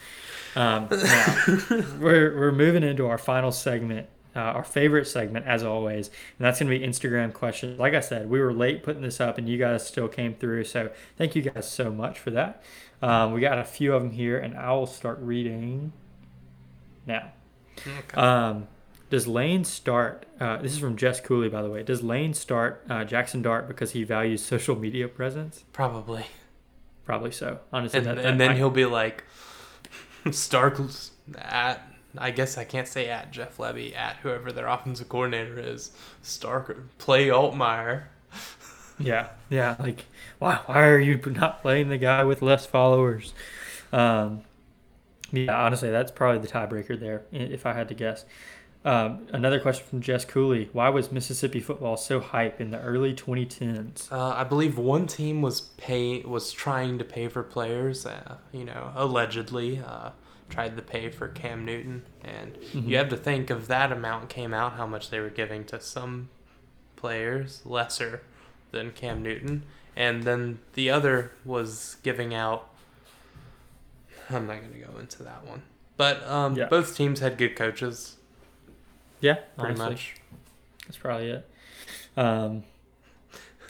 Um, 0.57 0.89
now, 0.91 1.45
we're 2.01 2.35
we're 2.39 2.53
moving 2.53 2.83
into 2.83 3.07
our 3.07 3.19
final 3.19 3.51
segment, 3.53 4.07
uh, 4.37 4.41
our 4.41 4.65
favorite 4.65 5.07
segment 5.07 5.47
as 5.47 5.63
always, 5.63 6.09
and 6.09 6.45
that's 6.47 6.59
gonna 6.59 6.71
be 6.71 6.81
Instagram 6.81 7.33
questions. 7.33 7.79
Like 7.79 7.95
I 7.95 8.01
said, 8.01 8.29
we 8.29 8.41
were 8.41 8.53
late 8.53 8.83
putting 8.83 9.03
this 9.03 9.21
up, 9.21 9.39
and 9.39 9.49
you 9.49 9.59
guys 9.59 9.87
still 9.87 10.09
came 10.09 10.35
through, 10.35 10.65
so 10.65 10.91
thank 11.17 11.35
you 11.37 11.43
guys 11.43 11.71
so 11.71 11.91
much 11.93 12.19
for 12.19 12.31
that. 12.33 12.63
Um, 13.03 13.33
we 13.33 13.41
got 13.41 13.59
a 13.59 13.65
few 13.65 13.95
of 13.95 14.03
them 14.03 14.11
here, 14.13 14.39
and 14.39 14.57
I 14.57 14.73
will 14.73 14.87
start 14.87 15.19
reading 15.21 15.93
now. 17.07 17.33
Okay. 17.79 18.21
Um, 18.21 18.69
does 19.11 19.27
Lane 19.27 19.65
start? 19.65 20.27
Uh, 20.41 20.57
this 20.57 20.73
is 20.73 20.79
from 20.79 20.97
Jess 20.97 21.21
Cooley, 21.21 21.49
by 21.49 21.63
the 21.63 21.69
way. 21.71 21.83
Does 21.83 22.03
Lane 22.03 22.35
start 22.35 22.85
uh, 22.89 23.05
Jackson 23.05 23.43
Dart 23.43 23.69
because 23.69 23.93
he 23.93 24.03
values 24.05 24.43
social 24.45 24.75
media 24.77 25.07
presence? 25.09 25.65
Probably. 25.73 26.27
Probably 27.05 27.31
so. 27.31 27.59
Honestly, 27.73 27.99
And, 27.99 28.07
that, 28.07 28.17
and 28.19 28.25
that- 28.27 28.39
then 28.39 28.51
I- 28.53 28.57
he'll 28.57 28.71
be 28.71 28.87
like, 28.87 29.25
Stark 30.31 30.81
at, 31.37 31.87
I 32.19 32.31
guess 32.31 32.57
I 32.57 32.65
can't 32.65 32.89
say 32.89 33.09
at 33.09 33.31
Jeff 33.31 33.57
Lebby, 33.57 33.97
at 33.97 34.17
whoever 34.17 34.53
their 34.53 34.67
offensive 34.67 35.09
coordinator 35.09 35.59
is. 35.59 35.91
Stark, 36.23 36.99
play 36.99 37.29
Altmyer. 37.29 38.05
yeah, 38.99 39.29
yeah. 39.51 39.77
Like, 39.79 40.07
wow, 40.41 40.63
why 40.67 40.87
are 40.87 40.99
you 40.99 41.21
not 41.27 41.63
playing 41.63 41.89
the 41.89 41.99
guy 41.99 42.25
with 42.25 42.43
less 42.43 42.67
followers? 42.67 43.35
Um, 43.93 44.43
yeah, 45.33 45.65
honestly, 45.65 45.91
that's 45.91 46.13
probably 46.13 46.41
the 46.41 46.49
tiebreaker 46.49 46.99
there, 46.99 47.23
if 47.33 47.67
I 47.67 47.73
had 47.73 47.89
to 47.89 47.95
guess. 47.95 48.25
Um, 48.85 49.27
another 49.33 49.59
question 49.61 49.87
from 49.89 50.03
Jess 50.03 50.25
Cooley: 50.27 50.69
Why 50.73 50.91
was 50.91 51.11
Mississippi 51.11 51.61
football 51.61 51.97
so 51.97 52.21
hype 52.21 52.61
in 52.61 52.71
the 52.71 52.81
early 52.81 53.15
2010s? 53.15 54.13
Uh, 54.13 54.29
I 54.29 54.45
believe 54.45 54.77
one 54.77 55.07
team 55.07 55.41
was 55.41 55.63
pay 55.63 56.21
was 56.21 56.53
trying 56.53 56.99
to 56.99 57.05
pay 57.05 57.29
for 57.29 57.43
players. 57.43 58.05
Uh, 58.05 58.37
you 58.53 58.65
know, 58.65 58.93
allegedly 58.95 59.81
uh, 59.85 60.11
tried 60.49 60.77
to 60.77 60.83
pay 60.83 61.11
for 61.11 61.29
Cam 61.29 61.65
Newton, 61.65 62.05
and 62.23 62.55
Mhm. 62.73 62.89
you 62.89 62.97
have 62.97 63.09
to 63.09 63.17
think 63.17 63.51
of 63.51 63.67
that 63.69 63.91
amount 63.91 64.29
came 64.29 64.53
out 64.55 64.75
how 64.75 64.87
much 64.87 65.11
they 65.11 65.19
were 65.21 65.31
giving 65.31 65.65
to 65.67 65.81
some 65.81 66.29
players 66.97 67.65
lesser 67.65 68.23
than 68.71 68.93
Cam 68.93 69.23
Newton, 69.23 69.65
and 69.97 70.23
then 70.25 70.59
the 70.75 70.91
other 70.91 71.33
was 71.45 71.97
giving 72.03 72.35
out. 72.35 72.69
I'm 74.31 74.47
not 74.47 74.61
going 74.61 74.73
to 74.73 74.79
go 74.79 74.99
into 74.99 75.23
that 75.23 75.45
one, 75.47 75.63
but 75.97 76.23
um, 76.29 76.57
Yeah. 76.57 76.67
both 76.69 76.97
teams 76.97 77.21
had 77.21 77.37
good 77.37 77.57
coaches, 77.57 78.17
Yeah, 79.21 79.35
pretty 79.57 79.81
honestly. 79.81 79.87
much. 79.91 80.15
That's 80.87 80.97
probably 80.99 81.31
it. 81.31 81.51
Um, 82.17 82.65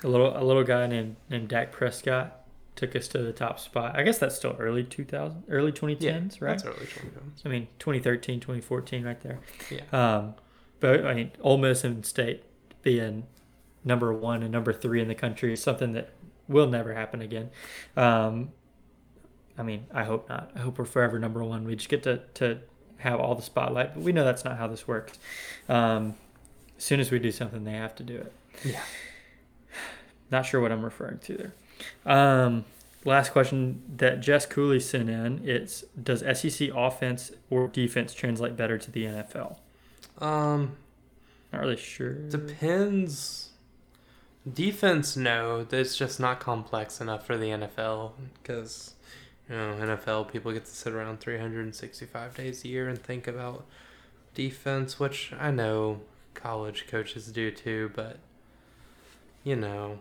a 0.02 0.08
little 0.08 0.36
a 0.36 0.42
little 0.44 0.64
guy 0.64 0.86
named 0.86 1.16
named 1.30 1.48
Dak 1.48 1.72
Prescott 1.72 2.43
took 2.76 2.96
us 2.96 3.06
to 3.08 3.18
the 3.18 3.32
top 3.32 3.60
spot. 3.60 3.96
I 3.96 4.02
guess 4.02 4.18
that's 4.18 4.34
still 4.34 4.56
early 4.58 4.84
2000, 4.84 5.44
early 5.48 5.72
2010s, 5.72 6.40
right? 6.40 6.50
That's 6.50 6.64
early 6.64 6.86
2010s. 6.86 7.44
I 7.44 7.48
mean 7.48 7.68
2013, 7.78 8.40
2014, 8.40 9.04
right 9.04 9.20
there. 9.20 9.38
Yeah. 9.70 9.82
Um, 9.92 10.34
but 10.80 11.06
I 11.06 11.14
mean, 11.14 11.30
Ole 11.40 11.58
Miss 11.58 11.84
and 11.84 12.04
State 12.04 12.42
being 12.82 13.26
number 13.84 14.12
one 14.12 14.42
and 14.42 14.50
number 14.50 14.72
three 14.72 15.00
in 15.00 15.08
the 15.08 15.14
country 15.14 15.52
is 15.52 15.62
something 15.62 15.92
that 15.92 16.10
will 16.48 16.68
never 16.68 16.94
happen 16.94 17.22
again. 17.22 17.50
Um, 17.96 18.52
I 19.56 19.62
mean, 19.62 19.86
I 19.92 20.04
hope 20.04 20.28
not. 20.28 20.50
I 20.54 20.60
hope 20.60 20.78
we're 20.78 20.84
forever 20.84 21.18
number 21.18 21.42
one. 21.44 21.64
We 21.64 21.76
just 21.76 21.88
get 21.88 22.02
to, 22.04 22.22
to 22.34 22.58
have 22.98 23.20
all 23.20 23.34
the 23.34 23.42
spotlight, 23.42 23.94
but 23.94 24.02
we 24.02 24.12
know 24.12 24.24
that's 24.24 24.44
not 24.44 24.58
how 24.58 24.66
this 24.66 24.88
works. 24.88 25.18
Um, 25.68 26.16
as 26.76 26.84
soon 26.84 27.00
as 27.00 27.10
we 27.10 27.18
do 27.18 27.30
something, 27.30 27.64
they 27.64 27.72
have 27.72 27.94
to 27.96 28.02
do 28.02 28.16
it. 28.16 28.32
Yeah. 28.64 28.82
Not 30.30 30.46
sure 30.46 30.60
what 30.60 30.72
I'm 30.72 30.84
referring 30.84 31.18
to 31.20 31.36
there. 31.36 31.54
Um, 32.07 32.64
last 33.05 33.30
question 33.32 33.82
that 33.97 34.20
Jess 34.20 34.47
Cooley 34.47 34.80
sent 34.80 35.11
in: 35.11 35.47
It's 35.47 35.82
does 36.01 36.20
SEC 36.20 36.70
offense 36.74 37.32
or 37.51 37.68
defense 37.68 38.14
translate 38.14 38.57
better 38.57 38.78
to 38.78 38.91
the 38.91 39.05
NFL? 39.05 39.57
Um, 40.18 40.76
Not 41.53 41.62
really 41.62 41.76
sure. 41.76 42.14
Depends. 42.14 43.51
Defense, 44.51 45.16
no. 45.16 45.66
It's 45.70 45.97
just 45.97 46.20
not 46.20 46.39
complex 46.41 47.01
enough 47.01 47.26
for 47.26 47.37
the 47.39 47.47
NFL 47.47 48.12
because, 48.43 48.95
you 49.49 49.57
know, 49.57 49.74
NFL 49.80 50.30
people 50.30 50.53
get 50.53 50.66
to 50.66 50.70
sit 50.70 50.93
around 50.93 51.20
365 51.20 52.35
days 52.35 52.64
a 52.64 52.68
year 52.68 52.89
and 52.89 53.03
think 53.03 53.26
about 53.26 53.64
defense, 54.35 55.01
which 55.01 55.32
I 55.39 55.51
know 55.51 56.01
college 56.35 56.87
coaches 56.89 57.32
do 57.32 57.51
too, 57.51 57.91
but, 57.95 58.18
you 59.45 59.57
know, 59.57 60.01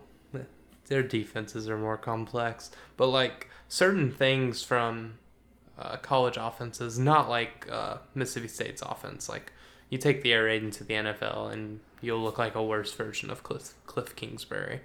their 0.86 1.02
defenses 1.02 1.68
are 1.68 1.78
more 1.78 1.96
complex. 1.96 2.70
But, 2.96 3.08
like, 3.08 3.48
certain 3.68 4.10
things 4.12 4.62
from 4.62 5.14
uh, 5.78 5.96
college 5.96 6.36
offenses, 6.38 6.98
not 6.98 7.28
like 7.28 7.66
uh, 7.70 7.98
Mississippi 8.14 8.48
State's 8.48 8.82
offense, 8.82 9.28
like, 9.28 9.52
you 9.90 9.98
take 9.98 10.22
the 10.22 10.32
air 10.32 10.44
raid 10.44 10.62
into 10.62 10.82
the 10.84 10.94
NFL 10.94 11.52
and 11.52 11.80
you'll 12.00 12.20
look 12.22 12.38
like 12.38 12.54
a 12.54 12.62
worse 12.62 12.92
version 12.92 13.30
of 13.30 13.42
Cliff, 13.42 13.74
Cliff 13.86 14.14
Kingsbury, 14.16 14.80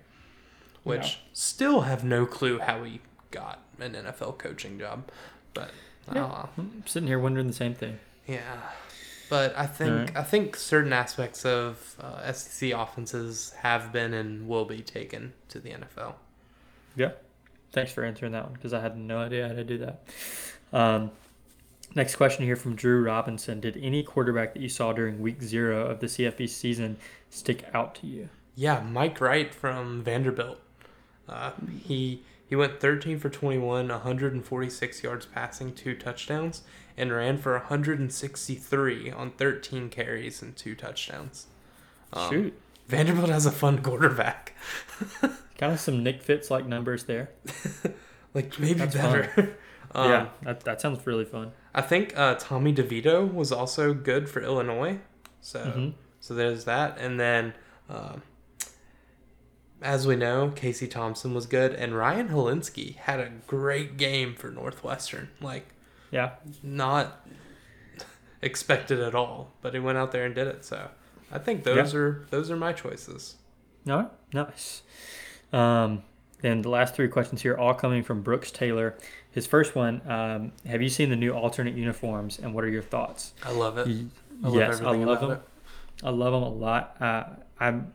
which 0.84 1.02
Yeah. 1.02 1.16
still 1.34 1.82
have 1.82 2.04
no 2.04 2.26
clue 2.26 2.60
how 2.60 2.84
he 2.84 3.02
got 3.32 3.60
an 3.80 3.94
NFL 3.96 4.34
coaching 4.38 4.78
job. 4.80 5.10
But 5.54 5.72
Yeah. 6.14 6.48
I'm 6.58 6.84
sitting 6.86 7.08
here 7.08 7.20
wondering 7.20 7.48
the 7.48 7.54
same 7.54 7.74
thing. 7.76 8.00
yeah, 8.28 8.58
but 9.30 9.58
I 9.58 9.68
think 9.68 9.92
Alright. 9.92 10.18
I 10.18 10.24
think 10.24 10.56
certain 10.56 10.92
aspects 10.92 11.46
of 11.46 11.96
uh, 12.02 12.32
SEC 12.34 12.72
offenses 12.72 13.54
have 13.60 13.92
been 13.92 14.14
and 14.14 14.48
will 14.48 14.66
be 14.66 14.82
taken 14.82 15.34
to 15.50 15.60
the 15.60 15.70
NFL. 15.70 16.16
Yeah. 16.96 17.12
Thanks 17.72 17.92
for 17.92 18.04
answering 18.04 18.32
that 18.32 18.46
one 18.46 18.54
because 18.54 18.74
I 18.74 18.82
had 18.82 18.98
no 18.98 19.20
idea 19.20 19.48
how 19.48 19.54
to 19.54 19.64
do 19.64 19.78
that. 19.78 20.04
Um, 20.74 21.12
next 21.96 22.16
question 22.16 22.44
here 22.44 22.56
from 22.56 22.76
Drew 22.76 23.04
Robinson: 23.04 23.60
Did 23.60 23.78
any 23.78 24.02
quarterback 24.04 24.54
that 24.54 24.62
you 24.62 24.70
saw 24.70 24.92
during 24.92 25.20
Week 25.20 25.42
Zero 25.42 25.86
of 25.86 26.00
the 26.00 26.08
CFB 26.08 26.50
season 26.50 26.98
stick 27.30 27.66
out 27.74 27.96
to 27.96 28.08
you? 28.08 28.30
Yeah, 28.56 28.82
Mike 28.82 29.22
Wright 29.22 29.54
from 29.54 30.04
Vanderbilt. 30.04 30.60
Uh, 31.28 31.52
he 31.84 32.24
he 32.50 32.56
went 32.56 32.80
13 32.80 33.20
for 33.20 33.30
21, 33.30 33.88
146 33.88 35.04
yards 35.04 35.28
passing, 35.28 35.74
two 35.74 35.96
touchdowns, 35.96 36.64
and 37.00 37.12
ran 37.12 37.38
for 37.38 37.54
163 37.54 39.12
on 39.12 39.32
13 39.32 39.90
carries 39.90 40.42
and 40.42 40.56
two 40.56 40.76
touchdowns. 40.76 41.48
Um, 42.14 42.30
Shoot, 42.30 42.62
Vanderbilt 42.88 43.30
has 43.30 43.46
a 43.46 43.52
fun 43.52 43.82
quarterback. 43.82 44.54
kind 45.58 45.74
of 45.74 45.80
some 45.80 46.04
Nick 46.04 46.22
Fitz 46.22 46.52
like 46.52 46.66
numbers 46.66 47.06
there. 47.06 47.30
like 48.34 48.60
maybe 48.60 48.80
That's 48.80 48.96
better. 48.96 49.58
um, 49.96 50.10
yeah, 50.12 50.30
that, 50.44 50.62
that 50.62 50.82
sounds 50.82 51.06
really 51.08 51.26
fun. 51.26 51.52
I 51.74 51.82
think 51.82 52.18
uh, 52.18 52.36
Tommy 52.36 52.74
DeVito 52.74 53.32
was 53.34 53.52
also 53.52 53.94
good 53.94 54.28
for 54.30 54.42
Illinois. 54.42 55.00
So 55.42 55.60
Mhm. 55.60 55.94
so 56.20 56.34
there's 56.34 56.66
that, 56.66 56.98
and 56.98 57.20
then 57.20 57.54
um, 57.90 58.22
as 59.82 60.06
we 60.06 60.16
know, 60.16 60.52
Casey 60.56 60.88
Thompson 60.88 61.34
was 61.34 61.46
good, 61.46 61.74
and 61.74 61.96
Ryan 61.96 62.28
Hilinski 62.30 62.96
had 62.98 63.20
a 63.20 63.32
great 63.48 63.96
game 63.98 64.36
for 64.36 64.50
Northwestern. 64.52 65.30
Like 65.42 65.68
Yeah, 66.12 66.32
not 66.64 67.26
expected 68.42 69.00
at 69.00 69.16
all, 69.16 69.52
but 69.62 69.74
he 69.74 69.80
went 69.80 69.98
out 69.98 70.12
there 70.12 70.26
and 70.26 70.34
did 70.34 70.48
it. 70.48 70.66
So 70.66 70.90
I 71.32 71.40
think 71.40 71.64
those 71.64 71.94
are 71.94 72.26
those 72.30 72.50
are 72.52 72.58
my 72.58 72.74
choices. 72.74 73.36
no, 73.86 74.10
nice. 74.34 74.82
Um, 75.52 76.04
and 76.42 76.64
the 76.64 76.70
last 76.70 76.96
three 76.96 77.08
questions 77.10 77.42
here, 77.42 77.56
all 77.58 77.74
coming 77.74 78.04
from 78.04 78.22
Brooks 78.22 78.52
Taylor. 78.52 78.96
His 79.32 79.46
first 79.46 79.76
one: 79.76 80.02
um, 80.10 80.52
Have 80.66 80.82
you 80.82 80.90
seen 80.90 81.10
the 81.10 81.16
new 81.16 81.32
alternate 81.32 81.76
uniforms, 81.76 82.40
and 82.40 82.54
what 82.54 82.64
are 82.64 82.70
your 82.70 82.82
thoughts? 82.82 83.34
I 83.44 83.52
love 83.52 83.78
it. 83.78 83.88
I 84.44 84.48
love 84.48 84.56
yes, 84.56 84.82
I 84.82 84.92
love 84.92 85.20
them. 85.22 85.40
I 86.04 86.10
love 86.12 86.34
them 86.34 86.44
a 86.44 86.50
lot. 86.50 86.96
Uh, 87.02 87.24
I'm. 87.60 87.94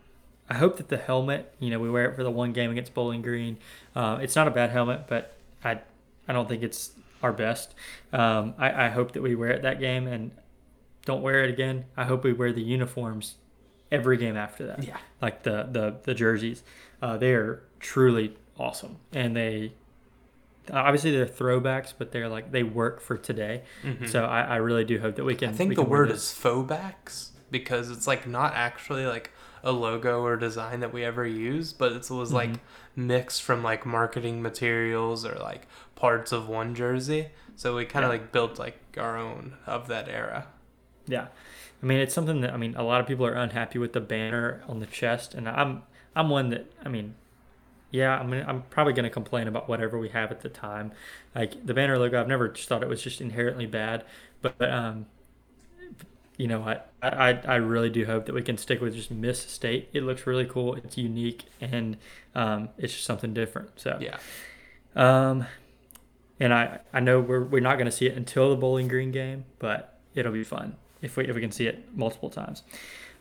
I 0.49 0.55
hope 0.55 0.77
that 0.77 0.89
the 0.89 0.99
helmet, 0.99 1.55
you 1.59 1.71
know, 1.71 1.79
we 1.79 1.89
wear 1.89 2.11
it 2.11 2.17
for 2.17 2.23
the 2.23 2.31
one 2.31 2.53
game 2.53 2.71
against 2.71 2.93
Bowling 2.93 3.23
Green. 3.23 3.57
Uh, 3.97 4.19
it's 4.21 4.37
not 4.37 4.47
a 4.47 4.51
bad 4.51 4.69
helmet, 4.69 5.07
but 5.09 5.39
I, 5.65 5.81
I 6.29 6.35
don't 6.35 6.47
think 6.47 6.63
it's 6.63 6.91
our 7.25 7.33
best. 7.33 7.75
Um, 8.13 8.55
I, 8.59 8.87
I 8.87 8.89
hope 8.91 9.13
that 9.13 9.23
we 9.23 9.35
wear 9.35 9.51
it 9.51 9.63
that 9.63 9.81
game 9.81 10.07
and 10.07 10.31
don't 11.07 11.23
wear 11.23 11.43
it 11.43 11.51
again. 11.51 11.87
I 11.97 12.05
hope 12.05 12.23
we 12.23 12.33
wear 12.33 12.53
the 12.53 12.63
uniforms 12.63 13.37
every 13.91 14.17
game 14.17 14.37
after 14.37 14.67
that. 14.67 14.85
Yeah. 14.85 14.99
Like 15.21 15.43
the 15.43 15.67
the 15.71 15.97
the 16.05 16.15
jerseys, 16.15 16.63
uh, 17.03 17.17
they 17.17 17.33
are 17.35 17.63
truly 17.81 18.37
awesome, 18.59 18.99
and 19.13 19.35
they 19.35 19.73
obviously 20.73 21.11
they're 21.11 21.27
throwbacks, 21.27 21.93
but 21.97 22.13
they're 22.13 22.29
like 22.29 22.53
they 22.53 22.63
work 22.63 23.01
for 23.01 23.17
today. 23.17 23.63
Mhm. 23.83 24.09
So 24.09 24.25
I, 24.25 24.43
I 24.43 24.57
really 24.57 24.85
do 24.85 24.99
hope 25.01 25.17
that 25.17 25.25
we 25.25 25.35
can. 25.35 25.51
I 25.51 25.53
think 25.53 25.75
the 25.75 25.83
word 25.83 26.11
is 26.11 26.33
faux 26.33 27.33
because 27.51 27.91
it's 27.91 28.07
like 28.07 28.27
not 28.27 28.55
actually 28.55 29.07
like 29.07 29.31
a 29.63 29.73
logo 29.73 30.23
or 30.23 30.37
design 30.37 30.81
that 30.81 30.93
we 30.93 31.05
ever 31.05 31.27
use, 31.27 31.73
but 31.73 31.93
it 31.93 32.11
was 32.11 32.33
like 32.33 32.51
Mixed 32.97 33.43
from 33.43 33.63
like 33.63 33.85
marketing 33.87 34.41
materials 34.43 35.25
or 35.25 35.35
like 35.37 35.67
parts 35.97 36.33
of 36.33 36.49
one 36.49 36.75
jersey. 36.75 37.31
So 37.57 37.77
we 37.77 37.85
kind 37.87 38.05
of 38.05 38.09
Yeah. 38.09 38.11
like 38.11 38.33
built 38.33 38.59
like 38.59 38.79
our 38.99 39.17
own 39.17 39.57
of 39.67 39.89
that 39.89 40.09
era. 40.09 40.47
Yeah, 41.07 41.27
I 41.83 41.87
mean 41.87 41.99
it's 42.01 42.15
something 42.15 42.41
that 42.41 42.53
I 42.53 42.57
mean 42.57 42.75
a 42.77 42.83
lot 42.83 43.01
of 43.01 43.07
people 43.07 43.27
are 43.27 43.35
unhappy 43.35 43.79
with 43.79 43.93
the 43.93 44.01
banner 44.01 44.63
on 44.69 44.81
the 44.81 44.87
chest, 44.87 45.35
and 45.35 45.49
I'm 45.49 45.83
I'm 46.17 46.31
one 46.31 46.49
that 46.51 46.73
I 46.85 46.89
mean, 46.89 47.15
yeah, 47.91 48.19
I 48.19 48.25
mean 48.27 48.45
I'm 48.47 48.63
probably 48.65 48.95
gonna 48.95 49.11
complain 49.11 49.49
about 49.49 49.69
whatever 49.69 49.99
we 49.99 50.11
have 50.11 50.31
at 50.33 50.43
the 50.43 50.49
time, 50.51 50.93
like 51.35 51.67
the 51.67 51.75
banner 51.75 51.99
logo. 51.99 52.21
I've 52.21 52.29
never 52.29 52.49
just 52.49 52.69
thought 52.69 52.83
it 52.83 52.89
was 52.89 53.03
just 53.03 53.21
inherently 53.21 53.67
bad, 53.67 54.05
but, 54.43 54.59
but 54.59 54.71
um, 54.73 55.07
you 56.37 56.47
know 56.49 56.63
I, 56.63 56.81
I 57.03 57.41
I 57.47 57.55
really 57.57 57.91
do 57.91 58.05
hope 58.07 58.27
that 58.27 58.35
we 58.35 58.43
can 58.43 58.57
stick 58.57 58.81
with 58.81 58.95
just 58.95 59.11
Miss 59.11 59.41
State. 59.41 59.89
It 59.93 60.03
looks 60.03 60.27
really 60.27 60.47
cool. 60.47 60.75
It's 60.75 60.97
unique 60.99 61.45
and 61.61 61.97
um, 62.35 62.71
it's 62.79 62.93
just 62.93 63.05
something 63.05 63.33
different. 63.35 63.71
So 63.79 63.99
Yeah. 64.01 64.19
um, 64.97 65.47
and 66.41 66.53
I 66.53 66.81
I 66.93 67.01
know 67.01 67.21
we're 67.21 67.45
we're 67.45 67.61
not 67.61 67.77
going 67.77 67.87
to 67.87 67.93
see 67.93 68.07
it 68.07 68.17
until 68.17 68.51
the 68.51 68.57
Bowling 68.57 68.89
Green 68.89 69.11
game, 69.13 69.45
but 69.59 69.99
it'll 70.15 70.33
be 70.33 70.45
fun 70.45 70.77
if 71.03 71.17
we 71.17 71.27
if 71.29 71.35
we 71.35 71.41
can 71.41 71.53
see 71.53 71.67
it 71.67 71.97
multiple 71.97 72.31
times. 72.31 72.63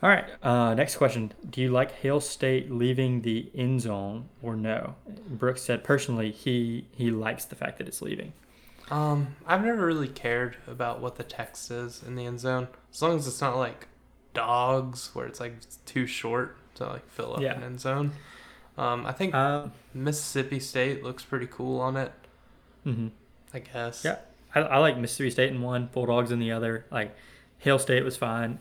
All 0.02 0.10
right. 0.10 0.24
Uh, 0.42 0.74
next 0.74 0.96
question: 0.96 1.32
Do 1.48 1.60
you 1.62 1.70
like 1.70 1.92
Hail 1.92 2.20
State 2.20 2.70
leaving 2.70 3.22
the 3.22 3.50
end 3.54 3.80
zone 3.80 4.28
or 4.42 4.54
no? 4.56 4.96
Brooks 5.28 5.62
said 5.62 5.84
personally 5.84 6.30
he 6.30 6.86
he 6.90 7.10
likes 7.10 7.44
the 7.44 7.54
fact 7.54 7.78
that 7.78 7.86
it's 7.88 8.02
leaving. 8.02 8.32
Um, 8.90 9.36
I've 9.46 9.64
never 9.64 9.86
really 9.86 10.08
cared 10.08 10.56
about 10.66 11.00
what 11.00 11.16
the 11.16 11.22
text 11.24 11.70
is 11.70 12.02
in 12.06 12.16
the 12.16 12.26
end 12.26 12.40
zone, 12.40 12.68
as 12.92 13.00
long 13.02 13.16
as 13.16 13.26
it's 13.26 13.40
not 13.40 13.56
like 13.56 13.88
dogs 14.34 15.10
where 15.14 15.26
it's 15.26 15.40
like 15.40 15.54
too 15.86 16.06
short 16.06 16.56
to 16.74 16.86
like 16.86 17.08
fill 17.10 17.34
up 17.34 17.40
Yeah. 17.40 17.54
an 17.56 17.62
end 17.62 17.80
zone. 17.80 18.12
Um, 18.76 19.06
I 19.06 19.12
think 19.12 19.34
Um, 19.34 19.72
Mississippi 19.94 20.58
State 20.60 21.02
looks 21.02 21.22
pretty 21.24 21.46
cool 21.46 21.80
on 21.80 21.96
it. 21.96 22.12
mhm. 22.84 23.10
I 23.54 23.60
guess. 23.60 24.04
Yeah. 24.04 24.16
I, 24.54 24.60
I 24.62 24.78
like 24.78 24.98
Mississippi 24.98 25.30
State 25.30 25.50
in 25.50 25.62
one, 25.62 25.88
Bulldogs 25.92 26.30
in 26.32 26.38
the 26.40 26.50
other. 26.52 26.84
Like 26.90 27.14
Hail 27.58 27.78
State 27.78 28.04
was 28.04 28.16
fine. 28.16 28.58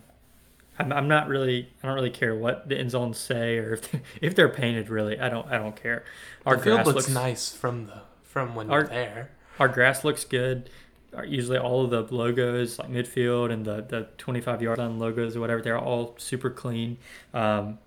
I'm, 0.80 0.92
I'm 0.94 1.08
not 1.08 1.28
really 1.28 1.70
I 1.84 1.88
don't 1.88 1.96
really 1.96 2.10
care 2.12 2.34
what 2.36 2.70
the 2.70 2.78
end 2.78 2.92
zones 2.92 3.18
say 3.18 3.58
or 3.58 3.74
if 3.74 3.92
they're, 3.92 4.02
if 4.22 4.36
they're 4.36 4.50
painted. 4.50 4.90
Really, 4.90 5.20
I 5.20 5.30
don't 5.30 5.48
I 5.52 5.58
don't 5.58 5.76
care. 5.76 6.04
Our 6.46 6.58
field 6.58 6.84
grass 6.84 6.88
looks, 6.96 7.10
nice 7.10 7.52
from 7.54 7.88
the 7.88 8.02
from 8.24 8.56
when 8.56 8.70
Our- 8.72 8.80
you're 8.82 8.88
there. 8.88 9.32
Our 9.60 9.68
grass 9.68 10.04
looks 10.04 10.26
good. 10.26 10.70
Our- 11.16 11.26
Usually, 11.26 11.58
all 11.58 11.84
of 11.84 11.91
the 11.91 12.16
logos, 12.16 12.80
like 12.80 12.89
midfield 12.89 13.51
and 13.51 13.66
the, 13.66 13.82
the 13.82 14.08
25 14.18 14.62
yard 14.62 14.78
line 14.80 14.97
logos 14.99 15.36
or 15.36 15.41
whatever, 15.41 15.62
they're 15.62 15.78
all 15.80 16.16
super 16.18 16.49
clean. 16.49 16.97
Um, 17.34 17.78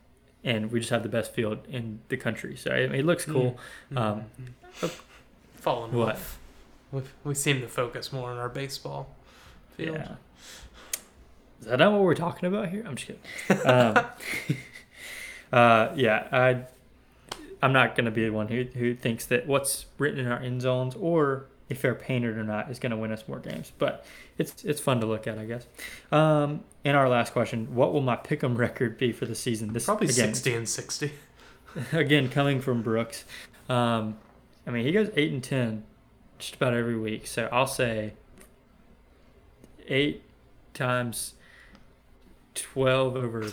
and 0.44 0.70
we 0.70 0.78
just 0.78 0.90
have 0.90 1.02
the 1.02 1.08
best 1.08 1.32
field 1.34 1.58
in 1.68 1.98
the 2.08 2.16
country. 2.16 2.56
So 2.56 2.70
I 2.70 2.86
mean, 2.86 3.00
it 3.00 3.04
looks 3.04 3.24
cool. 3.24 3.58
Um, 3.94 4.26
Fallen 5.56 5.92
what? 5.92 6.14
off. 6.14 6.38
We, 6.92 7.02
we 7.24 7.34
seem 7.34 7.60
to 7.62 7.68
focus 7.68 8.12
more 8.12 8.30
on 8.30 8.38
our 8.38 8.48
baseball 8.48 9.08
field. 9.76 9.96
Yeah. 9.96 10.14
Is 11.60 11.66
that 11.66 11.78
not 11.80 11.90
what 11.92 12.02
we're 12.02 12.14
talking 12.14 12.46
about 12.48 12.68
here? 12.68 12.84
I'm 12.86 12.94
just 12.94 13.08
kidding. 13.08 13.66
Um, 13.66 14.04
uh, 15.52 15.88
yeah, 15.96 16.28
I, 16.30 16.64
I'm 17.60 17.72
not 17.72 17.96
going 17.96 18.04
to 18.04 18.10
be 18.12 18.24
the 18.24 18.32
one 18.32 18.48
who, 18.48 18.62
who 18.64 18.94
thinks 18.94 19.26
that 19.26 19.46
what's 19.48 19.86
written 19.98 20.20
in 20.20 20.26
our 20.30 20.38
end 20.38 20.62
zones 20.62 20.94
or 20.94 21.46
if 21.68 21.82
they're 21.82 21.94
painted 21.94 22.36
or 22.36 22.44
not 22.44 22.70
is 22.70 22.78
going 22.78 22.90
to 22.90 22.96
win 22.96 23.12
us 23.12 23.24
more 23.26 23.38
games. 23.38 23.72
But 23.78 24.04
it's 24.38 24.64
it's 24.64 24.80
fun 24.80 25.00
to 25.00 25.06
look 25.06 25.26
at, 25.26 25.38
I 25.38 25.44
guess. 25.44 25.66
Um, 26.12 26.64
and 26.84 26.96
our 26.96 27.08
last 27.08 27.32
question: 27.32 27.74
What 27.74 27.92
will 27.92 28.02
my 28.02 28.16
pick'em 28.16 28.56
record 28.58 28.98
be 28.98 29.12
for 29.12 29.26
the 29.26 29.34
season? 29.34 29.72
This 29.72 29.84
Probably 29.84 30.08
again, 30.08 30.34
60 30.34 30.54
and 30.54 30.68
60. 30.68 31.12
again 31.92 32.28
coming 32.28 32.60
from 32.60 32.82
Brooks. 32.82 33.24
Um, 33.68 34.16
I 34.66 34.70
mean, 34.70 34.84
he 34.84 34.92
goes 34.92 35.10
eight 35.16 35.32
and 35.32 35.42
ten 35.42 35.84
just 36.38 36.56
about 36.56 36.74
every 36.74 36.96
week. 36.98 37.26
So 37.26 37.48
I'll 37.52 37.66
say 37.66 38.14
eight 39.88 40.22
times 40.74 41.34
twelve 42.54 43.16
over 43.16 43.52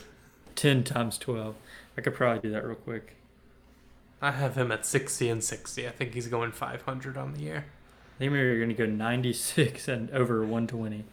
ten 0.55 0.83
times 0.83 1.17
twelve. 1.17 1.55
I 1.97 2.01
could 2.01 2.15
probably 2.15 2.41
do 2.41 2.51
that 2.51 2.65
real 2.65 2.75
quick. 2.75 3.15
I 4.21 4.31
have 4.31 4.55
him 4.55 4.71
at 4.71 4.85
60 4.85 5.27
and 5.27 5.43
60. 5.43 5.85
I 5.85 5.91
think 5.91 6.13
he's 6.13 6.27
going 6.27 6.53
500 6.53 7.17
on 7.17 7.33
the 7.33 7.41
year. 7.41 7.65
I 8.15 8.19
think 8.19 8.31
you're 8.33 8.57
going 8.57 8.69
to 8.69 8.75
go 8.75 8.85
ninety 8.85 9.33
six 9.33 9.87
and 9.93 10.09
over 10.11 10.43
one 10.45 10.67
twenty. 10.67 11.03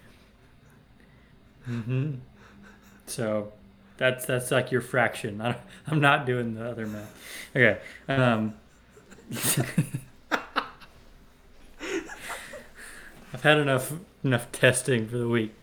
Mm-hmm. 1.69 2.15
So 3.07 3.53
that's 3.97 4.27
that's 4.27 4.51
like 4.51 4.71
your 4.73 4.81
fraction. 4.81 5.41
I, 5.41 5.57
I'm 5.87 6.01
not 6.01 6.27
doing 6.27 6.55
the 6.55 6.69
other 6.69 6.87
math. 6.87 7.15
Okay. 7.55 7.79
Um, 8.09 8.55
I've 13.33 13.43
had 13.43 13.59
enough 13.59 13.93
enough 14.25 14.51
testing 14.53 15.09
for 15.09 15.19
the 15.19 15.29
week. 15.29 15.55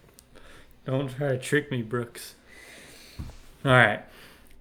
Don't 0.86 1.10
try 1.16 1.30
to 1.30 1.38
trick 1.38 1.70
me, 1.72 1.82
Brooks. 1.82 2.36
All 3.66 3.72
right. 3.72 4.02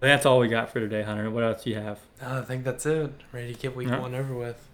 That's 0.01 0.27
all 0.27 0.41
we 0.41 0.49
got 0.49 0.71
for 0.71 0.81
today, 0.81 1.03
Hunter. 1.03 1.31
What 1.31 1.45
else 1.45 1.63
do 1.65 1.71
you 1.71 1.77
have? 1.77 1.99
Uh, 2.21 2.41
I 2.41 2.43
think 2.43 2.65
that's 2.65 2.85
it. 2.85 3.13
Ready 3.33 3.55
to 3.55 3.59
get 3.61 3.77
week 3.77 3.89
Yeah. 3.89 4.01
one 4.01 4.15
over 4.15 4.35
with. 4.35 4.67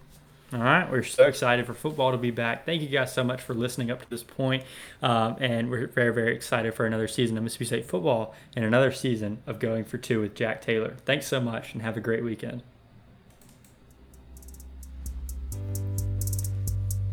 All 0.53 0.59
right, 0.59 0.87
we're 0.91 1.01
so 1.01 1.23
excited 1.23 1.65
for 1.65 1.73
football 1.73 2.11
to 2.11 2.17
be 2.17 2.29
back. 2.29 2.63
Thank 2.63 2.83
you 2.83 2.87
guys 2.87 3.11
so 3.11 3.23
much 3.23 3.41
for 3.41 3.55
listening 3.55 3.89
up 3.89 4.03
to 4.03 4.09
this 4.09 4.21
point. 4.21 4.63
Um, 5.01 5.35
and 5.39 5.67
we're 5.71 5.87
very, 5.87 6.13
very 6.13 6.35
excited 6.35 6.75
for 6.75 6.85
another 6.85 7.07
season 7.07 7.35
of 7.39 7.43
Mississippi 7.43 7.65
State 7.65 7.85
football 7.87 8.35
and 8.55 8.63
another 8.63 8.91
season 8.91 9.41
of 9.47 9.57
Going 9.57 9.83
for 9.83 9.97
Two 9.97 10.21
with 10.21 10.35
Jack 10.35 10.61
Taylor. 10.61 10.95
Thanks 11.05 11.25
so 11.25 11.41
much 11.41 11.73
and 11.73 11.81
have 11.81 11.97
a 11.97 11.99
great 11.99 12.23
weekend. 12.23 12.61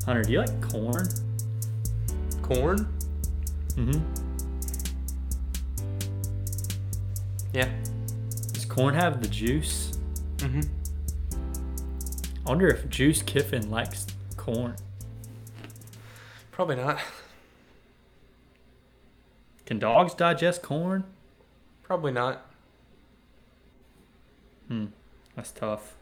Hunter, 0.05 0.23
do 0.23 0.33
you 0.33 0.41
like 0.41 0.61
corn? 0.61 1.09
Corn? 2.43 2.99
Mm-hmm. 3.71 4.01
Yeah. 7.55 7.71
Does 8.53 8.67
corn 8.67 8.95
have 8.95 9.23
the 9.23 9.29
juice? 9.29 9.99
Mm-hmm. 10.37 10.80
I 12.45 12.49
wonder 12.49 12.69
if 12.69 12.89
Juice 12.89 13.23
Kiffin 13.23 13.71
likes 13.71 14.07
corn. 14.37 14.77
Probably 16.51 16.77
not. 16.77 16.99
Can 19.67 19.79
dogs 19.79 20.15
digest 20.15 20.63
corn? 20.63 21.05
Probably 21.83 22.13
not. 22.13 22.51
Hmm, 24.69 24.87
that's 25.37 25.53
tough. 25.53 25.95